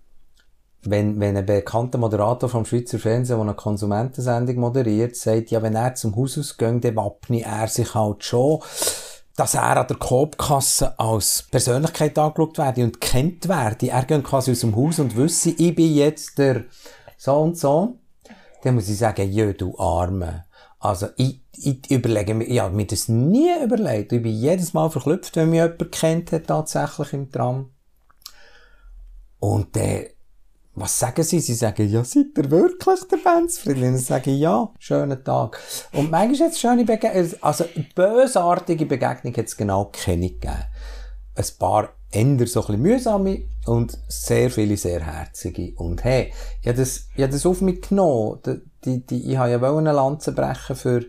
wenn, 0.90 1.20
wenn 1.20 1.38
ein 1.38 1.46
bekannter 1.46 1.98
Moderator 1.98 2.50
vom 2.50 2.66
Schweizer 2.66 3.00
Fernsehen, 3.00 3.38
der 3.38 3.46
eine 3.46 3.54
Konsumentensendung 3.56 4.56
moderiert, 4.58 5.16
sagt, 5.16 5.52
ja, 5.52 5.62
wenn 5.62 5.76
er 5.76 5.96
zum 5.96 6.16
Haus 6.16 6.38
ausgeht, 6.38 6.84
dann 6.84 6.96
wappne 6.96 7.44
er 7.44 7.68
sich 7.68 7.94
halt 7.94 8.24
schon, 8.24 8.60
dass 9.36 9.54
er 9.54 9.78
an 9.78 9.88
der 9.88 9.98
Coop-Kasse 9.98 11.00
als 11.00 11.44
Persönlichkeit 11.52 12.18
angeschaut 12.18 12.58
werde 12.58 12.84
und 12.84 13.00
kennt 13.00 13.48
werde. 13.48 13.90
Er 13.90 14.04
geht 14.04 14.24
quasi 14.24 14.52
aus 14.52 14.62
dem 14.62 14.76
Haus 14.76 15.00
und 15.00 15.16
wüsste, 15.16 15.52
ich 15.52 15.76
bin 15.76 15.94
jetzt 15.94 16.38
der 16.38 16.66
so 17.18 17.34
und 17.34 17.58
so. 17.58 18.00
Dann 18.64 18.76
muss 18.76 18.90
ich 18.90 18.98
sagen, 18.98 19.32
ja, 19.32 19.54
du 19.54 19.78
Arme. 19.78 20.46
Also, 20.80 21.08
ich, 21.18 21.42
ich 21.54 21.90
überlege 21.90 22.34
mir, 22.34 22.46
ich 22.46 22.60
habe 22.60 22.76
mir 22.76 22.86
das 22.86 23.08
nie 23.08 23.50
überlegt. 23.64 24.12
Ich 24.12 24.22
bin 24.22 24.34
jedes 24.34 24.74
Mal 24.74 24.90
verklüpft, 24.90 25.36
wenn 25.36 25.50
mich 25.50 25.60
jemand 25.60 25.92
kennt 25.92 26.32
hat, 26.32 26.48
tatsächlich 26.48 27.14
im 27.14 27.32
Tram. 27.32 27.72
Und 29.40 29.76
dann, 29.76 30.06
was 30.80 31.00
sagen 31.00 31.24
sie? 31.24 31.40
Sie 31.40 31.56
sagen, 31.56 31.90
ja, 31.90 32.04
seid 32.04 32.38
ihr 32.38 32.52
wirklich 32.52 33.04
der 33.10 33.18
Fansfriedlin? 33.18 33.96
Und 33.96 34.00
sagen, 34.00 34.38
ja, 34.38 34.70
schönen 34.78 35.24
Tag. 35.24 35.60
Und 35.92 36.12
manchmal 36.12 36.48
hat 36.48 36.54
es 36.54 36.60
schöne 36.60 36.86
Begegnungen, 36.86 37.34
also 37.42 37.66
bösartige 37.96 38.86
Begegnungen 38.86 39.36
hat 39.38 39.48
es 39.48 39.58
genau 39.58 39.92
keine 39.92 40.30
gegeben. 40.30 40.66
Ein 41.36 41.46
paar 41.58 41.90
eher 42.12 42.24
so 42.48 42.62
ein 42.62 42.68
bisschen 42.68 42.82
mühsame 42.82 43.42
und 43.66 43.98
sehr 44.08 44.52
viele 44.52 44.78
sehr 44.78 45.04
herzige. 45.04 45.74
Und 45.78 46.04
hey, 46.04 46.32
ich 46.62 46.68
habe 46.68 46.78
das, 46.78 47.08
ich 47.16 47.24
habe 47.24 47.34
das 47.34 47.46
auf 47.46 47.62
mich 47.62 47.82
genommen. 47.82 48.40
Die, 48.86 49.06
die, 49.06 49.32
ich 49.32 49.38
habe 49.38 49.52
ja 49.52 49.78
eine 49.78 49.92
Lanze 49.92 50.32
brechen 50.32 50.76
für, 50.76 51.04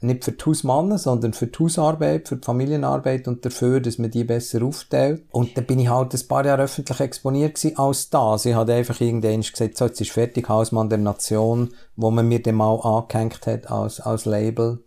nicht 0.00 0.24
für 0.24 0.32
die 0.32 0.44
Hausmannen, 0.44 0.98
sondern 0.98 1.32
für 1.32 1.46
die 1.46 1.58
Hausarbeit, 1.58 2.28
für 2.28 2.36
die 2.36 2.44
Familienarbeit 2.44 3.26
und 3.28 3.44
dafür, 3.44 3.80
dass 3.80 3.98
man 3.98 4.10
die 4.10 4.24
besser 4.24 4.62
aufteilt. 4.62 5.24
Und 5.30 5.56
dann 5.56 5.66
bin 5.66 5.78
ich 5.78 5.88
halt 5.88 6.14
ein 6.14 6.28
paar 6.28 6.44
Jahre 6.44 6.62
öffentlich 6.62 7.00
exponiert 7.00 7.56
gewesen 7.56 7.78
als 7.78 8.10
das. 8.10 8.46
Ich 8.46 8.54
hatte 8.54 8.74
einfach 8.74 9.00
irgendwann 9.00 9.40
gesagt, 9.40 9.76
so, 9.76 9.86
jetzt 9.86 10.00
ist 10.00 10.10
fertig, 10.10 10.48
Hausmann 10.48 10.88
der 10.88 10.98
Nation, 10.98 11.70
wo 11.96 12.10
man 12.10 12.28
mir 12.28 12.42
dann 12.42 12.56
mal 12.56 12.78
angehängt 12.80 13.46
hat 13.46 13.70
als, 13.70 14.00
als 14.00 14.24
Label. 14.24 14.78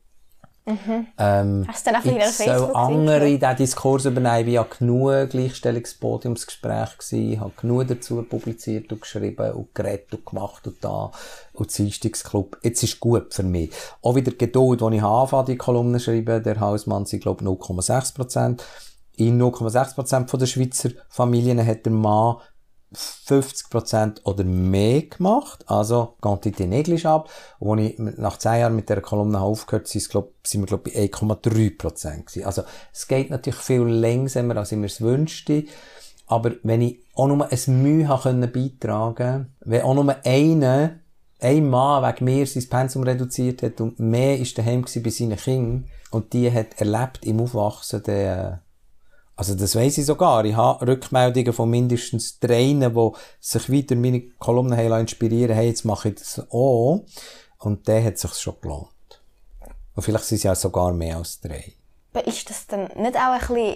Mhm. 0.65 1.07
Ähm, 1.17 1.65
Hast 1.67 1.87
du 1.87 1.91
dann 1.91 1.95
einfach 1.95 2.11
in 2.11 2.17
ich 2.17 2.35
soll 2.35 2.75
andere 2.75 3.27
in 3.27 3.39
diesen 3.39 3.55
Diskurs 3.55 4.05
übernehmen. 4.05 4.49
Ich 4.49 4.57
habe 4.57 4.69
genug 4.77 5.29
Gleichstellungspodiumsgespräche 5.29 6.97
gewesen, 6.97 7.39
habe 7.39 7.51
genug 7.59 7.87
dazu 7.87 8.21
publiziert 8.21 8.91
und 8.91 9.01
geschrieben 9.01 9.53
und 9.53 9.73
geredet 9.73 10.13
und 10.13 10.25
gemacht 10.25 10.67
und 10.67 10.83
da 10.83 11.11
und 11.53 11.75
Dienstagsclub. 11.75 12.59
Jetzt 12.61 12.83
ist 12.83 12.99
gut 12.99 13.33
für 13.33 13.43
mich. 13.43 13.71
Auch 14.01 14.15
wieder 14.15 14.31
Geduld, 14.31 14.83
als 14.83 14.95
ich 14.95 15.03
anfange, 15.03 15.45
die 15.45 15.57
Kolumnen 15.57 15.99
schreiben, 15.99 16.43
der 16.43 16.59
Hausmann 16.59 17.05
sind, 17.05 17.23
glaube 17.23 17.43
ich, 17.43 17.49
0,6 17.49 18.15
Prozent. 18.15 18.63
In 19.17 19.41
0,6 19.41 19.95
Prozent 19.95 20.31
der 20.31 20.45
Schweizer 20.45 20.89
Familien 21.09 21.65
hat 21.65 21.85
der 21.85 21.93
Mann 21.93 22.37
50% 22.93 24.25
oder 24.25 24.43
mehr 24.43 25.03
gemacht, 25.03 25.63
also 25.67 26.15
Quantität 26.21 26.67
negligeable. 26.67 27.29
Und 27.59 27.79
als 27.79 27.89
ich 27.89 27.99
nach 27.99 28.37
10 28.37 28.59
Jahren 28.59 28.75
mit 28.75 28.89
dieser 28.89 29.01
Kolumne 29.01 29.39
aufgehört 29.39 29.89
glaub, 30.09 30.33
sind 30.43 30.61
wir, 30.61 30.67
glaube 30.67 30.89
ich, 30.89 31.11
bei 31.11 31.17
1,3% 31.17 32.25
gewesen. 32.25 32.45
Also, 32.45 32.63
es 32.93 33.07
geht 33.07 33.29
natürlich 33.29 33.59
viel 33.59 33.81
langsamer, 33.81 34.57
als 34.57 34.71
ich 34.71 34.77
mir 34.77 34.87
es 34.87 35.01
wünschte. 35.01 35.65
Aber 36.27 36.51
wenn 36.63 36.81
ich 36.81 36.99
auch 37.15 37.27
nur 37.27 37.49
ein 37.49 37.83
Mühe 37.83 38.07
habe 38.07 38.47
beitragen, 38.47 39.53
wenn 39.61 39.81
auch 39.81 39.93
nur 39.93 40.15
einer, 40.25 40.91
ein 41.39 41.69
Mann 41.69 42.03
wegen 42.03 42.25
mir 42.25 42.45
sein 42.45 42.69
Pensum 42.69 43.03
reduziert 43.03 43.63
hat 43.63 43.81
und 43.81 43.99
mehr 43.99 44.37
ist 44.37 44.57
daheim 44.57 44.83
bei 44.83 45.09
seinen 45.09 45.37
Kindern 45.37 45.85
und 46.11 46.33
die 46.33 46.51
hat 46.51 46.79
erlebt 46.79 47.25
im 47.25 47.41
Aufwachsen, 47.41 48.03
der, 48.03 48.61
also 49.35 49.55
das 49.55 49.75
weiss 49.75 49.97
ich 49.97 50.05
sogar. 50.05 50.45
Ich 50.45 50.55
habe 50.55 50.85
Rückmeldungen 50.87 51.53
von 51.53 51.69
mindestens 51.69 52.39
drei, 52.39 52.73
die 52.73 53.09
sich 53.39 53.71
weiter 53.71 53.95
meine 53.95 54.21
Kolumnen 54.21 54.77
haben 54.77 55.01
inspirieren 55.01 55.55
hey, 55.55 55.67
jetzt 55.67 55.85
mache 55.85 56.09
ich 56.09 56.15
das 56.15 56.45
auch. 56.51 57.03
Und 57.57 57.87
der 57.87 58.03
hat 58.03 58.17
sich 58.17 58.33
schon 58.33 58.55
gelohnt. 58.61 58.89
Und 59.95 60.03
vielleicht 60.03 60.25
sind 60.25 60.37
es 60.37 60.43
ja 60.43 60.55
sogar 60.55 60.93
mehr 60.93 61.17
als 61.17 61.39
drei. 61.39 61.73
Aber 62.13 62.25
ist 62.27 62.49
das 62.49 62.67
dann 62.67 62.89
nicht 62.95 63.15
auch 63.15 63.33
ein 63.33 63.39
bisschen, 63.39 63.75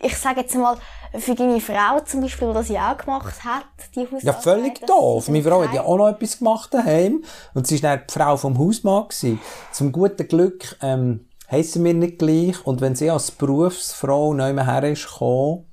ich 0.00 0.16
sage 0.16 0.40
jetzt 0.40 0.54
mal, 0.54 0.76
für 1.18 1.34
deine 1.34 1.60
Frau 1.60 2.00
zum 2.00 2.20
Beispiel, 2.20 2.48
die 2.48 2.54
das 2.54 2.68
ja 2.68 2.92
auch 2.92 2.98
gemacht 2.98 3.44
hat, 3.44 3.64
die 3.94 4.00
Hausarbeit? 4.00 4.22
Ja, 4.22 4.32
völlig 4.32 4.86
doof. 4.86 5.28
Meine 5.28 5.42
Frau 5.42 5.62
hat 5.62 5.74
ja 5.74 5.82
auch 5.82 5.96
noch 5.96 6.08
etwas 6.08 6.38
gemacht 6.38 6.72
daheim. 6.72 7.24
Und 7.54 7.66
sie 7.66 7.82
war 7.82 7.96
dann 7.96 8.06
die 8.08 8.12
Frau 8.12 8.36
vom 8.36 8.58
Hausmann. 8.58 9.08
Gewesen. 9.08 9.40
Zum 9.72 9.92
guten 9.92 10.28
Glück, 10.28 10.76
ähm, 10.82 11.27
heissen 11.50 11.84
wir 11.84 11.94
nicht 11.94 12.18
gleich. 12.18 12.64
Und 12.66 12.80
wenn 12.80 12.94
sie 12.94 13.10
als 13.10 13.30
Berufsfrau 13.30 14.34
neu 14.34 14.54
her 14.54 14.84
ist 14.84 15.08
gekommen, 15.08 15.64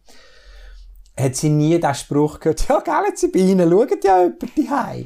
hat 1.18 1.36
sie 1.36 1.50
nie 1.50 1.80
den 1.80 1.96
Spruch 1.96 2.40
gehört, 2.40 2.68
ja, 2.70 2.80
gell, 2.80 3.16
sie 3.16 3.30
bei 3.30 3.40
Ihnen, 3.40 3.70
schaut 3.70 4.04
ja 4.04 4.24
jemand 4.24 4.58
die 4.58 5.04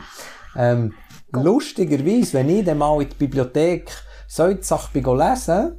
ähm, 0.56 0.94
Lustigerweise, 1.32 2.34
wenn 2.34 2.50
ich 2.50 2.66
dann 2.66 2.80
mal 2.80 3.02
in 3.02 3.10
die 3.10 3.16
Bibliothek 3.16 3.92
solche 4.28 4.64
Sachen 4.64 5.04
lesen 5.04 5.76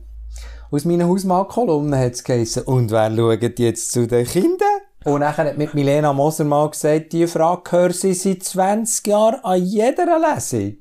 aus 0.71 0.85
meinen 0.85 1.09
Hausmann-Kolumnen 1.09 1.99
hat 1.99 2.13
es 2.13 2.23
geheißen, 2.23 2.63
und 2.63 2.93
wer 2.93 3.15
schaut 3.15 3.59
jetzt 3.59 3.91
zu 3.91 4.07
den 4.07 4.25
Kindern? 4.25 4.81
Und 5.05 5.21
nachher 5.21 5.47
hat 5.47 5.57
mit 5.57 5.73
Milena 5.73 6.13
Moser 6.13 6.45
mal 6.45 6.69
gesagt, 6.69 7.13
die 7.13 7.27
Frage 7.27 7.73
hören 7.73 7.93
sie 7.93 8.13
seit 8.13 8.43
20 8.43 9.07
Jahren 9.07 9.43
an 9.43 9.65
jeder 9.65 10.19
Lesung. 10.19 10.77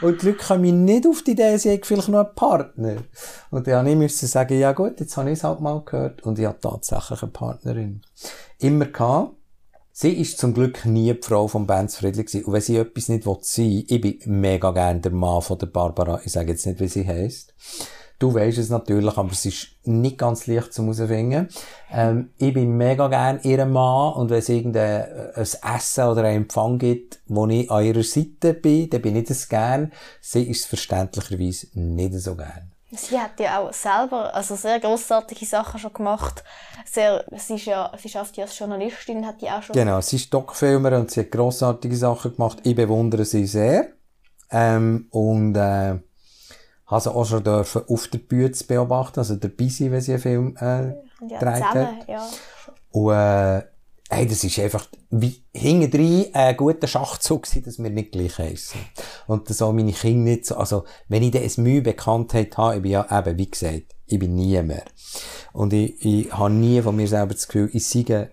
Und 0.00 0.22
die 0.22 0.26
Leute 0.26 0.38
kommen 0.38 0.84
nicht 0.84 1.06
auf 1.06 1.22
die 1.22 1.32
Idee, 1.32 1.58
sie 1.58 1.72
haben 1.72 1.82
vielleicht 1.82 2.08
noch 2.08 2.24
einen 2.24 2.34
Partner. 2.34 2.96
Und 3.50 3.66
dann 3.66 3.98
musste 3.98 4.24
ich 4.24 4.32
sagen, 4.32 4.58
ja 4.58 4.72
gut, 4.72 4.98
jetzt 5.00 5.16
habe 5.18 5.30
ich 5.30 5.38
es 5.38 5.44
halt 5.44 5.60
mal 5.60 5.82
gehört. 5.84 6.22
Und 6.22 6.38
ich 6.38 6.46
habe 6.46 6.58
tatsächlich 6.60 7.22
eine 7.22 7.30
Partnerin. 7.30 8.00
Immer 8.58 8.86
gehabt. 8.86 9.34
Sie 9.92 10.12
ist 10.12 10.38
zum 10.38 10.54
Glück 10.54 10.86
nie 10.86 11.12
die 11.12 11.22
Frau 11.22 11.48
von 11.48 11.66
Benz 11.66 11.96
Friedli. 11.96 12.44
Und 12.44 12.52
wenn 12.52 12.60
sie 12.60 12.76
etwas 12.76 13.08
nicht 13.08 13.24
sein 13.42 13.84
ich 13.86 14.00
bin 14.00 14.18
mega 14.26 14.70
gern 14.70 15.02
der 15.02 15.12
Mann 15.12 15.42
von 15.42 15.58
der 15.58 15.66
Barbara. 15.66 16.20
Ich 16.24 16.32
sage 16.32 16.52
jetzt 16.52 16.64
nicht, 16.66 16.80
wie 16.80 16.88
sie 16.88 17.06
heisst. 17.06 17.52
Du 18.18 18.34
weisst 18.34 18.58
es 18.58 18.68
natürlich, 18.68 19.16
aber 19.16 19.30
es 19.30 19.44
ist 19.44 19.68
nicht 19.84 20.18
ganz 20.18 20.48
leicht 20.48 20.72
zu 20.72 20.82
herausfinden. 20.82 21.48
Ähm, 21.92 22.30
ich 22.36 22.52
bin 22.52 22.76
mega 22.76 23.06
gern 23.06 23.38
ihr 23.44 23.64
Mann 23.64 24.14
und 24.14 24.30
wenn 24.30 24.38
es 24.38 24.48
irgendein 24.48 25.02
äh, 25.02 25.40
Essen 25.40 26.04
oder 26.04 26.24
einen 26.24 26.42
Empfang 26.42 26.78
gibt, 26.78 27.20
wo 27.26 27.46
ich 27.46 27.70
an 27.70 27.84
ihrer 27.84 28.02
Seite 28.02 28.54
bin, 28.54 28.90
dann 28.90 29.02
bin 29.02 29.14
ich 29.14 29.28
das 29.28 29.48
gern. 29.48 29.92
Sie 30.20 30.42
ist 30.42 30.62
es 30.62 30.66
verständlicherweise 30.66 31.68
nicht 31.74 32.14
so 32.14 32.34
gern. 32.34 32.72
Sie 32.90 33.20
hat 33.20 33.38
ja 33.38 33.60
auch 33.60 33.72
selber 33.72 34.34
also 34.34 34.56
sehr 34.56 34.80
grossartige 34.80 35.44
Sachen 35.44 35.78
schon 35.78 35.92
gemacht. 35.92 36.42
Sehr, 36.86 37.24
sie, 37.36 37.54
ist 37.54 37.66
ja, 37.66 37.92
sie 37.98 38.08
schafft 38.08 38.36
ja 38.36 38.44
als 38.44 38.58
Journalistin, 38.58 39.26
hat 39.26 39.42
die 39.42 39.50
auch 39.50 39.62
schon... 39.62 39.74
Genau, 39.74 40.00
sie 40.00 40.16
ist 40.16 40.32
Doc-Filmer 40.32 40.98
und 40.98 41.10
sie 41.10 41.20
hat 41.20 41.30
grossartige 41.30 41.96
Sachen 41.96 42.34
gemacht. 42.34 42.58
Ich 42.64 42.74
bewundere 42.74 43.26
sie 43.26 43.46
sehr. 43.46 43.92
Ähm, 44.50 45.06
und 45.10 45.54
äh, 45.54 45.98
habe 46.88 47.00
sie 47.00 47.14
auch 47.14 47.24
schon 47.24 47.44
dürfen 47.44 47.82
auf 47.86 48.08
der 48.08 48.18
Bühne 48.18 48.52
beobachten, 48.66 49.20
also 49.20 49.36
dabei 49.36 49.68
sein, 49.68 49.92
wenn 49.92 50.00
sie 50.00 50.12
einen 50.12 50.22
Film 50.22 50.56
äh, 50.56 50.88
ja, 51.28 51.38
gedreht 51.38 51.64
hat. 51.64 52.08
Ja. 52.08 52.28
Und 52.90 53.12
äh, 53.12 53.62
hey, 54.10 54.26
das 54.26 54.42
ist 54.42 54.58
einfach 54.58 54.86
wie 55.10 55.42
hinten 55.52 56.30
ein 56.32 56.56
guter 56.56 56.86
Schachzug 56.86 57.42
gewesen, 57.42 57.64
dass 57.64 57.78
wir 57.78 57.90
nicht 57.90 58.12
gleich 58.12 58.38
heissen. 58.38 58.80
Und 59.26 59.50
dass 59.50 59.60
auch 59.60 59.72
meine 59.72 59.92
Kinder 59.92 60.30
nicht 60.30 60.46
so, 60.46 60.56
also 60.56 60.84
wenn 61.08 61.22
ich 61.22 61.30
dann 61.30 61.42
ein 61.42 61.62
Mühe 61.62 61.82
Bekanntheit 61.82 62.56
habe, 62.56 62.76
ich 62.76 62.82
bin 62.82 62.92
ja 62.92 63.06
eben, 63.18 63.38
wie 63.38 63.50
gesagt, 63.50 63.94
ich 64.06 64.18
bin 64.18 64.34
nie 64.34 64.60
mehr. 64.62 64.84
Und 65.52 65.74
ich, 65.74 66.02
ich 66.04 66.32
habe 66.32 66.50
nie 66.50 66.80
von 66.80 66.96
mir 66.96 67.06
selber 67.06 67.34
das 67.34 67.46
Gefühl, 67.46 67.70
ich 67.74 67.86
sei 67.86 68.04
eine 68.08 68.30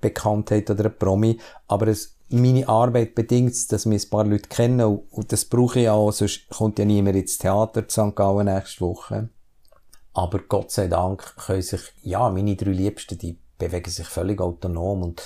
Bekanntheit 0.00 0.68
oder 0.68 0.86
ein 0.86 0.98
Promi, 0.98 1.38
aber 1.68 1.88
es 1.88 2.16
meine 2.40 2.68
Arbeit 2.68 3.14
bedingt 3.14 3.72
dass 3.72 3.86
wir 3.86 3.98
ein 3.98 4.10
paar 4.10 4.24
Leute 4.24 4.48
kennen 4.48 5.00
und 5.10 5.32
das 5.32 5.44
brauche 5.44 5.80
ich 5.80 5.88
auch, 5.88 6.12
sonst 6.12 6.48
kommt 6.48 6.78
ja 6.78 6.84
niemand 6.84 7.16
ins 7.16 7.38
Theater 7.38 7.86
zu 7.88 8.08
St. 8.08 8.16
Gallen 8.16 8.46
nächste 8.46 8.80
Woche. 8.80 9.28
Aber 10.12 10.38
Gott 10.38 10.70
sei 10.70 10.86
Dank 10.86 11.36
können 11.36 11.62
sich, 11.62 11.80
ja, 12.02 12.30
meine 12.30 12.56
drei 12.56 12.70
Liebsten, 12.70 13.18
die 13.18 13.38
bewegen 13.58 13.90
sich 13.90 14.06
völlig 14.06 14.40
autonom 14.40 15.02
und 15.02 15.22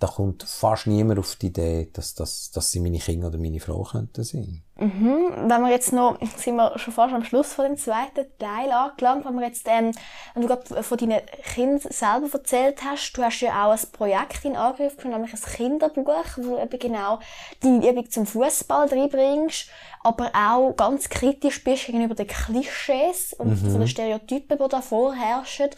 da 0.00 0.06
kommt 0.06 0.42
fast 0.44 0.86
niemand 0.86 1.18
auf 1.18 1.36
die 1.36 1.48
Idee, 1.48 1.90
dass, 1.92 2.14
dass, 2.14 2.50
dass 2.50 2.72
sie 2.72 2.80
meine 2.80 2.98
Kinder 2.98 3.28
oder 3.28 3.36
meine 3.36 3.60
Frau 3.60 3.82
könnten 3.82 4.24
sein. 4.24 4.62
Mhm. 4.76 5.32
Wenn 5.46 5.60
wir 5.60 5.70
jetzt 5.70 5.92
noch, 5.92 6.18
sind 6.38 6.56
wir 6.56 6.78
schon 6.78 6.94
fast 6.94 7.12
am 7.12 7.22
Schluss 7.22 7.52
von 7.52 7.66
dem 7.66 7.76
zweiten 7.76 8.24
Teil 8.38 8.72
angelangt, 8.72 9.26
wenn 9.26 9.34
wir 9.34 9.46
jetzt, 9.46 9.66
ähm, 9.68 9.92
wenn 10.32 10.42
du 10.42 10.48
gerade 10.48 10.82
von 10.82 10.96
deinen 10.96 11.20
Kindern 11.52 11.92
selber 11.92 12.28
erzählt 12.32 12.78
hast, 12.82 13.12
du 13.12 13.22
hast 13.22 13.40
ja 13.40 13.66
auch 13.66 13.72
ein 13.72 13.92
Projekt 13.92 14.42
in 14.46 14.56
Angriff 14.56 14.96
genommen, 14.96 15.24
nämlich 15.24 15.34
ein 15.34 15.52
Kinderbuch, 15.52 16.24
wo 16.38 16.56
du 16.56 16.62
eben 16.62 16.78
genau 16.78 17.18
deine 17.62 17.80
Liebe 17.80 18.08
zum 18.08 18.24
Fußball 18.24 18.88
reinbringst, 18.88 19.68
aber 20.02 20.30
auch 20.34 20.72
ganz 20.76 21.10
kritisch 21.10 21.62
bist 21.62 21.84
gegenüber 21.84 22.14
den 22.14 22.26
Klischees 22.26 23.34
und 23.34 23.62
mhm. 23.62 23.80
den 23.80 23.88
Stereotypen, 23.88 24.56
die 24.56 24.68
da 24.68 24.80
vorherrschen. 24.80 25.68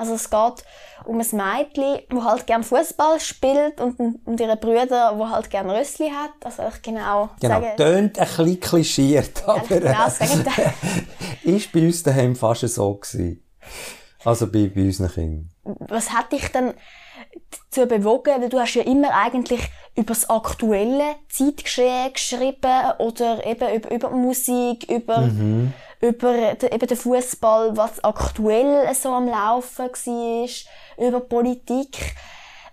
Also 0.00 0.14
es 0.14 0.30
geht 0.30 0.64
um 1.04 1.20
ein 1.20 1.26
Mädchen, 1.30 2.00
das 2.08 2.24
halt 2.24 2.46
gerne 2.46 2.64
Fußball 2.64 3.20
spielt 3.20 3.82
und, 3.82 4.00
und 4.24 4.40
ihre 4.40 4.56
Brüder, 4.56 5.14
der 5.14 5.30
halt 5.30 5.50
gerne 5.50 5.78
Rössli 5.78 6.08
hat. 6.08 6.30
Also 6.42 6.62
ich 6.74 6.80
genau 6.80 7.28
Genau, 7.38 7.60
tönt 7.76 8.18
ein 8.18 8.26
bisschen 8.26 8.60
klischiert, 8.60 9.46
aber 9.46 9.66
genau, 9.66 10.06
äh, 10.06 11.42
ist 11.54 11.70
bei 11.70 11.80
uns 11.80 12.02
daheim 12.02 12.34
fast 12.34 12.66
so 12.66 12.94
gewesen. 12.94 13.42
Also 14.24 14.46
bei, 14.46 14.70
bei 14.74 14.84
unseren 14.84 15.10
Kindern. 15.10 15.50
Was 15.64 16.10
hat 16.14 16.32
dich 16.32 16.48
denn 16.48 16.72
dazu 17.50 17.86
bewogen? 17.86 18.48
Du 18.48 18.58
hast 18.58 18.74
ja 18.74 18.82
immer 18.82 19.14
eigentlich 19.14 19.60
über 19.96 20.14
das 20.14 20.30
aktuelle 20.30 21.16
Zeitgeschehen 21.28 22.14
geschrieben 22.14 22.92
oder 23.00 23.44
eben 23.44 23.74
über, 23.74 23.90
über 23.90 24.10
Musik, 24.10 24.90
über... 24.90 25.18
Mhm 25.18 25.74
über 26.00 26.62
eben 26.62 26.86
den 26.86 26.96
Fußball, 26.96 27.76
was 27.76 28.02
aktuell 28.02 28.92
so 28.94 29.10
am 29.10 29.28
Laufen 29.28 29.90
war, 29.90 31.06
über 31.06 31.20
Politik. 31.20 32.14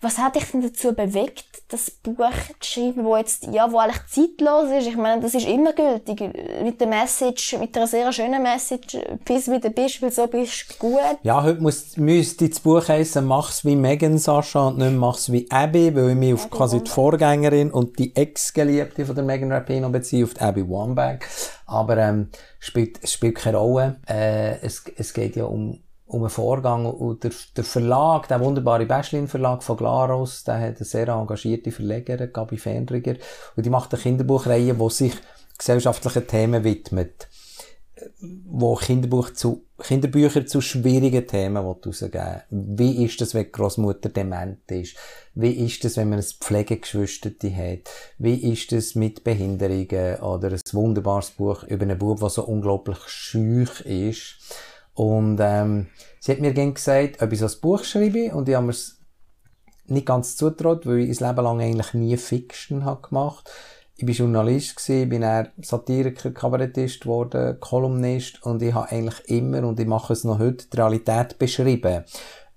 Was 0.02 0.18
hat 0.18 0.36
dich 0.36 0.52
denn 0.52 0.62
dazu 0.62 0.94
bewegt, 0.94 1.47
das 1.70 1.92
Buch 1.92 2.32
zu 2.60 2.72
schreiben, 2.72 3.04
wo 3.04 3.18
jetzt, 3.18 3.48
ja, 3.52 3.70
wo 3.72 3.80
eigentlich 3.80 4.06
zeitlos 4.08 4.72
ist? 4.72 4.88
Ich 4.88 4.96
meine, 4.96 5.22
das 5.22 5.34
ist 5.34 5.48
immer 5.48 5.74
gültig. 5.74 6.22
Mit 6.64 6.80
der 6.80 6.88
Message, 6.88 7.58
mit 7.60 7.76
einer 7.76 7.88
sehr 7.88 8.12
schönen 8.14 8.42
Message, 8.42 8.98
bis 9.26 9.50
wie 9.50 9.60
du 9.60 9.70
bist, 9.70 10.02
weil 10.02 10.12
so 10.12 10.28
bist 10.28 10.66
du 10.70 10.88
gut. 10.88 11.20
Ja, 11.24 11.44
heute 11.44 11.62
muss, 11.62 11.98
müsste 11.98 12.48
das 12.48 12.60
Buch 12.62 12.88
heißen, 12.88 13.26
mach's 13.26 13.66
wie 13.66 13.76
Megan 13.76 14.18
Sascha 14.18 14.68
und 14.68 14.78
nicht 14.78 14.94
mach's 14.94 15.32
wie 15.32 15.50
Abby, 15.52 15.94
weil 15.94 16.12
ich 16.12 16.16
mich 16.16 16.34
auf 16.34 16.50
quasi 16.50 16.82
die 16.82 16.90
Vorgängerin 16.90 17.72
und 17.72 18.00
die 18.00 18.16
Ex-Geliebte 18.16 19.06
von 19.06 19.16
der 19.16 19.26
Megan 19.26 19.52
Rapinoe 19.52 19.90
beziehe, 19.90 20.24
auf 20.24 20.34
die 20.34 20.42
Abby 20.42 20.68
Wambach. 20.70 21.20
Aber, 21.66 21.98
ähm, 21.98 22.30
spielt, 22.60 23.08
spielt 23.08 23.36
keine 23.36 23.58
Rolle. 23.58 24.00
Äh, 24.08 24.60
es, 24.62 24.84
es 24.96 25.14
geht 25.14 25.36
ja 25.36 25.46
um 25.46 25.82
um 26.08 26.22
einen 26.22 26.30
Vorgang. 26.30 26.86
Und 26.86 27.24
der, 27.24 27.32
der 27.56 27.64
Verlag, 27.64 28.28
der 28.28 28.40
wunderbare 28.40 28.86
Beschlin 28.86 29.28
Verlag 29.28 29.64
von 29.64 29.78
Glaros, 29.78 30.44
der 30.44 30.60
hat 30.60 30.78
eine 30.78 30.86
sehr 30.86 31.08
engagierte 31.10 31.72
Verlegerin, 31.72 32.32
Gabi 32.34 32.58
Fenriger. 32.58 33.16
Und 33.56 33.66
die 33.66 33.70
macht 33.70 33.94
eine 33.94 34.02
Kinderbuchreihe, 34.02 34.74
die 34.74 34.90
sich 34.90 35.14
gesellschaftlichen 35.58 36.28
Themen 36.28 36.64
widmet. 36.64 37.28
Wo 38.46 38.76
Kinderbuch 38.76 39.32
zu, 39.32 39.66
Kinderbücher 39.80 40.46
zu 40.46 40.62
schwierigen 40.62 41.26
Themen 41.26 41.58
rausgeben 41.58 42.42
Wie 42.52 43.04
ist 43.04 43.20
das, 43.20 43.34
wenn 43.34 43.52
Großmutter 43.52 44.10
dement 44.10 44.60
ist? 44.70 44.96
Wie 45.34 45.66
ist 45.66 45.84
das, 45.84 45.98
wenn 45.98 46.10
man 46.10 46.20
ein 46.20 46.26
Pflegegeschwister 46.26 47.32
hat? 47.32 47.90
Wie 48.20 48.52
ist 48.52 48.72
das 48.72 48.94
mit 48.94 49.24
Behinderungen? 49.24 50.20
Oder 50.20 50.52
ein 50.52 50.62
wunderbares 50.74 51.32
Buch 51.32 51.64
über 51.64 51.84
einen 51.84 51.98
Bub, 51.98 52.20
der 52.20 52.30
so 52.30 52.44
unglaublich 52.44 53.00
schüch 53.08 53.82
ist 53.82 54.36
und 54.98 55.40
ähm, 55.40 55.88
sie 56.20 56.32
hat 56.32 56.40
mir 56.40 56.54
gerne 56.54 56.74
gesagt, 56.74 57.22
ob 57.22 57.32
ich 57.32 57.40
so 57.40 57.46
ein 57.46 57.62
Buch 57.62 57.84
schreibe 57.84 58.36
und 58.36 58.50
ich 58.50 58.56
habe 58.56 58.66
mir 58.66 58.72
es 58.72 59.00
nicht 59.86 60.06
ganz 60.06 60.36
zutraut, 60.36 60.86
weil 60.86 61.00
ich 61.00 61.18
das 61.18 61.28
Leben 61.28 61.44
lang 61.44 61.62
eigentlich 61.62 61.94
nie 61.94 62.18
Fiction 62.18 62.84
habe 62.84 63.08
gemacht 63.08 63.50
ich 64.00 64.08
war 64.08 64.14
Journalist, 64.14 64.76
gewesen, 64.76 65.10
bin 65.10 65.24
er 65.24 65.52
Satiriker, 65.60 66.30
Kabarettist 66.30 67.02
geworden, 67.02 67.60
Kolumnist 67.60 68.44
und 68.44 68.62
ich 68.62 68.74
habe 68.74 68.92
eigentlich 68.92 69.28
immer, 69.28 69.68
und 69.68 69.80
ich 69.80 69.88
mache 69.88 70.14
es 70.14 70.24
noch 70.24 70.38
heute, 70.38 70.68
die 70.72 70.78
Realität 70.78 71.40
beschrieben. 71.40 72.04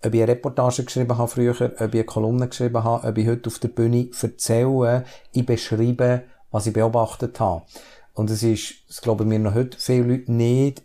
Ob 0.04 0.14
ich 0.14 0.22
eine 0.22 0.32
Reportage 0.32 0.84
geschrieben 0.84 1.16
habe 1.16 1.28
früher, 1.28 1.52
ob 1.52 1.70
ich 1.70 1.80
eine 1.80 2.04
Kolumne 2.04 2.48
geschrieben 2.48 2.84
habe, 2.84 3.08
ob 3.08 3.16
ich 3.16 3.26
heute 3.26 3.48
auf 3.48 3.58
der 3.58 3.68
Bühne 3.68 4.10
erzähle, 4.20 5.04
ich 5.32 5.46
beschreibe, 5.46 6.24
was 6.50 6.66
ich 6.66 6.74
beobachtet 6.74 7.40
habe. 7.40 7.64
Und 8.12 8.28
es 8.28 8.42
ist, 8.42 8.74
das 8.88 9.00
glauben 9.00 9.28
mir 9.28 9.38
noch 9.38 9.54
heute 9.54 9.78
viele 9.78 10.04
Leute 10.04 10.32
nicht, 10.32 10.82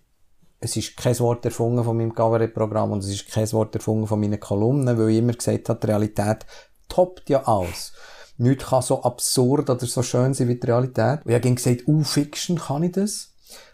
es 0.66 0.76
ist 0.76 0.98
kein 0.98 1.18
Wort 1.20 1.46
erfunden 1.46 1.84
von 1.84 1.96
meinem 1.96 2.16
Kabarettprogramm 2.16 2.92
und 2.92 3.04
es 3.04 3.10
ist 3.10 3.30
kein 3.30 3.52
Wort 3.52 3.76
erfunden 3.76 4.08
von 4.08 4.20
meinen 4.20 4.40
Kolumnen, 4.40 4.98
weil 4.98 5.10
ich 5.10 5.20
immer 5.20 5.34
gesagt 5.34 5.70
habe, 5.70 5.80
die 5.80 5.88
Realität 5.88 6.46
toppt 6.90 7.30
ja 7.30 7.44
alles. 7.46 7.94
Nichts 8.38 8.66
kann 8.66 8.82
so 8.82 9.04
absurd 9.04 9.70
oder 9.70 9.86
so 9.86 10.02
schön 10.02 10.34
sein 10.34 10.48
wie 10.48 10.60
die 10.60 10.68
Realität. 10.68 11.24
Und 11.24 11.32
ich 11.32 11.36
habe 11.36 11.54
gesagt, 11.54 11.88
uh, 11.88 12.04
Fiction, 12.04 12.58
kann 12.58 12.84
ich 12.84 12.94
das? 12.94 13.32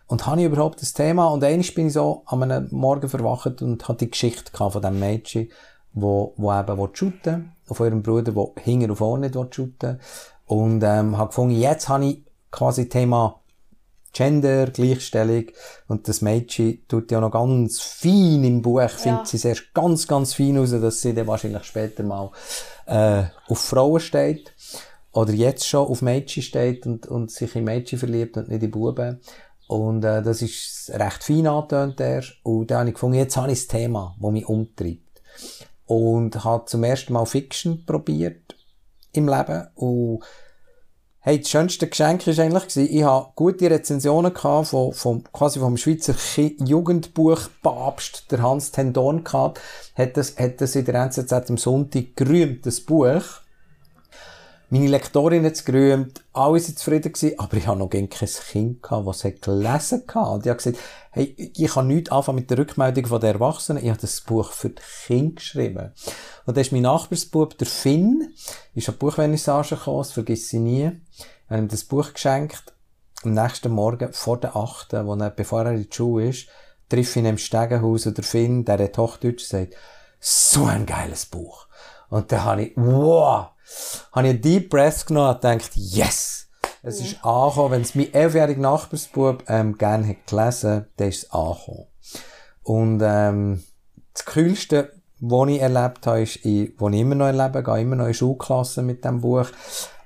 Und 0.08 0.28
habe 0.28 0.42
ich 0.42 0.48
überhaupt 0.48 0.82
das 0.82 0.94
Thema? 0.94 1.30
Und 1.30 1.44
eines 1.44 1.74
bin 1.74 1.88
ich 1.88 1.94
so 1.94 2.24
an 2.26 2.44
einem 2.44 2.68
Morgen 2.72 3.08
verwacht 3.08 3.62
und 3.62 3.88
hatte 3.88 4.06
die 4.06 4.12
Geschichte 4.12 4.52
von 4.52 4.70
diesem 4.70 5.00
Mädchen, 5.00 5.50
wo, 5.94 6.34
wo 6.36 6.54
eben 6.54 6.90
shooten 6.94 7.54
und 7.68 7.76
von 7.76 7.88
ihrem 7.88 8.04
Bruder, 8.04 8.34
der 8.34 8.48
hinten 8.58 8.92
und 8.92 8.98
vorne 8.98 9.30
nicht 9.30 9.56
shooten 9.56 10.00
Und 10.46 10.84
ähm, 10.84 11.18
habe 11.18 11.30
gefunden, 11.30 11.56
jetzt 11.56 11.88
habe 11.88 12.06
ich 12.06 12.26
quasi 12.52 12.90
Thema 12.90 13.41
Gender, 14.14 14.68
Gleichstellung. 14.68 15.46
Und 15.88 16.08
das 16.08 16.22
Mädchen 16.22 16.86
tut 16.88 17.12
ja 17.12 17.20
noch 17.20 17.32
ganz 17.32 17.82
fein 17.82 18.44
im 18.44 18.62
Buch, 18.62 18.82
ja. 18.82 18.88
findet 18.88 19.28
sie 19.28 19.38
sehr 19.38 19.58
ganz, 19.74 20.08
ganz 20.08 20.34
fein 20.34 20.58
aus, 20.58 20.72
dass 20.72 21.02
sie 21.02 21.14
dann 21.14 21.28
wahrscheinlich 21.28 21.64
später 21.64 22.04
mal 22.04 22.32
äh, 22.86 23.24
auf 23.48 23.60
Frauen 23.60 24.00
steht. 24.00 24.54
Oder 25.14 25.34
jetzt 25.34 25.68
schon 25.68 25.88
auf 25.88 26.02
Mädchen 26.02 26.44
steht 26.44 26.86
und, 26.86 27.06
und 27.08 27.32
sich 27.32 27.56
in 27.56 27.66
Mädchen 27.66 28.00
verliebt 28.00 28.38
und 28.38 28.50
nicht 28.50 28.64
in 28.64 28.72
Buben. 28.72 29.20
Und 29.68 30.04
äh, 30.04 30.22
das 30.22 30.42
ist 30.42 30.92
recht 30.94 31.24
fein 31.24 31.48
angetönt 31.48 32.00
erst. 32.00 32.36
Und 32.44 32.72
dann 32.72 32.80
habe 32.80 32.90
ich 32.90 32.96
gefunden, 32.96 33.18
jetzt 33.18 33.38
habe 33.38 33.52
ich 33.52 33.60
das 33.60 33.68
Thema, 33.68 34.16
das 34.20 34.32
mich 34.32 34.46
umtreibt. 34.46 35.22
Und 35.86 36.44
habe 36.44 36.66
zum 36.66 36.84
ersten 36.84 37.14
Mal 37.14 37.26
Fiction 37.26 37.86
probiert 37.86 38.56
im 39.14 39.28
Leben. 39.28 39.68
Und 39.76 40.24
Hey, 41.24 41.40
das 41.40 41.52
schönste 41.52 41.86
Geschenk 41.88 42.26
war 42.26 42.44
eigentlich, 42.44 42.78
ich 42.78 43.04
habe 43.04 43.28
gute 43.36 43.70
Rezensionen 43.70 44.34
gehabt 44.34 44.70
von, 44.70 44.92
von, 44.92 45.24
quasi 45.32 45.60
vom 45.60 45.78
Schweizer 45.78 46.16
Jugendbuchpapst, 46.66 48.32
der 48.32 48.42
Hans 48.42 48.72
Tendorn 48.72 49.24
gehabt, 49.24 49.62
hat 49.94 50.18
das, 50.18 50.36
hat 50.40 50.62
das 50.62 50.76
in 50.76 50.86
der 50.86 50.96
NZZ 50.96 51.32
am 51.32 51.58
Sonntag 51.60 52.16
gerühmt, 52.16 52.66
das 52.66 52.82
Buch. 52.82 53.22
Meine 54.74 54.88
Lektorin 54.88 55.44
hat 55.44 55.56
es 55.56 55.66
gerühmt, 55.66 56.24
alle 56.32 56.58
sind 56.62 56.80
zufrieden 56.80 57.12
gewesen, 57.12 57.38
aber 57.38 57.58
ich 57.58 57.68
habe 57.68 57.78
noch 57.78 57.90
kein 57.90 58.08
Kind 58.08 58.82
gehabt, 58.82 59.06
das 59.06 59.26
es 59.26 59.42
gelesen 59.42 60.04
hat. 60.08 60.28
Und 60.30 60.46
ich 60.46 60.50
habe 60.50 60.56
gesagt, 60.64 60.78
hey, 61.12 61.36
ich 61.38 61.74
kann 61.74 61.88
nichts 61.88 62.10
anfangen 62.10 62.38
mit 62.38 62.50
der 62.50 62.58
Rückmeldung 62.58 63.04
den 63.20 63.34
Erwachsenen, 63.34 63.84
ich 63.84 63.90
habe 63.90 64.00
das 64.00 64.22
Buch 64.22 64.50
für 64.54 64.70
die 64.70 64.82
Kinder 65.08 65.36
geschrieben. 65.36 65.92
Und 66.46 66.56
da 66.56 66.62
ist 66.62 66.72
mein 66.72 66.84
Nachbarsbub, 66.84 67.58
der 67.58 67.68
Finn, 67.68 68.34
ist 68.74 68.88
an 68.88 68.96
die 68.96 69.00
Buchvernissage 69.00 69.76
gekommen, 69.76 69.98
das 69.98 70.14
vergesse 70.14 70.56
ich 70.56 70.62
nie. 70.62 70.92
Ich 71.18 71.50
habe 71.50 71.64
ihm 71.64 71.68
das 71.68 71.84
Buch 71.84 72.14
geschenkt. 72.14 72.74
Am 73.24 73.34
nächsten 73.34 73.74
Morgen, 73.74 74.14
vor 74.14 74.40
der 74.40 74.56
8., 74.56 74.94
wo 75.04 75.16
er, 75.16 75.32
bevor 75.32 75.66
er 75.66 75.74
in 75.74 75.84
die 75.84 75.94
Schule 75.94 76.30
ist, 76.30 76.48
ich 76.90 77.16
ihn 77.18 77.26
im 77.26 77.38
Stegenhaus 77.38 78.06
und 78.06 78.16
der 78.16 78.24
Finn, 78.24 78.64
der 78.64 78.80
hat 78.80 78.98
Hochdeutsch 78.98 79.44
sagt, 79.44 79.76
so 80.22 80.64
ein 80.64 80.86
geiles 80.86 81.26
Buch. 81.26 81.68
Und 82.08 82.32
da 82.32 82.46
habe 82.46 82.64
ich, 82.64 82.74
wow, 82.78 83.50
habe 84.12 84.28
ich 84.28 84.34
einen 84.34 84.42
Deep 84.42 84.70
Breath 84.70 85.06
genommen 85.06 85.36
und 85.36 85.42
gedacht, 85.42 85.72
yes! 85.76 86.48
Es 86.84 87.00
ja. 87.00 87.06
ist 87.06 87.26
angekommen. 87.26 87.72
Wenn 87.72 87.82
es 87.82 87.96
mein 87.96 88.14
elfjähriger 88.14 88.62
Nachbarsbub 88.62 89.44
ähm, 89.48 89.78
gerne 89.78 90.08
hat 90.08 90.28
gelesen, 90.28 90.86
dann 90.98 91.10
ist 91.10 91.24
es 91.24 91.32
angekommen. 91.32 91.88
Und 92.64 93.02
ähm, 93.04 93.64
das 94.14 94.26
Kühlste, 94.26 94.94
was 95.20 95.50
ich 95.50 95.62
erlebt 95.62 96.08
habe, 96.08 96.22
ist, 96.22 96.44
ich, 96.44 96.74
wo 96.78 96.90
ich 96.90 97.00
immer 97.00 97.16
noch 97.16 97.28
erlebe, 97.28 97.64
gehe 97.64 97.82
immer 97.82 97.96
noch 97.96 98.08
in 98.08 98.14
Schulklassen 98.14 98.86
mit 98.86 99.06
dem 99.06 99.22
Buch. 99.22 99.48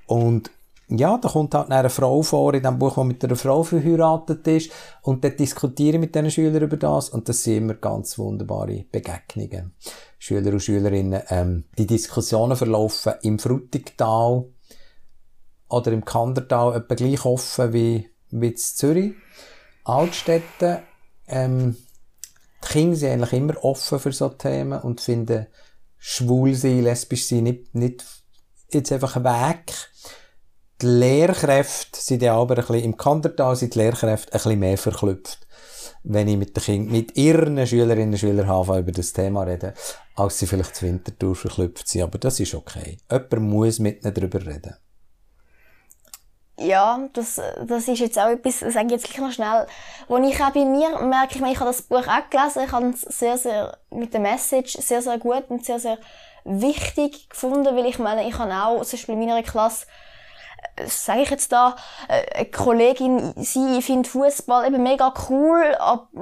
Und 0.08 0.52
ja, 0.88 1.18
da 1.18 1.30
kommt 1.30 1.56
halt 1.56 1.72
eine 1.72 1.90
Frau 1.90 2.22
vor 2.22 2.54
in 2.54 2.62
dem 2.62 2.78
Buch, 2.78 2.96
die 2.96 3.04
mit 3.06 3.24
einer 3.24 3.36
Frau 3.36 3.64
verheiratet 3.64 4.46
ist. 4.48 4.72
Und 5.02 5.24
dann 5.24 5.36
diskutiere 5.36 5.96
ich 5.96 6.00
mit 6.00 6.14
diesen 6.14 6.30
Schülern 6.30 6.62
über 6.62 6.78
das. 6.78 7.10
Und 7.10 7.28
das 7.28 7.44
sind 7.44 7.58
immer 7.58 7.74
ganz 7.74 8.18
wunderbare 8.20 8.86
Begegnungen. 8.92 9.74
Schüler 10.26 10.54
und 10.54 10.60
Schülerinnen. 10.60 11.22
Ähm, 11.30 11.66
die 11.78 11.86
Diskussionen 11.86 12.58
verlaufen 12.58 13.14
im 13.22 13.38
Frutigtal 13.38 14.46
oder 15.70 15.92
im 15.92 16.04
Kandertal 16.04 16.76
etwa 16.76 16.96
gleich 16.96 17.26
offen 17.26 17.74
wie, 17.74 18.10
wie 18.32 18.48
in 18.48 18.58
Zürich. 18.58 19.14
Altstädte, 19.84 20.82
ähm, 21.28 21.78
die 22.64 22.68
Kinder 22.68 22.96
sind 22.96 23.12
eigentlich 23.12 23.34
immer 23.34 23.64
offen 23.64 24.00
für 24.00 24.12
so 24.12 24.30
Themen 24.30 24.82
und 24.82 25.00
finden 25.00 25.46
schwul 26.00 26.56
sein, 26.56 26.82
lesbisch 26.82 27.28
sein 27.28 27.44
nicht, 27.44 27.76
nicht 27.76 28.04
jetzt 28.72 28.92
einfach 28.92 29.24
weg. 29.24 29.74
Die 30.82 30.88
Lehrkräfte 30.88 32.00
sind 32.02 32.24
ja 32.24 32.36
aber 32.36 32.56
ein 32.56 32.62
bisschen, 32.62 32.84
im 32.84 32.98
Kandertal 32.98 33.56
sind 33.56 33.76
die 33.76 33.80
Lehrkräfte 33.80 34.34
ein 34.34 34.38
bisschen 34.38 34.60
mehr 34.60 34.78
verklüpft 34.80 35.45
wenn 36.08 36.28
ich 36.28 36.38
mit 36.38 36.56
den 36.56 36.64
Kindern, 36.64 36.92
mit 36.92 37.18
ihren 37.18 37.68
Schülerinnen 37.68 38.12
und 38.12 38.18
Schülern 38.18 38.48
habe, 38.48 38.80
über 38.80 38.92
das 38.92 39.12
Thema 39.14 39.44
reden, 39.44 39.74
als 40.16 40.40
sie 40.40 40.48
vielleicht 40.48 40.76
zu 40.76 40.86
Winterthur 40.86 41.36
verklüpft 41.36 41.88
sind. 41.88 42.04
Aber 42.04 42.18
das 42.18 42.40
ist 42.40 42.54
okay. 42.54 42.98
Jemand 43.12 43.42
muss 43.42 43.80
mit 43.80 44.04
ihnen 44.04 44.14
darüber 44.14 44.46
reden. 44.46 44.76
Ja, 46.58 47.10
das, 47.12 47.42
das 47.68 47.88
ist 47.88 48.00
jetzt 48.00 48.18
auch 48.18 48.30
etwas, 48.30 48.60
das 48.60 48.74
sage 48.74 48.86
ich 48.86 48.92
jetzt 48.94 49.06
gleich 49.06 49.18
noch 49.18 49.32
schnell. 49.32 49.68
Wo 50.08 50.18
ich 50.18 50.42
auch 50.42 50.52
bei 50.52 50.64
mir 50.64 51.00
merke, 51.02 51.36
ich, 51.36 51.42
meine, 51.42 51.52
ich 51.52 51.60
habe 51.60 51.70
das 51.70 51.82
Buch 51.82 52.08
auch 52.08 52.30
gelesen, 52.30 52.62
ich 52.66 52.72
habe 52.72 52.90
es 52.92 53.02
sehr, 53.02 53.38
sehr, 53.38 53.78
mit 53.90 54.14
der 54.14 54.22
Message 54.22 54.78
sehr, 54.80 55.02
sehr 55.02 55.18
gut 55.18 55.44
und 55.50 55.66
sehr, 55.66 55.80
sehr 55.80 55.98
wichtig 56.46 57.30
gefunden, 57.30 57.76
weil 57.76 57.88
ich 57.88 58.00
meine, 58.00 58.26
ich 58.28 58.38
habe 58.38 58.54
auch, 58.54 58.84
zum 58.84 58.98
Beispiel 58.98 59.16
in 59.16 59.20
meiner 59.20 59.44
Klasse, 59.44 59.86
sage 60.86 61.22
ich 61.22 61.30
jetzt 61.30 61.52
da, 61.52 61.76
äh, 62.08 62.24
eine 62.36 62.46
Kollegin, 62.46 63.34
sie 63.38 63.82
findet 63.82 64.08
Fußball 64.08 64.68
eben 64.68 64.84
mega 64.84 65.14
cool, 65.30 65.64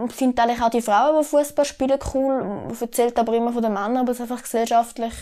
findet 0.10 0.40
eigentlich 0.40 0.62
auch 0.62 0.70
die 0.70 0.82
Frauen, 0.82 1.22
die 1.22 1.28
Fußball 1.28 1.66
spielen, 1.66 2.00
cool, 2.14 2.68
erzählt 2.80 3.18
aber 3.18 3.34
immer 3.34 3.54
von 3.54 3.64
den 3.64 3.74
Männern, 3.74 3.98
aber 3.98 4.12
es 4.12 4.22
einfach 4.22 4.42
gesellschaftlich 4.42 5.14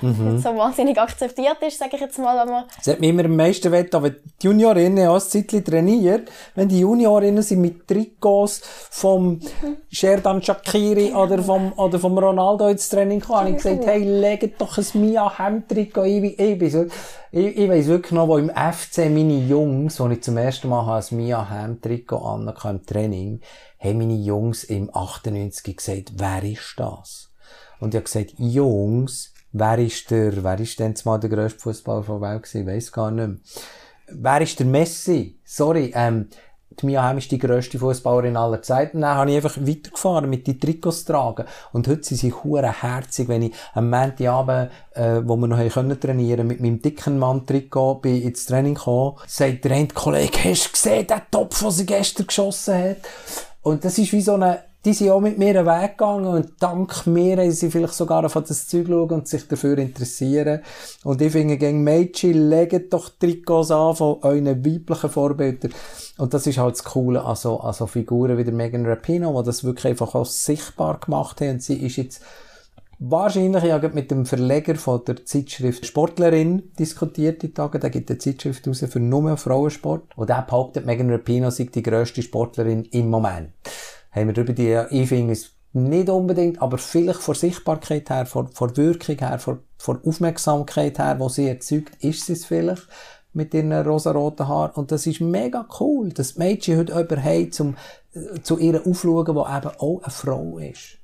mhm. 0.00 0.38
so 0.38 0.56
wahnsinnig 0.56 0.98
akzeptiert 0.98 1.56
ist, 1.66 1.78
sage 1.78 1.96
ich 1.96 2.00
jetzt 2.00 2.18
mal. 2.18 2.38
Wenn 2.44 2.52
man 2.52 2.64
das 2.76 2.86
hat 2.86 3.00
mich 3.00 3.10
immer 3.10 3.24
am 3.24 3.36
meisten 3.36 3.70
wett, 3.72 3.92
wenn 3.92 4.16
die 4.40 4.46
Juniorinnen 4.46 5.08
auch 5.08 5.20
ein 5.20 5.64
trainiert, 5.64 6.30
wenn 6.54 6.68
die 6.68 6.80
Juniorinnen 6.80 7.42
sind 7.42 7.60
mit 7.60 7.86
Trikots 7.86 8.60
vom 8.90 9.40
Sherdan 9.90 10.42
Shakiri 10.42 11.12
oder 11.14 11.42
vom, 11.42 11.72
oder 11.74 11.98
vom 11.98 12.18
Ronaldo 12.18 12.68
ins 12.68 12.88
Training 12.88 13.20
gekommen, 13.20 13.38
habe 13.38 13.50
ich 13.50 13.56
gesagt, 13.56 13.86
hey, 13.86 14.04
legt 14.04 14.60
doch 14.60 14.78
ein 14.78 14.86
Mia 14.94 15.38
Hemd-Trikot 15.38 16.02
ein, 16.02 16.24
ich, 16.24 16.38
ich, 16.38 16.64
ich, 17.32 17.58
ich 17.58 17.68
weiss 17.68 17.86
wirklich 17.86 18.12
noch, 18.12 18.28
wo 18.28 18.38
im 18.38 18.50
FC 18.50 18.98
meine 19.10 19.38
Jungs, 19.38 20.00
wo 20.00 20.08
ich 20.08 20.22
zum 20.22 20.36
ersten 20.36 20.68
Mal 20.68 20.98
ein 20.98 21.16
Mia 21.16 21.48
Hemd-Trikot 21.50 22.18
an 22.18 22.52
im 22.64 22.86
Training, 22.86 23.40
haben 23.78 23.98
meine 23.98 24.16
Jungs 24.16 24.64
im 24.64 24.90
98 24.94 25.76
gesagt, 25.76 26.12
wer 26.16 26.42
ist 26.42 26.74
das? 26.76 27.30
Und 27.78 27.94
ich 27.94 27.96
habe 27.96 28.04
gesagt, 28.04 28.34
Jungs, 28.38 29.32
Wer 29.58 29.78
ist 29.78 30.10
der, 30.10 30.44
wer 30.44 30.60
ist 30.60 30.78
denn 30.78 30.94
mal 31.04 31.18
der 31.18 31.30
grösste 31.30 31.58
Fußballer 31.60 32.02
der 32.02 32.20
Welt 32.20 32.42
gewesen? 32.42 32.60
Ich 32.60 32.74
weiss 32.74 32.92
gar 32.92 33.10
nicht 33.10 33.26
mehr. 33.26 33.36
Wer 34.08 34.40
ist 34.42 34.58
der 34.58 34.66
Messi? 34.66 35.38
Sorry, 35.44 35.92
ähm, 35.94 36.28
die 36.78 36.84
Mia 36.84 37.02
Hamm 37.02 37.16
ist 37.16 37.30
die 37.30 37.38
grösste 37.38 37.78
Fußballerin 37.78 38.36
aller 38.36 38.60
Zeiten. 38.60 39.00
Dann 39.00 39.16
habe 39.16 39.30
ich 39.30 39.36
einfach 39.36 39.56
weitergefahren 39.56 40.28
mit 40.28 40.46
den 40.46 40.60
Trikots 40.60 41.06
tragen. 41.06 41.46
Und 41.72 41.88
heute 41.88 42.04
sind 42.04 42.18
sie 42.18 42.34
hure 42.34 42.82
herzig, 42.82 43.28
wenn 43.28 43.44
ich 43.44 43.54
am 43.72 43.88
Montagabend, 43.88 44.70
äh, 44.92 45.22
wo 45.24 45.36
wir 45.36 45.46
noch 45.46 45.72
können 45.72 45.98
trainieren, 45.98 46.46
mit 46.46 46.60
meinem 46.60 46.82
dicken 46.82 47.18
Mann-Trikot 47.18 48.02
ins 48.04 48.44
Training 48.44 48.74
gekommen, 48.74 49.16
sagt 49.26 49.64
der 49.64 49.72
eine 49.72 49.88
Kollege, 49.88 50.38
hast 50.44 50.66
du 50.66 50.72
gesehen, 50.72 51.06
den 51.06 51.22
Topf, 51.30 51.60
den 51.60 51.70
sie 51.70 51.86
gestern 51.86 52.26
geschossen 52.26 52.74
hat? 52.74 52.96
Und 53.62 53.86
das 53.86 53.96
ist 53.96 54.12
wie 54.12 54.20
so 54.20 54.34
eine, 54.34 54.65
die 54.86 54.92
sind 54.92 55.10
auch 55.10 55.20
mit 55.20 55.36
mir 55.36 55.58
einen 55.58 55.66
Weg 55.66 55.98
gegangen 55.98 56.26
und 56.26 56.52
dank 56.60 57.08
mir 57.08 57.38
haben 57.38 57.50
sie 57.50 57.72
vielleicht 57.72 57.94
sogar 57.94 58.24
auf 58.24 58.34
das 58.34 58.68
Zeug 58.68 58.86
schauen 58.86 59.10
und 59.10 59.26
sich 59.26 59.48
dafür 59.48 59.76
interessieren. 59.78 60.60
Und 61.02 61.20
ich 61.20 61.32
finde, 61.32 61.56
gegen 61.56 61.82
Mädchen, 61.82 62.48
legt 62.48 62.92
doch 62.92 63.08
Trikots 63.08 63.72
an 63.72 63.96
von 63.96 64.18
euren 64.22 64.64
weiblichen 64.64 65.10
Vorbildern. 65.10 65.74
Und 66.18 66.34
das 66.34 66.46
ist 66.46 66.58
halt 66.58 66.76
das 66.76 66.84
Coole 66.84 67.24
an 67.24 67.34
so, 67.34 67.58
an 67.58 67.74
so 67.74 67.88
Figuren 67.88 68.38
wie 68.38 68.44
der 68.44 68.54
Megan 68.54 68.86
Rapino, 68.86 69.36
die 69.42 69.46
das 69.46 69.64
wirklich 69.64 69.86
einfach 69.86 70.14
auch 70.14 70.24
sichtbar 70.24 71.00
gemacht 71.00 71.40
haben. 71.40 71.50
Und 71.50 71.62
sie 71.64 71.84
ist 71.84 71.96
jetzt 71.96 72.22
Wahrscheinlich, 72.98 73.62
ich 73.62 73.72
habe 73.72 73.90
mit 73.90 74.10
dem 74.10 74.24
Verleger 74.24 74.74
von 74.76 75.04
der 75.04 75.26
Zeitschrift 75.26 75.84
Sportlerin 75.84 76.72
diskutiert 76.78 77.42
die 77.42 77.52
Tage. 77.52 77.78
Der 77.78 77.90
gibt 77.90 78.08
eine 78.08 78.18
Zeitschrift 78.18 78.66
raus 78.66 78.82
für 78.88 79.00
nur 79.00 79.36
Frauensport. 79.36 80.16
Und 80.16 80.30
der 80.30 80.40
behauptet, 80.40 80.86
Megan 80.86 81.10
Rapinoe 81.10 81.50
sei 81.50 81.64
die 81.64 81.82
grösste 81.82 82.22
Sportlerin 82.22 82.84
im 82.84 83.10
Moment. 83.10 83.50
Haben 84.16 84.28
wir 84.28 84.32
darüber 84.32 84.52
die, 84.52 84.84
ich 84.90 85.52
nicht 85.72 86.08
unbedingt, 86.08 86.62
aber 86.62 86.78
vielleicht 86.78 87.20
von 87.20 87.34
Sichtbarkeit 87.34 88.08
her, 88.08 88.24
von, 88.24 88.48
von 88.48 88.76
Wirkung 88.76 89.18
her, 89.18 89.38
von, 89.38 89.60
von 89.76 90.02
Aufmerksamkeit 90.04 90.98
her, 90.98 91.16
wo 91.18 91.28
sie 91.28 91.48
erzeugt, 91.48 92.02
ist 92.02 92.26
sie 92.26 92.32
es 92.32 92.46
vielleicht 92.46 92.88
mit 93.34 93.52
ihren 93.52 93.72
rosaroten 93.72 94.48
Haaren. 94.48 94.72
Und 94.72 94.90
das 94.90 95.06
ist 95.06 95.20
mega 95.20 95.68
cool, 95.78 96.08
dass 96.08 96.36
Mädchen 96.36 96.78
heute 96.78 96.92
jemanden 96.94 97.22
haben, 97.22 97.52
zum, 97.52 97.76
äh, 98.14 98.40
zu 98.40 98.58
ihr 98.58 98.86
aufschauen, 98.86 99.26
die 99.26 99.30
eben 99.30 99.76
auch 99.78 100.02
eine 100.02 100.10
Frau 100.10 100.58
ist. 100.58 100.98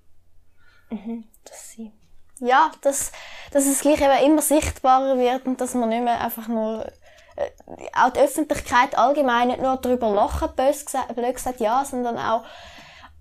Mhm 0.90 1.24
dass 1.44 1.70
sie 1.70 1.92
ja, 2.40 2.72
dass, 2.80 3.12
dass 3.52 3.66
es 3.66 3.80
gleich 3.80 4.00
eben 4.00 4.30
immer 4.30 4.42
sichtbarer 4.42 5.16
wird 5.16 5.46
und 5.46 5.60
dass 5.60 5.74
man 5.74 5.90
nicht 5.90 6.02
mehr 6.02 6.20
einfach 6.20 6.48
nur 6.48 6.84
äh, 7.36 7.50
auch 7.94 8.10
die 8.10 8.20
Öffentlichkeit 8.20 8.98
allgemein 8.98 9.48
nicht 9.48 9.62
nur 9.62 9.76
darüber 9.76 10.10
lachen, 10.10 10.48
blöd 10.56 11.34
gesagt, 11.34 11.60
ja, 11.60 11.84
sondern 11.84 12.18
auch 12.18 12.42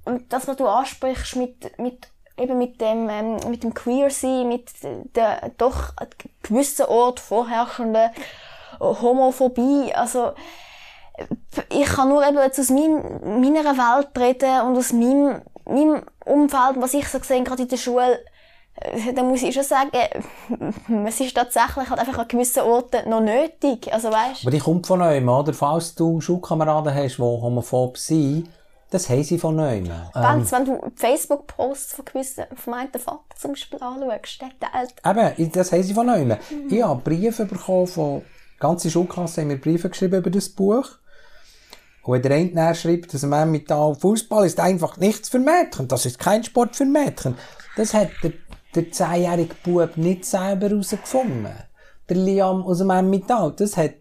und 0.06 0.32
das, 0.34 0.47
was 0.47 0.58
du 0.58 0.68
ansprichst 0.68 1.36
mit, 1.36 1.78
mit 1.80 2.08
eben 2.38 2.58
mit 2.58 2.82
dem, 2.82 3.10
ähm, 3.10 3.38
mit 3.49 3.64
dem 3.64 3.74
Queer 3.74 4.10
sein, 4.10 4.47
mit 4.47 4.70
der 5.16 5.52
doch 5.58 5.93
gewissen 6.41 6.86
Ort 6.86 7.20
vorherrschenden 7.20 8.10
Homophobie, 8.80 9.93
also 9.93 10.32
ich 11.70 11.86
kann 11.86 12.10
nur 12.10 12.26
eben 12.26 12.38
jetzt 12.38 12.60
aus 12.60 12.70
mein, 12.70 13.41
meiner 13.41 13.78
Welt 13.78 14.10
reden 14.18 14.68
und 14.68 14.78
aus 14.78 14.93
meinem, 14.93 15.41
meinem 15.66 16.04
Umfeld, 16.26 16.78
was 16.78 16.93
ich 16.93 17.08
so 17.08 17.20
gesehen 17.20 17.43
gerade 17.43 17.64
in 17.64 17.68
der 17.68 17.78
Schule, 17.78 18.20
äh, 18.76 19.14
da 19.14 19.24
muss 19.24 19.43
ich 19.43 19.54
schon 19.54 19.64
sagen, 19.64 19.91
es 21.06 21.20
ist 21.20 21.36
tatsächlich 21.36 21.89
halt 21.89 21.99
einfach 21.99 22.18
an 22.18 22.28
gewissen 22.28 22.64
Orten 22.64 23.10
noch 23.10 23.22
nötig. 23.22 23.91
Also, 23.93 24.10
weißt? 24.12 24.43
Aber 24.43 24.52
die 24.52 24.60
kommt 24.60 24.88
von 24.88 24.99
neuem, 24.99 25.28
oder? 25.28 25.54
Falls 25.54 25.95
du 25.95 26.22
Schulkameraden 26.22 26.93
hast, 26.93 27.18
die 27.18 27.22
homophob 27.22 27.97
sind, 27.97 28.49
das 28.92 29.10
haben 29.10 29.24
sie 29.24 29.39
von 29.39 29.56
neuem. 29.56 29.86
Ähm, 29.86 30.52
wenn 30.52 30.66
du 30.66 30.92
Facebook-Posts 30.96 31.94
von 31.94 32.06
gewissen 32.06 32.44
vermeinten 32.54 33.00
Vater 33.00 33.24
zum 33.38 33.52
Beispiel 33.52 33.80
anschaust, 33.82 34.42
der 34.42 34.70
teilt. 34.70 35.38
Eben, 35.38 35.52
das 35.54 35.72
haben 35.72 35.84
sie 35.84 35.94
von 35.94 36.06
neuem. 36.06 36.28
Mhm. 36.28 36.38
Ich 36.70 36.84
habe 36.84 37.02
Briefe 37.02 37.46
bekommen 37.46 37.88
von, 37.88 38.22
ganze 38.60 38.92
Schulklasse 38.92 39.42
haben 39.42 39.48
mir 39.48 39.58
Briefe 39.58 39.89
geschrieben 39.89 40.18
über 40.18 40.30
das 40.30 40.50
Buch. 40.50 40.89
Und 42.04 42.26
der 42.26 42.36
eine 42.36 42.76
schreibt, 42.76 43.14
dass 43.14 43.24
man 43.24 43.50
mit 43.50 43.70
Fußball 43.70 44.46
ist 44.46 44.60
einfach 44.60 44.98
nichts 44.98 45.30
für 45.30 45.39
Mädchen, 45.39 45.88
das 45.88 46.06
ist 46.06 46.20
kein 46.20 46.44
Sport 46.44 46.76
für 46.76 46.86
Mädchen. 46.86 47.36
Das 47.78 47.94
hat 47.94 48.10
der, 48.24 48.34
der 48.76 48.92
zehnjährige 48.92 49.56
Bub 49.64 49.96
nicht 49.96 50.26
selber 50.26 50.70
herausgefunden. 50.70 51.54
Der 52.10 52.18
Liam 52.18 52.64
aus 52.64 52.80
dem 52.80 52.89
Emmental, 52.89 53.54
das 53.56 53.78
hat 53.78 53.94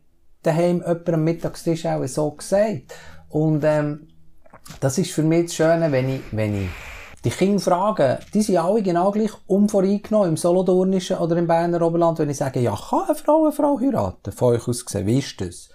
daheim 0.42 0.78
jemand 0.78 1.08
am 1.10 1.24
Mittagstisch 1.24 1.86
auch 1.86 2.04
so 2.06 2.32
gesagt. 2.32 2.94
Und, 3.28 3.62
ähm, 3.64 4.09
das 4.80 4.98
ist 4.98 5.12
für 5.12 5.22
mich 5.22 5.46
das 5.46 5.54
Schöne, 5.54 5.90
wenn 5.90 6.08
ich, 6.08 6.20
wenn 6.32 6.64
ich 6.64 6.70
die 7.24 7.30
Kinder 7.30 7.60
frage, 7.60 8.18
die 8.32 8.42
sind 8.42 8.56
alle 8.56 8.82
genau 8.82 9.10
gleich 9.10 9.32
unvoreingenommen 9.46 10.30
im 10.30 10.36
Solothurnischen 10.36 11.18
oder 11.18 11.36
im 11.36 11.46
Berner 11.46 11.82
Oberland, 11.82 12.18
wenn 12.18 12.30
ich 12.30 12.38
sage, 12.38 12.60
ja, 12.60 12.74
kann 12.74 13.04
eine 13.06 13.14
Frau 13.14 13.42
eine 13.42 13.52
Frau 13.52 13.78
heiraten? 13.78 14.32
Von 14.32 14.54
euch 14.54 14.66
aus 14.66 14.84
gesehen, 14.84 15.06
wie 15.06 15.18
ist 15.18 15.40
das? 15.40 15.68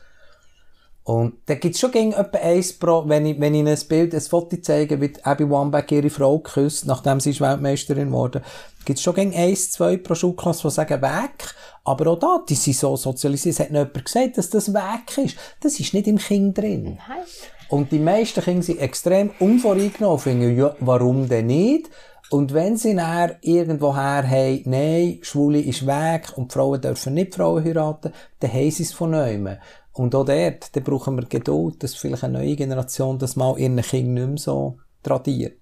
Und 1.04 1.36
da 1.46 1.54
gibt's 1.54 1.80
schon 1.80 1.92
gegen 1.92 2.14
etwa 2.14 2.40
eins 2.40 2.74
pro, 2.74 3.08
wenn 3.08 3.28
ich, 3.28 3.40
wenn 3.40 3.54
ich 3.54 3.68
ein 3.68 3.88
Bild, 3.88 4.16
ein 4.16 4.22
Foto 4.22 4.58
zeige, 4.60 5.00
wie 5.00 5.14
Abby 5.22 5.48
Wambach 5.48 5.92
ihre 5.92 6.10
Frau 6.10 6.40
küsst, 6.40 6.88
nachdem 6.88 7.20
sie 7.20 7.30
ist 7.30 7.42
Weltmeisterin 7.42 8.12
wurde, 8.12 8.42
gibt's 8.86 9.04
schon 9.04 9.14
gegen 9.14 9.36
eins, 9.36 9.72
zwei 9.72 9.98
pro 9.98 10.16
Schulklasse, 10.16 10.68
die 10.68 10.74
sagen, 10.74 11.04
weg. 11.04 11.54
Aber 11.86 12.12
auch 12.12 12.20
da, 12.20 12.44
die 12.50 12.56
sind 12.56 12.76
so 12.76 12.96
sozialisiert. 12.98 13.54
Es 13.54 13.60
hat 13.60 13.72
nicht 13.72 13.80
jemand 13.80 14.06
gesagt, 14.06 14.38
dass 14.38 14.50
das 14.50 14.74
weg 14.74 15.18
ist. 15.24 15.38
Das 15.62 15.80
ist 15.80 15.94
nicht 15.94 16.08
im 16.08 16.18
Kind 16.18 16.58
drin. 16.58 16.98
Nein. 17.08 17.24
Und 17.70 17.92
die 17.92 18.00
meisten 18.00 18.44
Kinder 18.44 18.64
sind 18.64 18.80
extrem 18.80 19.32
unvoreingenommen, 19.40 20.20
finden, 20.20 20.58
ja, 20.58 20.76
warum 20.80 21.28
denn 21.30 21.48
nicht? 21.48 21.90
Und 22.32 22.54
wenn 22.54 22.76
sie 22.76 22.96
dann 22.96 23.36
irgendwoher 23.42 24.28
haben, 24.28 24.62
nein, 24.66 25.20
Schwule 25.22 25.60
ist 25.60 25.86
weg 25.86 26.34
und 26.36 26.52
Frauen 26.52 26.82
dürfen 26.82 27.14
nicht 27.14 27.36
Frauen 27.36 27.64
heiraten, 27.64 28.14
dann 28.40 28.52
haben 28.52 28.72
sie 28.72 28.84
es 28.84 28.94
von 28.94 29.12
neuem. 29.12 29.58
Und 29.94 30.14
auch 30.16 30.26
dort, 30.26 30.76
da 30.76 30.80
brauchen 30.80 31.16
wir 31.16 31.26
Geduld, 31.26 31.82
dass 31.84 31.96
vielleicht 31.96 32.24
eine 32.24 32.40
neue 32.40 32.56
Generation 32.56 33.20
das 33.20 33.36
mal 33.36 33.58
ihren 33.58 33.82
Kindern 33.82 34.14
nicht 34.14 34.28
mehr 34.28 34.38
so 34.38 34.78
tradiert. 35.04 35.60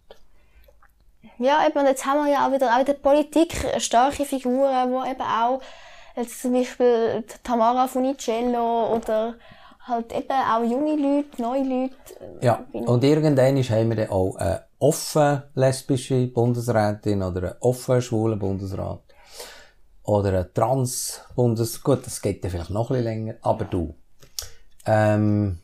Ja, 1.38 1.66
eben, 1.68 1.86
jetzt 1.86 2.06
haben 2.06 2.26
wir 2.26 2.32
ja 2.32 2.48
auch 2.48 2.54
wieder 2.54 2.74
auch 2.74 2.80
in 2.80 2.86
der 2.86 2.94
Politik 2.94 3.54
starke 3.78 4.24
Figuren, 4.24 4.90
die 4.90 5.10
eben 5.12 5.22
auch, 5.22 5.62
jetzt 6.16 6.42
zum 6.42 6.54
Beispiel 6.54 7.24
Tamara 7.44 7.88
Funicello 7.88 8.96
oder 8.96 9.36
halt 9.88 10.14
eben 10.14 10.30
auch 10.30 10.64
junge 10.64 10.96
Leute, 10.96 11.42
neue 11.42 11.64
Leute. 11.64 11.96
Ja, 12.42 12.66
und 12.72 13.04
irgendwann 13.04 13.58
haben 13.64 13.90
wir 13.90 13.96
dann 13.96 14.10
auch 14.10 14.36
eine 14.36 14.64
offen 14.80 15.44
lesbische 15.56 16.28
Bundesrätin 16.28 17.22
oder 17.22 17.42
einen 17.42 17.56
offen 17.60 18.02
schwulen 18.02 18.40
Bundesrat. 18.40 19.02
Oder 20.04 20.30
eine 20.30 20.54
trans 20.54 21.22
Bundes... 21.36 21.82
Gut, 21.82 22.06
das 22.06 22.22
geht 22.22 22.44
dann 22.44 22.52
vielleicht 22.52 22.70
noch 22.70 22.90
ein 22.90 22.98
bisschen 22.98 23.04
länger, 23.04 23.36
aber 23.42 23.66
du. 23.66 23.96
Ähm, 24.86 25.60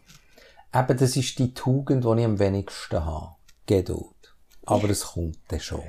eben, 0.73 0.97
das 0.97 1.15
ist 1.17 1.37
die 1.39 1.53
Tugend, 1.53 2.05
die 2.05 2.19
ich 2.19 2.25
am 2.25 2.39
wenigsten 2.39 3.05
habe. 3.05 3.35
Geduld. 3.65 4.33
Aber 4.65 4.89
es 4.89 5.05
kommt 5.05 5.37
dann 5.49 5.59
schon. 5.59 5.83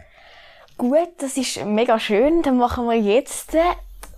Gut, 0.76 1.10
das 1.18 1.36
ist 1.36 1.64
mega 1.64 2.00
schön. 2.00 2.42
Dann 2.42 2.56
machen 2.56 2.86
wir 2.86 2.98
jetzt 2.98 3.54
äh, 3.54 3.60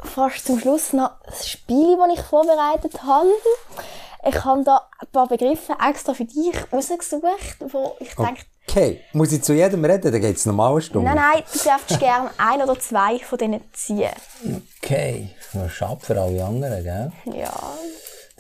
fast 0.05 0.47
zum 0.47 0.59
Schluss 0.59 0.93
noch 0.93 1.11
das 1.27 1.49
Spiel, 1.49 1.97
das 1.97 2.19
ich 2.19 2.25
vorbereitet 2.25 3.03
habe. 3.03 3.29
Ich 4.25 4.45
habe 4.45 4.63
da 4.63 4.89
ein 5.01 5.09
paar 5.11 5.27
Begriffe 5.27 5.75
extra 5.85 6.15
für 6.15 6.25
dich 6.25 6.55
rausgesucht, 6.73 7.57
wo 7.73 7.97
ich 7.99 8.15
denke... 8.15 8.43
Okay, 8.69 9.01
muss 9.13 9.33
ich 9.33 9.43
zu 9.43 9.53
jedem 9.53 9.85
reden? 9.85 10.13
Dann 10.13 10.21
geht 10.21 10.37
es 10.37 10.47
normal 10.47 10.81
Stunde. 10.81 11.09
Nein, 11.09 11.17
nein, 11.17 11.43
du 11.53 11.59
darfst 11.59 11.99
gerne 11.99 12.31
ein 12.39 12.63
oder 12.63 12.79
zwei 12.79 13.19
von 13.19 13.39
denen 13.39 13.61
ziehen. 13.73 14.11
Okay, 14.81 15.31
schade 15.69 15.99
für 16.01 16.21
alle 16.21 16.45
anderen, 16.45 16.85
gell? 16.85 17.13
Ja. 17.37 17.53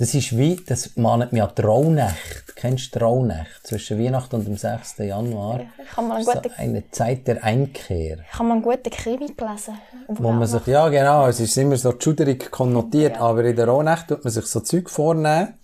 Das 0.02 0.14
ist 0.14 0.36
wie, 0.36 0.56
das 0.56 0.96
mahnet 0.96 1.32
mich 1.32 1.40
an 1.40 1.54
Traunacht. 1.54 2.56
Kennst 2.56 2.92
du 2.92 2.98
Traunacht? 2.98 3.64
Zwischen 3.64 4.00
Weihnachten 4.00 4.34
und 4.34 4.48
dem 4.48 4.56
6. 4.56 4.98
Januar. 4.98 5.60
Ich 5.60 5.96
habe 5.96 6.08
mal 6.08 6.16
einen 6.16 6.24
guten, 6.24 6.42
so 6.42 6.50
eine 6.56 6.90
Zeit 6.90 7.28
der 7.28 7.44
Einkehr. 7.44 8.18
Ich 8.18 8.32
habe 8.36 8.48
mal 8.48 8.54
einen 8.54 8.62
guten 8.62 8.90
Krimi 8.90 9.32
gelesen. 9.32 9.78
Wo 10.08 10.32
man 10.32 10.48
sich, 10.48 10.66
ja 10.66 10.88
genau, 10.88 11.28
es 11.28 11.38
ist 11.38 11.56
immer 11.56 11.76
so 11.76 11.94
schuderig 11.96 12.50
konnotiert, 12.50 13.14
ja. 13.14 13.20
aber 13.20 13.44
in 13.44 13.54
der 13.54 13.68
Raunacht 13.68 14.08
tut 14.08 14.24
man 14.24 14.32
sich 14.32 14.46
so 14.46 14.58
Zeug 14.58 14.90
vornehmen. 14.90 15.54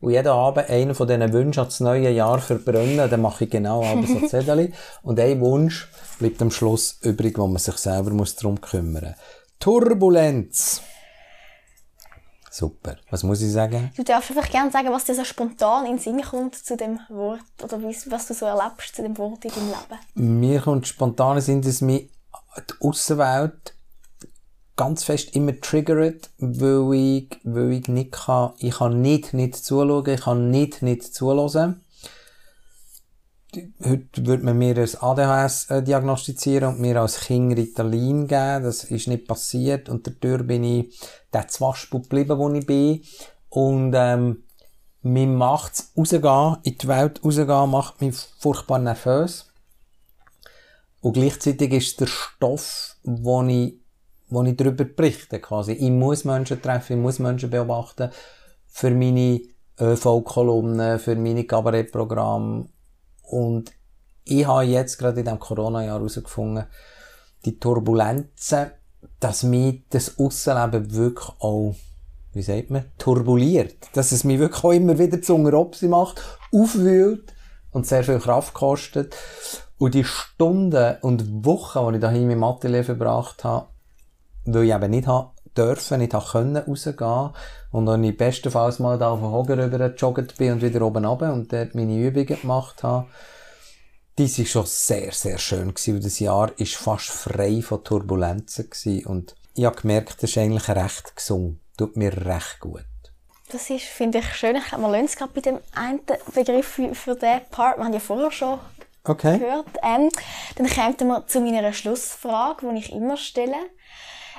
Und 0.00 0.12
jeden 0.12 0.28
Abend 0.28 0.70
einen 0.70 0.94
von 0.94 1.06
diesen 1.06 1.32
Wünschen 1.34 1.64
das 1.64 1.80
neue 1.80 2.08
Jahr 2.08 2.38
verbrennen, 2.38 3.10
dann 3.10 3.20
mache 3.20 3.44
ich 3.44 3.50
genau 3.50 3.84
so 4.06 4.26
Zettel. 4.26 4.72
und 5.02 5.20
ein 5.20 5.40
Wunsch 5.42 5.90
bleibt 6.18 6.40
am 6.40 6.50
Schluss 6.50 7.00
übrig, 7.02 7.36
wo 7.36 7.46
man 7.46 7.58
sich 7.58 7.76
selber 7.76 8.12
muss 8.12 8.34
darum 8.34 8.62
kümmern 8.62 9.04
muss. 9.08 9.14
Turbulenz. 9.60 10.80
Super. 12.56 12.94
Was 13.10 13.24
muss 13.24 13.42
ich 13.42 13.50
sagen? 13.50 13.90
Du 13.96 14.04
darfst 14.04 14.30
einfach 14.30 14.48
gerne 14.48 14.70
sagen, 14.70 14.92
was 14.92 15.04
dir 15.04 15.16
so 15.16 15.24
spontan 15.24 15.86
in 15.86 15.96
den 15.96 15.98
Sinn 15.98 16.22
kommt 16.22 16.54
zu 16.54 16.76
dem 16.76 17.00
Wort 17.08 17.40
oder 17.60 17.82
was 17.82 18.28
du 18.28 18.32
so 18.34 18.46
erlebst 18.46 18.94
zu 18.94 19.02
dem 19.02 19.18
Wort 19.18 19.44
in 19.44 19.50
deinem 19.50 19.70
Leben. 19.70 20.40
Mir 20.40 20.60
kommt 20.60 20.86
spontan 20.86 21.38
in 21.38 21.42
Sinn, 21.42 21.62
dass 21.62 21.80
mich 21.80 22.10
die 22.56 22.74
Außenwelt 22.80 23.74
ganz 24.76 25.02
fest 25.02 25.34
immer 25.34 25.60
triggert, 25.60 26.30
weil 26.38 26.94
ich, 26.94 27.40
weil 27.42 27.72
ich 27.72 27.88
nicht 27.88 28.12
kann, 28.12 28.52
ich 28.58 28.76
kann 28.76 29.02
nicht 29.02 29.34
nicht 29.34 29.56
zuschauen, 29.56 30.08
ich 30.08 30.20
kann 30.20 30.52
nicht 30.52 30.80
nicht 30.80 31.12
zulassen 31.12 31.83
heute 33.84 34.26
würde 34.26 34.44
man 34.44 34.58
mir 34.58 34.76
ein 34.76 34.88
ADHS 35.00 35.70
äh, 35.70 35.82
diagnostizieren 35.82 36.74
und 36.74 36.80
mir 36.80 37.00
als 37.00 37.20
Kind 37.20 37.56
Ritalin 37.56 38.26
geben. 38.26 38.64
Das 38.64 38.84
ist 38.84 39.08
nicht 39.08 39.26
passiert 39.26 39.88
und 39.88 40.06
dadurch 40.06 40.46
bin 40.46 40.64
ich 40.64 41.00
der 41.32 41.48
Zwaschbub 41.48 42.04
geblieben, 42.04 42.38
wo 42.38 42.52
ich 42.52 42.66
bin. 42.66 43.02
Und, 43.48 43.94
ähm, 43.96 44.44
mir 45.04 45.26
macht's 45.26 45.92
rausgehen, 45.96 46.56
in 46.62 46.78
die 46.78 46.88
Welt 46.88 47.22
rausgehen, 47.22 47.70
macht 47.70 48.00
mich 48.00 48.16
furchtbar 48.38 48.78
nervös. 48.78 49.46
Und 51.02 51.12
gleichzeitig 51.12 51.72
ist 51.72 52.00
der 52.00 52.06
Stoff, 52.06 52.96
wo 53.02 53.42
ich, 53.42 53.80
wo 54.28 54.42
ich 54.42 54.56
darüber 54.56 54.84
berichte, 54.84 55.38
quasi. 55.40 55.72
Ich 55.72 55.90
muss 55.90 56.24
Menschen 56.24 56.60
treffen, 56.60 56.96
ich 56.96 57.02
muss 57.02 57.18
Menschen 57.18 57.50
beobachten, 57.50 58.10
für 58.66 58.90
meine 58.90 59.42
ÖV-Kolumnen, 59.78 60.98
für 60.98 61.16
meine 61.16 61.44
Kabarettprogramme 61.44 62.68
und 63.26 63.72
ich 64.24 64.46
habe 64.46 64.64
jetzt 64.64 64.98
gerade 64.98 65.20
in 65.20 65.26
diesem 65.26 65.38
Corona-Jahr 65.38 65.98
herausgefunden, 65.98 66.64
die 67.44 67.58
Turbulenzen, 67.58 68.70
dass 69.20 69.42
mich 69.42 69.82
das 69.90 70.18
Aussenleben 70.18 70.94
wirklich 70.94 71.28
auch, 71.40 71.74
wie 72.32 72.42
sagt 72.42 72.70
man, 72.70 72.86
turbuliert. 72.96 73.76
Dass 73.92 74.12
es 74.12 74.24
mich 74.24 74.38
wirklich 74.38 74.64
auch 74.64 74.72
immer 74.72 74.98
wieder 74.98 75.20
zu 75.20 75.36
Opsi 75.36 75.88
macht, 75.88 76.22
aufwühlt 76.52 77.34
und 77.70 77.86
sehr 77.86 78.02
viel 78.02 78.18
Kraft 78.18 78.54
kostet. 78.54 79.14
Und 79.76 79.94
die 79.94 80.04
Stunden 80.04 80.96
und 81.02 81.44
Wochen, 81.44 81.88
die 81.88 81.96
ich 81.96 82.00
daheim 82.00 82.30
im 82.30 82.44
Atelier 82.44 82.84
verbracht 82.84 83.44
habe, 83.44 83.68
weil 84.46 84.64
ich 84.64 84.74
eben 84.74 84.90
nicht 84.90 85.06
habe 85.06 85.33
dürfen, 85.56 85.98
nicht 85.98 86.14
habe 86.14 86.26
können 86.26 86.56
rausgehen 86.56 87.30
und 87.70 87.86
dann 87.86 88.04
ich 88.04 88.16
bestenfalls 88.16 88.78
mal 88.78 88.98
da 88.98 89.10
auf 89.10 89.20
den 89.20 89.30
Hocker 89.30 89.58
rüber 89.58 89.90
gejoggt 89.90 90.36
bin 90.36 90.52
und 90.52 90.62
wieder 90.62 90.82
oben 90.82 91.04
runter 91.04 91.32
und 91.32 91.52
dort 91.52 91.74
meine 91.74 91.96
Übungen 91.96 92.40
gemacht 92.40 92.82
habe, 92.82 93.06
dies 94.18 94.38
war 94.38 94.46
schon 94.46 94.66
sehr, 94.66 95.12
sehr 95.12 95.38
schön 95.38 95.74
gewesen. 95.74 95.96
Und 95.96 96.04
das 96.04 96.20
Jahr 96.20 96.50
war 96.56 96.66
fast 96.66 97.10
frei 97.10 97.62
von 97.62 97.82
Turbulenzen 97.82 98.70
gewesen. 98.70 99.06
Und 99.06 99.34
ich 99.54 99.64
habe 99.64 99.80
gemerkt, 99.80 100.22
das 100.22 100.30
ist 100.30 100.38
eigentlich 100.38 100.68
recht 100.68 101.16
gesund. 101.16 101.58
Tut 101.76 101.96
mir 101.96 102.12
recht 102.24 102.60
gut. 102.60 102.84
Das 103.50 103.68
ist, 103.70 103.84
finde 103.84 104.18
ich, 104.18 104.34
schön. 104.34 104.56
Ich 104.56 104.66
glaube, 104.66 104.84
wir 104.84 104.90
lernen 104.90 105.06
es 105.06 105.16
gerade 105.16 105.32
bei 105.32 105.40
dem 105.40 105.58
einen 105.74 106.00
Begriff 106.34 106.66
für, 106.66 106.94
für 106.94 107.14
diesen 107.14 107.40
Part. 107.50 107.78
Wir 107.78 107.84
haben 107.84 107.92
ja 107.92 108.00
vorher 108.00 108.30
schon 108.30 108.58
okay. 109.04 109.38
gehört. 109.38 109.66
Ähm, 109.82 110.10
dann 110.56 110.68
kommen 110.68 111.08
wir 111.08 111.26
zu 111.26 111.40
meiner 111.40 111.72
Schlussfrage, 111.72 112.68
die 112.68 112.78
ich 112.78 112.92
immer 112.92 113.16
stelle 113.16 113.56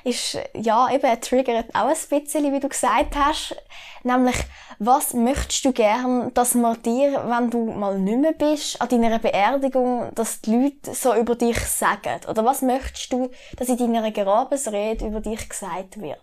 ist, 0.06 0.38
ja, 0.54 0.90
eben, 0.94 1.20
triggert 1.20 1.74
auch 1.74 1.88
ein 1.88 2.22
bisschen, 2.22 2.54
wie 2.54 2.60
du 2.60 2.70
gesagt 2.70 3.16
hast. 3.16 3.56
Nämlich, 4.04 4.36
was 4.78 5.14
möchtest 5.14 5.66
du 5.66 5.74
gern, 5.74 6.32
dass 6.34 6.54
man 6.54 6.82
dir, 6.84 7.24
wenn 7.28 7.50
du 7.50 7.66
mal 7.74 7.98
nicht 7.98 8.20
mehr 8.20 8.34
bist, 8.34 8.80
an 8.80 8.90
deiner 8.90 9.20
Beerdigung, 9.20 10.12
dass 10.14 10.42
die 10.42 10.56
Leute 10.56 10.94
so 10.94 11.16
über 11.16 11.36
dich 11.36 11.60
sagen? 11.60 12.22
Oder 12.30 12.46
was 12.46 12.62
möchtest 12.62 13.12
du, 13.12 13.32
dass 13.58 13.68
in 13.68 13.78
deiner 13.78 14.12
Grabesrede 14.12 15.08
über 15.08 15.22
dich 15.22 15.50
gesagt 15.50 16.00
wird? 16.00 16.22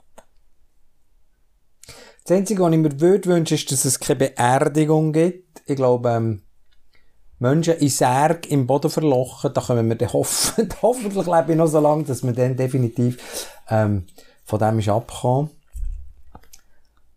Das 2.24 2.36
Einzige, 2.36 2.62
was 2.62 2.72
ich 2.72 2.78
mir 2.78 3.00
würde 3.00 3.28
wünschen, 3.28 3.54
ist, 3.54 3.72
dass 3.72 3.84
es 3.84 3.98
keine 3.98 4.18
Beerdigung 4.18 5.12
gibt. 5.12 5.62
Ich 5.66 5.74
glaube, 5.74 6.10
ähm, 6.10 6.42
Menschen 7.42 7.74
in 7.78 7.88
Särg 7.88 8.48
im 8.52 8.68
Boden 8.68 8.88
verlochen, 8.88 9.52
da 9.52 9.60
können 9.60 9.88
wir 9.88 9.96
dann 9.96 10.12
hoffen, 10.12 10.68
hoffentlich 10.82 11.26
lebe 11.26 11.50
ich 11.50 11.58
noch 11.58 11.66
so 11.66 11.80
lange, 11.80 12.04
dass 12.04 12.22
wir 12.22 12.32
dann 12.32 12.56
definitiv 12.56 13.48
ähm, 13.68 14.06
von 14.44 14.60
dem 14.60 14.78
ist 14.78 14.88
abgekommen. 14.88 15.50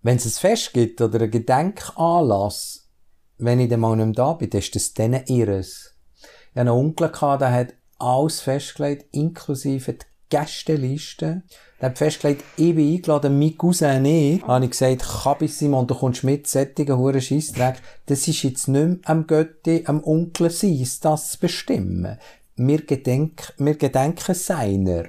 Wenn 0.02 0.18
es 0.18 0.26
ein 0.26 0.32
Fest 0.32 0.74
gibt 0.74 1.00
oder 1.00 1.22
einen 1.22 1.30
Gedenkanlass, 1.30 2.90
wenn 3.38 3.60
ich 3.60 3.70
dann 3.70 3.82
mal 3.82 3.96
nicht 3.96 4.06
mehr 4.06 4.16
da 4.16 4.34
bin, 4.34 4.50
dann 4.50 4.62
ist 4.62 4.76
das 4.76 4.96
dann 4.96 5.26
ihres. 5.28 5.94
Ich 6.18 6.60
hatte 6.60 6.62
einen 6.62 6.70
Onkel, 6.70 7.12
der 7.12 7.52
hat 7.52 7.74
alles 8.00 8.42
festgelegt, 8.42 9.06
inklusive 9.14 9.94
die 9.94 10.06
Gästeliste. 10.36 11.44
Der 11.80 11.90
hat 11.90 11.98
festgelegt, 11.98 12.44
ich 12.58 12.76
bin 12.76 12.94
eingeladen, 12.94 13.40
mein 13.40 13.58
Cousin 13.58 14.02
nicht. 14.02 14.44
Da 14.44 14.48
habe 14.48 14.66
ich 14.66 14.72
gesagt, 14.72 15.02
Kabi 15.24 15.48
Simon, 15.48 15.88
du 15.88 15.96
kommst 15.96 16.26
mit, 16.26 16.48
sättigen 16.48 16.98
Huren 16.98 17.22
Scheissdreck. 17.22 17.76
Das 18.08 18.28
ist 18.28 18.44
jetzt 18.44 18.68
nicht 18.68 18.86
mehr 18.86 18.98
am 19.06 19.28
Götti, 19.28 19.84
am 19.86 20.04
Onkel 20.04 20.50
sein, 20.50 20.86
das 21.02 21.32
zu 21.32 21.40
bestimmen. 21.40 22.18
Wir 22.58 22.86
gedenken, 22.86 23.54
wir 23.58 23.76
gedenken 23.76 24.36
seiner. 24.36 25.06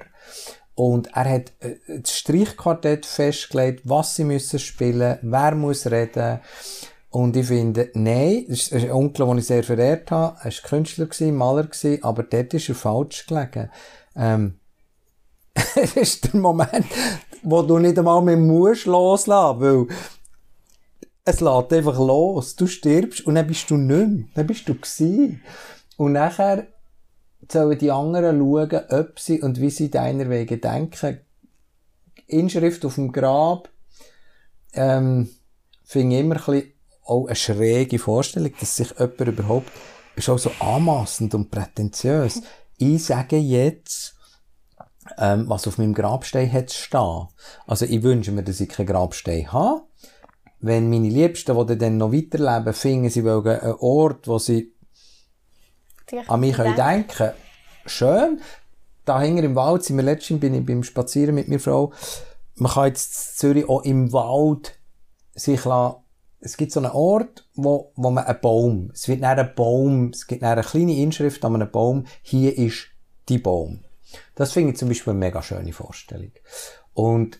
Und 0.75 1.07
er 1.07 1.29
hat 1.29 1.51
äh, 1.59 1.75
das 2.01 2.17
Streichquartett 2.17 3.05
festgelegt, 3.05 3.81
was 3.83 4.15
sie 4.15 4.23
müssen 4.23 4.59
spielen, 4.59 5.17
wer 5.23 5.55
muss 5.55 5.87
reden. 5.87 6.39
Und 7.09 7.35
ich 7.35 7.47
finde, 7.47 7.89
nein, 7.95 8.45
das 8.47 8.67
ist 8.67 8.73
ein 8.73 8.91
Onkel, 8.91 9.25
den 9.25 9.37
ich 9.39 9.47
sehr 9.47 9.63
verehrt 9.63 10.11
habe. 10.11 10.37
Er 10.39 10.51
war 10.51 10.69
Künstler, 10.69 11.31
Maler, 11.31 11.67
aber 12.01 12.23
dort 12.23 12.53
ist 12.53 12.69
er 12.69 12.75
falsch 12.75 13.25
gelegen. 13.25 13.71
Ähm, 14.15 14.59
es 15.75 15.95
ist 15.95 16.33
der 16.33 16.39
Moment, 16.39 16.85
wo 17.43 17.61
du 17.61 17.79
nicht 17.79 17.97
einmal 17.97 18.21
mehr 18.21 18.37
musst 18.37 18.85
loslassen, 18.85 19.61
weil 19.61 19.87
es 21.25 21.41
lädt 21.41 21.73
einfach 21.73 21.97
los. 21.97 22.55
Du 22.55 22.67
stirbst 22.67 23.25
und 23.25 23.35
dann 23.35 23.47
bist 23.47 23.69
du 23.69 23.77
nicht 23.77 24.07
mehr. 24.07 24.25
Dann 24.35 24.47
bist 24.47 24.67
du 24.67 24.75
gewesen. 24.75 25.41
Und 25.97 26.13
nachher 26.13 26.67
sollen 27.51 27.77
die 27.77 27.91
anderen 27.91 28.39
schauen, 28.39 28.81
ob 28.89 29.19
sie 29.19 29.41
und 29.41 29.59
wie 29.59 29.69
sie 29.69 29.89
deiner 29.89 30.29
Wege 30.29 30.57
denken. 30.57 31.19
Inschrift 32.27 32.83
auf 32.85 32.95
dem 32.95 33.11
Grab, 33.11 33.69
ähm, 34.73 35.29
ich 35.85 35.95
immer 35.95 36.35
ein 36.35 36.43
bisschen 36.45 36.73
auch 37.05 37.25
eine 37.25 37.35
schräge 37.35 37.99
Vorstellung, 37.99 38.51
dass 38.59 38.75
sich 38.75 38.91
jemand 38.91 39.19
überhaupt, 39.19 39.71
ist 40.15 40.29
auch 40.29 40.37
so 40.37 40.51
anmassend 40.59 41.33
und 41.35 41.49
prätentiös. 41.49 42.41
Ich 42.77 43.05
sage 43.05 43.37
jetzt, 43.37 44.16
ähm, 45.17 45.49
was 45.49 45.67
auf 45.67 45.77
meinem 45.77 45.93
Grabstein 45.93 46.51
hat 46.51 46.71
stehen. 46.71 47.27
Also 47.65 47.85
ich 47.85 48.03
wünsche 48.03 48.31
mir, 48.31 48.43
dass 48.43 48.59
ich 48.59 48.69
keinen 48.69 48.87
Grabstein 48.87 49.51
habe. 49.51 49.81
Wenn 50.59 50.89
meine 50.89 51.09
Liebsten, 51.09 51.67
die 51.67 51.77
dann 51.77 51.97
noch 51.97 52.11
weiterleben, 52.11 52.73
finden, 52.73 53.09
sie 53.09 53.23
wollen 53.23 53.47
einen 53.47 53.75
Ort, 53.79 54.27
wo 54.27 54.39
sie 54.39 54.73
an 56.27 56.39
mich 56.39 56.55
denken. 56.55 56.75
denken 56.75 57.31
Schön. 57.85 58.41
Da 59.05 59.21
hinten 59.21 59.43
im 59.43 59.55
Wald 59.55 59.83
sind 59.83 59.97
wir 59.97 60.03
letztens, 60.03 60.41
bin 60.41 60.53
ich 60.53 60.65
beim 60.65 60.83
Spazieren 60.83 61.35
mit 61.35 61.47
meiner 61.47 61.59
Frau. 61.59 61.93
Man 62.55 62.71
kann 62.71 62.87
jetzt 62.87 63.15
in 63.15 63.37
Zürich 63.37 63.69
auch 63.69 63.83
im 63.83 64.11
Wald 64.11 64.77
sich 65.33 65.63
lassen, 65.63 65.97
es 66.39 66.57
gibt 66.57 66.71
so 66.71 66.79
einen 66.79 66.91
Ort, 66.91 67.47
wo, 67.55 67.91
wo 67.95 68.09
man 68.09 68.25
einen 68.25 68.39
Baum, 68.41 68.91
es 68.93 69.07
wird 69.07 69.21
nach 69.21 69.29
einem 69.29 69.49
Baum, 69.55 70.09
es 70.13 70.27
gibt 70.27 70.43
eine 70.43 70.61
kleine 70.61 70.95
Inschrift 70.95 71.43
an 71.43 71.55
einem 71.55 71.71
Baum, 71.71 72.05
hier 72.21 72.57
ist 72.57 72.87
die 73.29 73.39
Baum. 73.39 73.79
Das 74.35 74.53
finde 74.53 74.71
ich 74.71 74.77
zum 74.77 74.89
Beispiel 74.89 75.11
eine 75.11 75.19
mega 75.19 75.41
schöne 75.41 75.73
Vorstellung. 75.73 76.31
Und 76.93 77.39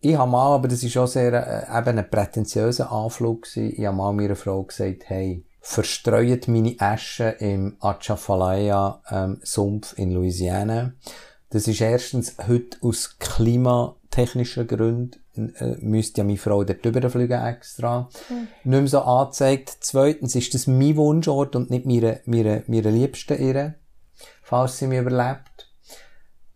ich 0.00 0.16
habe 0.16 0.30
mal, 0.30 0.54
aber 0.54 0.68
das 0.68 0.82
ist 0.82 0.96
auch 0.96 1.06
sehr, 1.06 1.32
äh, 1.32 1.78
eben 1.78 1.98
ein 1.98 2.10
prätentiöser 2.10 2.90
Anflug 2.90 3.42
gewesen, 3.42 3.74
ich 3.76 3.84
habe 3.84 3.96
mal 3.96 4.12
meiner 4.12 4.36
Frau 4.36 4.62
gesagt, 4.62 5.04
hey, 5.06 5.44
verstreut 5.60 6.48
meine 6.48 6.76
Asche 6.78 7.36
im 7.38 7.76
Atchafalaya 7.80 9.02
ähm, 9.10 9.40
in 9.96 10.12
Louisiana. 10.12 10.94
Das 11.50 11.68
ist 11.68 11.80
erstens 11.80 12.36
heute 12.46 12.78
aus 12.80 13.18
klimatechnischen 13.18 14.66
Gründen 14.66 15.20
äh, 15.36 15.76
müsste 15.80 16.20
ja 16.20 16.24
meine 16.24 16.38
Frau 16.38 16.64
dort 16.64 17.12
fliegen 17.12 17.44
extra. 17.44 18.08
Mhm. 18.28 18.48
Nicht 18.64 18.80
mehr 18.80 18.86
so 18.88 19.00
angezeigt. 19.00 19.76
Zweitens 19.80 20.34
ist 20.34 20.54
das 20.54 20.66
mein 20.66 20.96
Wunschort 20.96 21.56
und 21.56 21.70
nicht 21.70 21.86
meine, 21.86 22.20
meine, 22.26 22.64
meine 22.66 22.90
Liebste 22.90 23.34
ihre, 23.34 23.74
falls 24.42 24.78
sie 24.78 24.86
mich 24.86 24.98
überlebt. 24.98 25.49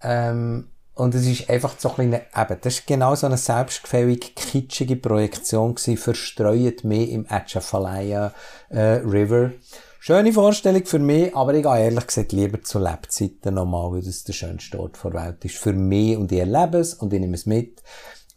Ähm, 0.04 0.68
und 0.94 1.14
es 1.14 1.26
ist 1.26 1.50
einfach 1.50 1.74
so 1.78 1.90
ein 1.90 2.10
bisschen, 2.10 2.12
eben, 2.36 2.60
das 2.60 2.74
ist 2.74 2.86
genau 2.86 3.14
so 3.16 3.26
eine 3.26 3.36
selbstgefällig 3.36 4.34
kitschige 4.36 4.96
Projektion 4.96 5.74
gewesen, 5.74 5.96
verstreut 5.96 6.84
mehr 6.84 7.08
im 7.08 7.26
Atchafalaya 7.28 8.32
äh, 8.68 9.00
River. 9.04 9.50
Schöne 9.98 10.32
Vorstellung 10.32 10.84
für 10.84 10.98
mich, 11.00 11.34
aber 11.34 11.54
ich 11.54 11.64
gehe 11.64 11.84
ehrlich 11.84 12.06
gesagt 12.06 12.32
lieber 12.32 12.62
zu 12.62 12.78
Lebzeiten 12.78 13.54
nochmal, 13.54 13.90
weil 13.90 14.02
das 14.02 14.22
der 14.22 14.34
schönste 14.34 14.78
Ort 14.78 15.02
der 15.02 15.14
Welt 15.14 15.44
ist. 15.44 15.56
Für 15.56 15.72
mich 15.72 16.16
und 16.16 16.30
ich 16.30 16.38
erlebe 16.38 16.78
es 16.78 16.94
und 16.94 17.12
ich 17.12 17.20
nehme 17.20 17.34
es 17.34 17.46
mit. 17.46 17.82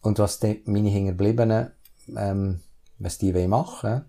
Und 0.01 0.17
was 0.17 0.39
die, 0.39 0.63
meine 0.65 0.89
Hinterbliebenen, 0.89 1.71
ähm, 2.15 2.61
was 2.97 3.17
die 3.17 3.33
machen 3.47 3.89
wollen, 3.89 4.05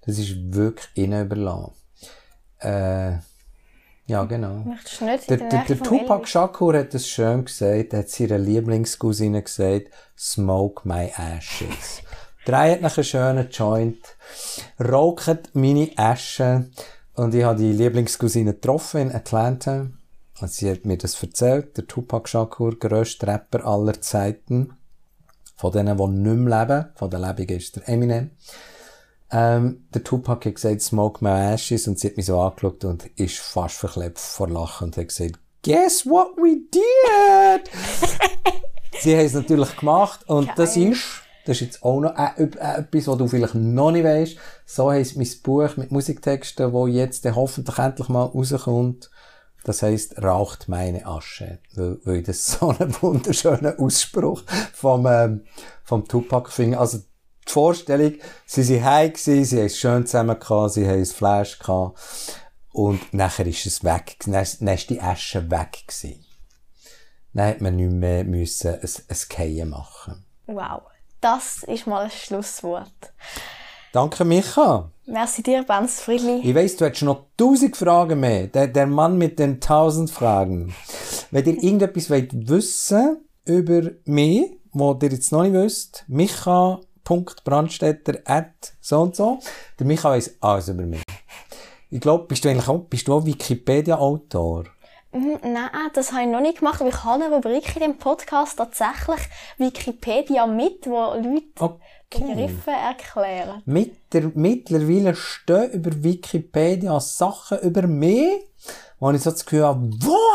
das 0.00 0.18
ist 0.18 0.54
wirklich 0.54 0.88
ihnen 0.94 1.26
überlassen. 1.26 1.74
Äh, 2.58 3.18
ja, 4.06 4.24
genau. 4.24 4.58
Nicht 4.58 5.00
der, 5.30 5.38
der, 5.38 5.64
der 5.64 5.80
Tupac 5.80 6.26
Shakur 6.28 6.76
hat 6.76 6.94
es 6.94 7.08
schön 7.08 7.44
gesagt, 7.44 7.94
hat 7.94 8.08
seiner 8.10 8.38
Lieblingscousine 8.38 9.42
gesagt, 9.42 9.90
smoke 10.16 10.86
my 10.86 11.10
ashes. 11.16 12.02
Drei 12.44 12.76
nach 12.76 12.98
einen 12.98 13.04
schönen 13.04 13.50
Joint, 13.50 14.16
raucht 14.78 15.54
meine 15.54 15.90
Asche 15.96 16.68
und 17.14 17.34
ich 17.34 17.44
habe 17.44 17.58
die 17.58 17.72
Lieblingscousine 17.72 18.52
getroffen 18.54 19.00
in 19.00 19.14
Atlanta. 19.14 19.86
Und 20.40 20.50
sie 20.50 20.70
hat 20.70 20.84
mir 20.84 20.98
das 20.98 21.22
erzählt, 21.22 21.76
der 21.76 21.86
Tupac 21.86 22.28
Shakur, 22.28 22.78
grösster 22.78 23.28
Rapper 23.28 23.64
aller 23.64 24.00
Zeiten, 24.02 24.76
von 25.56 25.72
denen, 25.72 25.96
die 25.96 26.06
nicht 26.08 26.36
mehr 26.36 26.66
leben, 26.66 26.86
von 26.96 27.08
den 27.08 27.22
Lebenden 27.22 27.56
ist 27.56 27.76
der 27.76 27.88
Eminem. 27.88 28.32
Ähm, 29.36 29.88
der 29.92 30.04
Tupac 30.04 30.46
hat 30.46 30.54
gesagt, 30.54 30.80
smoke 30.80 31.24
my 31.24 31.54
ashes, 31.54 31.88
und 31.88 31.98
sie 31.98 32.06
hat 32.06 32.16
mich 32.16 32.26
so 32.26 32.40
angeschaut 32.40 32.84
und 32.84 33.06
ist 33.18 33.38
fast 33.38 33.74
verklebt 33.74 34.20
vor 34.20 34.48
Lachen 34.48 34.84
und 34.84 34.96
hat 34.96 35.08
gesagt, 35.08 35.40
guess 35.64 36.06
what 36.06 36.36
we 36.36 36.60
did? 36.72 37.68
sie 39.00 39.16
haben 39.16 39.26
es 39.26 39.32
natürlich 39.32 39.76
gemacht 39.76 40.20
und 40.28 40.46
Geil. 40.46 40.54
das 40.56 40.76
ist, 40.76 41.02
das 41.46 41.56
ist 41.56 41.60
jetzt 41.62 41.82
auch 41.82 41.98
noch 41.98 42.16
etwas, 42.16 43.08
was 43.08 43.18
du 43.18 43.26
vielleicht 43.26 43.56
noch 43.56 43.90
nicht 43.90 44.04
weißt. 44.04 44.36
So 44.66 44.92
heisst 44.92 45.16
mein 45.16 45.28
Buch 45.42 45.76
mit 45.76 45.90
Musiktexten, 45.90 46.72
wo 46.72 46.86
jetzt 46.86 47.26
hoffentlich 47.34 47.78
endlich 47.78 48.08
mal 48.08 48.22
rauskommt. 48.22 49.10
Das 49.64 49.82
heisst, 49.82 50.22
raucht 50.22 50.68
meine 50.68 51.06
Asche. 51.06 51.58
Weil, 51.74 51.98
weil 52.04 52.22
das 52.22 52.46
so 52.46 52.68
einen 52.68 52.94
wunderschönen 53.02 53.76
Ausspruch 53.78 54.44
vom, 54.72 55.06
ähm, 55.06 55.44
vom 55.82 56.06
Tupac 56.06 56.52
finde. 56.52 56.78
Also, 56.78 56.98
die 57.48 57.52
Vorstellung, 57.52 58.14
sie 58.46 58.62
sind 58.62 58.84
heim 58.84 59.12
gewesen, 59.12 59.44
sie 59.44 59.58
haben 59.58 59.66
es 59.66 59.78
schön 59.78 60.06
zusammen 60.06 60.38
gehabt, 60.38 60.72
sie 60.72 60.86
haben 60.86 61.00
es 61.00 61.12
Flash 61.12 61.58
gehabt. 61.58 61.98
Und 62.72 63.14
nachher 63.14 63.46
ist 63.46 63.66
es 63.66 63.84
weg, 63.84 64.16
dann, 64.24 64.32
dann 64.32 64.74
ist 64.74 64.90
die 64.90 65.00
Asche 65.00 65.50
weg 65.50 65.84
gewesen. 65.86 66.24
Dann 67.32 67.48
hat 67.48 67.60
man 67.60 67.76
nicht 67.76 67.92
mehr 67.92 68.24
müssen 68.24 68.74
ein, 68.74 68.80
ein 68.80 69.28
Keien 69.28 69.70
machen. 69.70 70.24
Wow. 70.46 70.82
Das 71.20 71.62
ist 71.62 71.86
mal 71.86 72.04
ein 72.04 72.10
Schlusswort. 72.10 73.12
Danke, 73.92 74.24
Micha. 74.24 74.90
Merci 75.06 75.42
dir, 75.42 75.62
Benz 75.62 76.00
Friedli. 76.00 76.40
Ich 76.42 76.54
weiss, 76.54 76.76
du 76.76 76.84
hättest 76.84 77.02
noch 77.02 77.26
tausend 77.36 77.76
Fragen 77.76 78.20
mehr. 78.20 78.48
Der, 78.48 78.66
der 78.66 78.86
Mann 78.86 79.16
mit 79.16 79.38
den 79.38 79.60
tausend 79.60 80.10
Fragen. 80.10 80.74
Wenn 81.30 81.44
ihr 81.46 81.62
irgendetwas 81.62 82.10
wollt 82.10 82.48
wissen 82.48 83.24
über 83.44 83.90
mich, 84.04 84.58
was 84.72 84.96
ihr 85.02 85.10
jetzt 85.10 85.32
noch 85.32 85.42
nicht 85.44 85.54
wisst, 85.54 86.04
micha.brandstätter 87.08 88.20
at 88.24 88.72
so 88.80 89.02
und 89.02 89.16
so. 89.16 89.38
Der 89.78 89.86
Micha 89.86 90.10
weiss 90.10 90.36
alles 90.40 90.68
über 90.68 90.82
mich. 90.84 91.02
Ich 91.90 92.00
glaube, 92.00 92.24
bist 92.24 92.44
du 92.44 92.48
eigentlich 92.48 92.68
auch, 92.68 92.78
bist 92.80 93.06
du 93.08 93.14
auch 93.14 93.24
Wikipedia-Autor? 93.24 94.64
Mhm, 95.12 95.38
Nein, 95.44 95.70
das 95.92 96.10
habe 96.12 96.22
ich 96.22 96.28
noch 96.28 96.40
nicht 96.40 96.58
gemacht, 96.58 96.80
aber 96.80 96.90
ich 96.90 97.04
habe 97.04 97.24
eine 97.24 97.34
Rubrik 97.36 97.76
in 97.76 97.82
dem 97.82 97.98
Podcast 97.98 98.56
tatsächlich 98.58 99.20
Wikipedia 99.58 100.46
mit, 100.46 100.86
wo 100.86 101.14
Leute 101.14 101.44
Okay. 101.60 101.78
Begriffe 102.10 102.70
erklären. 102.70 103.62
Mit 103.64 104.12
der, 104.12 104.30
mittlerweile 104.34 105.14
stehen 105.16 105.70
über 105.72 105.90
Wikipedia 106.02 106.98
Sachen 107.00 107.58
über 107.60 107.86
mich, 107.86 108.40
wo 108.98 109.10
ich 109.10 109.22
so 109.22 109.30
das 109.30 109.44
Gefühl 109.44 109.64
habe, 109.64 109.88
woher 110.00 110.33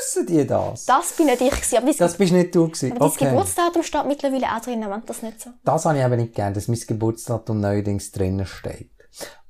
wissen 0.00 0.26
die 0.26 0.46
das? 0.46 0.86
Das 0.86 1.12
bin 1.12 1.26
nicht 1.26 1.40
ich 1.40 1.50
gewesen, 1.50 1.76
aber 1.78 1.92
Das 1.92 2.16
bist 2.16 2.32
nicht 2.32 2.54
du 2.54 2.66
gewesen. 2.68 2.92
aber 2.92 2.98
dein 3.00 3.08
Okay. 3.10 3.24
Geburtsdatum 3.30 3.82
steht 3.82 4.06
mittlerweile 4.06 4.46
auch 4.56 4.60
drin, 4.60 4.80
wenn 4.88 5.02
das 5.06 5.22
nicht 5.22 5.40
so. 5.40 5.50
Das 5.64 5.84
habe 5.84 5.98
ich 5.98 6.04
eben 6.04 6.16
nicht 6.16 6.34
gern, 6.34 6.54
dass 6.54 6.68
mein 6.68 6.80
Geburtsdatum 6.86 7.60
neuerdings 7.60 8.10
drinnen 8.12 8.46
steht. 8.46 8.90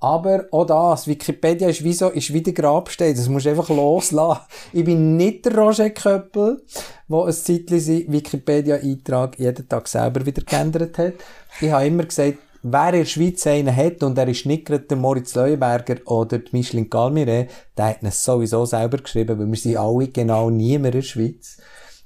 Aber 0.01 0.47
auch 0.53 0.65
das, 0.65 1.07
Wikipedia 1.07 1.69
ist 1.69 1.85
wie 1.85 1.93
so, 1.93 2.09
ist 2.09 2.33
wie 2.33 2.41
der 2.43 2.55
Grabstein, 2.55 3.15
das 3.15 3.29
musst 3.29 3.45
du 3.45 3.51
einfach 3.51 3.69
loslassen. 3.69 4.41
Ich 4.73 4.85
bin 4.85 5.17
nicht 5.19 5.45
der 5.45 5.55
Roger 5.59 5.91
Köppel, 5.91 6.65
der 7.09 7.19
ein 7.25 7.33
Zeitchen 7.33 7.81
seinen 7.81 8.11
Wikipedia-Eintrag 8.13 9.39
jeden 9.39 9.69
Tag 9.69 9.87
selber 9.89 10.25
wieder 10.25 10.43
geändert 10.43 10.97
hat. 10.97 11.13
Ich 11.61 11.71
habe 11.71 11.87
immer 11.87 12.05
gesagt, 12.05 12.39
wer 12.63 12.89
in 12.89 13.01
der 13.01 13.05
Schweiz 13.05 13.47
einen 13.47 13.75
hat, 13.75 14.03
und 14.03 14.19
er 14.19 14.29
ist 14.29 14.47
nicht 14.47 14.67
gerade 14.67 14.85
der 14.85 14.97
Moritz 14.97 15.35
Leuenberger 15.35 15.97
oder 16.07 16.39
die 16.39 16.51
Micheline 16.53 16.89
Galmire, 16.89 17.47
der 17.77 17.87
hat 17.87 18.03
ihn 18.03 18.11
sowieso 18.11 18.65
selber 18.67 18.99
geschrieben, 18.99 19.39
weil 19.39 19.47
wir 19.47 19.57
sind 19.57 19.77
alle 19.77 20.09
genau 20.09 20.51
niemand 20.51 20.95
in 20.95 21.01
der 21.01 21.07
Schweiz. 21.07 21.59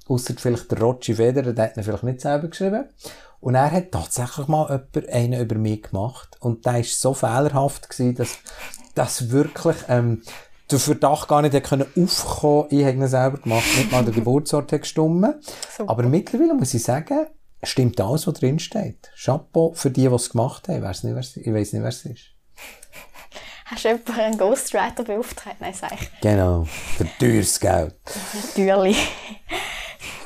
Ausser 0.06 0.34
vielleicht 0.36 0.70
der 0.70 0.80
Roger 0.80 1.14
Federer, 1.14 1.52
der 1.52 1.64
hat 1.64 1.76
ihn 1.76 1.82
vielleicht 1.82 2.02
nicht 2.02 2.20
selber 2.20 2.48
geschrieben. 2.48 2.84
Und 3.40 3.54
er 3.56 3.70
hat 3.70 3.92
tatsächlich 3.92 4.48
mal 4.48 4.64
jemand, 4.70 5.08
einen 5.10 5.40
über 5.40 5.56
mich 5.56 5.82
gemacht. 5.82 6.36
Und 6.40 6.64
der 6.64 6.74
war 6.74 6.84
so 6.84 7.12
fehlerhaft 7.12 7.90
gewesen, 7.90 8.14
dass, 8.14 8.38
dass 8.94 9.30
wirklich, 9.30 9.76
ähm, 9.88 10.22
der 10.70 10.78
Verdacht 10.78 11.28
gar 11.28 11.42
nicht 11.42 11.62
können 11.64 11.86
aufkommen, 11.96 12.68
ich 12.70 12.84
hätte 12.84 12.98
ihn 12.98 13.06
selber 13.06 13.38
gemacht, 13.38 13.66
nicht 13.76 13.92
mal 13.92 14.04
der 14.04 14.14
Geburtsort 14.14 14.72
hat 14.72 14.80
gestimmt. 14.80 15.26
Super. 15.76 15.90
Aber 15.90 16.02
mittlerweile 16.04 16.54
muss 16.54 16.72
ich 16.72 16.82
sagen, 16.82 17.26
stimmt 17.66 18.00
alles, 18.00 18.26
was 18.26 18.34
drin 18.34 18.58
steht. 18.58 19.10
Chapeau 19.16 19.72
für 19.74 19.90
die, 19.90 20.08
die 20.08 20.14
es 20.14 20.30
gemacht 20.30 20.68
haben. 20.68 20.82
Weiss 20.82 21.02
nicht, 21.04 21.14
wer's- 21.14 21.36
Ich 21.36 21.46
weiß 21.52 21.72
nicht, 21.72 21.82
wer 21.82 21.88
es 21.88 22.04
ist. 22.04 22.20
Hast 23.66 23.84
du 23.84 23.88
jemanden 23.88 24.12
einen 24.12 24.38
Ghostwriter 24.38 25.04
beauftragt? 25.04 25.56
Nein, 25.60 25.72
sag 25.74 25.92
ich. 25.92 26.20
Genau. 26.20 26.64
Für 26.64 27.06
teures 27.18 27.58
Geld. 27.58 27.94
Natürlich. 28.48 28.98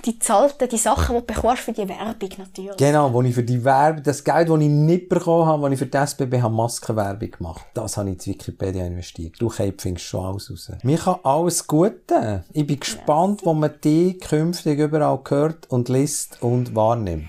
Die 0.09 0.19
zahlten, 0.19 0.71
die 0.71 0.79
Sachen, 0.79 1.17
die 1.17 1.21
du 1.21 1.27
bekommst 1.35 1.65
für 1.65 1.73
die 1.73 1.87
Werbung, 1.87 2.31
natürlich. 2.39 2.79
Genau, 2.79 3.13
wo 3.13 3.21
ich 3.21 3.35
für 3.35 3.43
die 3.43 3.63
Werbung, 3.63 4.03
das 4.03 4.25
Geld, 4.25 4.49
das 4.49 4.59
ich 4.59 4.69
nicht 4.69 5.11
bekommen 5.11 5.45
habe, 5.45 5.63
wo 5.63 5.67
ich 5.69 5.79
für 5.79 5.85
die 5.85 5.99
SBB 5.99 6.41
habe 6.41 6.55
Maskenwerbung 6.55 7.31
gemacht 7.31 7.67
das 7.75 7.99
habe 7.99 8.09
ich 8.09 8.27
in 8.27 8.33
Wikipedia 8.33 8.87
investiert. 8.87 9.35
Du 9.39 9.51
findest 9.51 10.01
schon 10.01 10.25
alles 10.25 10.51
raus. 10.51 10.73
Mir 10.83 10.97
kann 10.97 11.17
alles 11.25 11.67
Gute. 11.67 12.43
Ich 12.55 12.67
bin 12.67 12.81
gespannt, 12.81 13.43
wo 13.45 13.53
man 13.53 13.75
die 13.85 14.17
künftig 14.17 14.79
überall 14.79 15.21
hört 15.29 15.71
und 15.71 15.91
liest 15.91 16.43
und 16.43 16.75
wahrnimmt. 16.75 17.29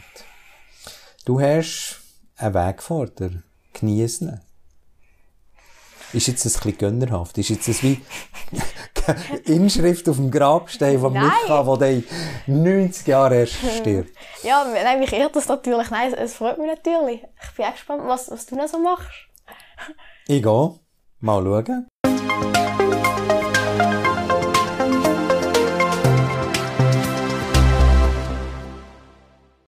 Du 1.25 1.41
hast 1.41 1.99
einen 2.37 2.53
Weg 2.53 2.81
vor 2.81 3.07
dir. 3.07 3.43
Genieß 3.73 4.21
ihn. 4.21 4.39
Ist 6.11 6.27
jetzt 6.27 6.45
ein 6.45 6.51
bisschen 6.51 6.77
gönnerhaft? 6.77 7.37
Ist 7.37 7.49
jetzt 7.49 7.67
das 7.67 7.83
wie 7.83 8.01
Inschrift 9.45 10.09
auf 10.09 10.15
dem 10.15 10.31
Grabstein 10.31 10.99
von. 10.99 11.13
Micha, 11.13 11.63
der 11.63 11.77
dann 11.77 12.03
in 12.47 12.63
90 12.63 13.07
Jahren 13.07 13.33
erst 13.33 13.53
stirbt? 13.77 14.11
Ja, 14.43 14.65
nein, 14.65 14.99
mich 14.99 15.13
ehrt 15.13 15.35
das 15.35 15.47
natürlich. 15.47 15.91
Nein, 15.91 16.13
es, 16.13 16.33
freut 16.33 16.57
mich 16.57 16.67
natürlich. 16.67 17.21
Ich 17.43 17.55
bin 17.55 17.65
auch 17.65 17.71
gespannt, 17.71 18.03
was, 18.05 18.31
was 18.31 18.45
du 18.47 18.55
noch 18.55 18.67
so 18.67 18.79
machst. 18.79 19.07
Ich 20.27 20.41
gehe. 20.41 20.79
Mal 21.19 21.43
schauen. 21.43 21.87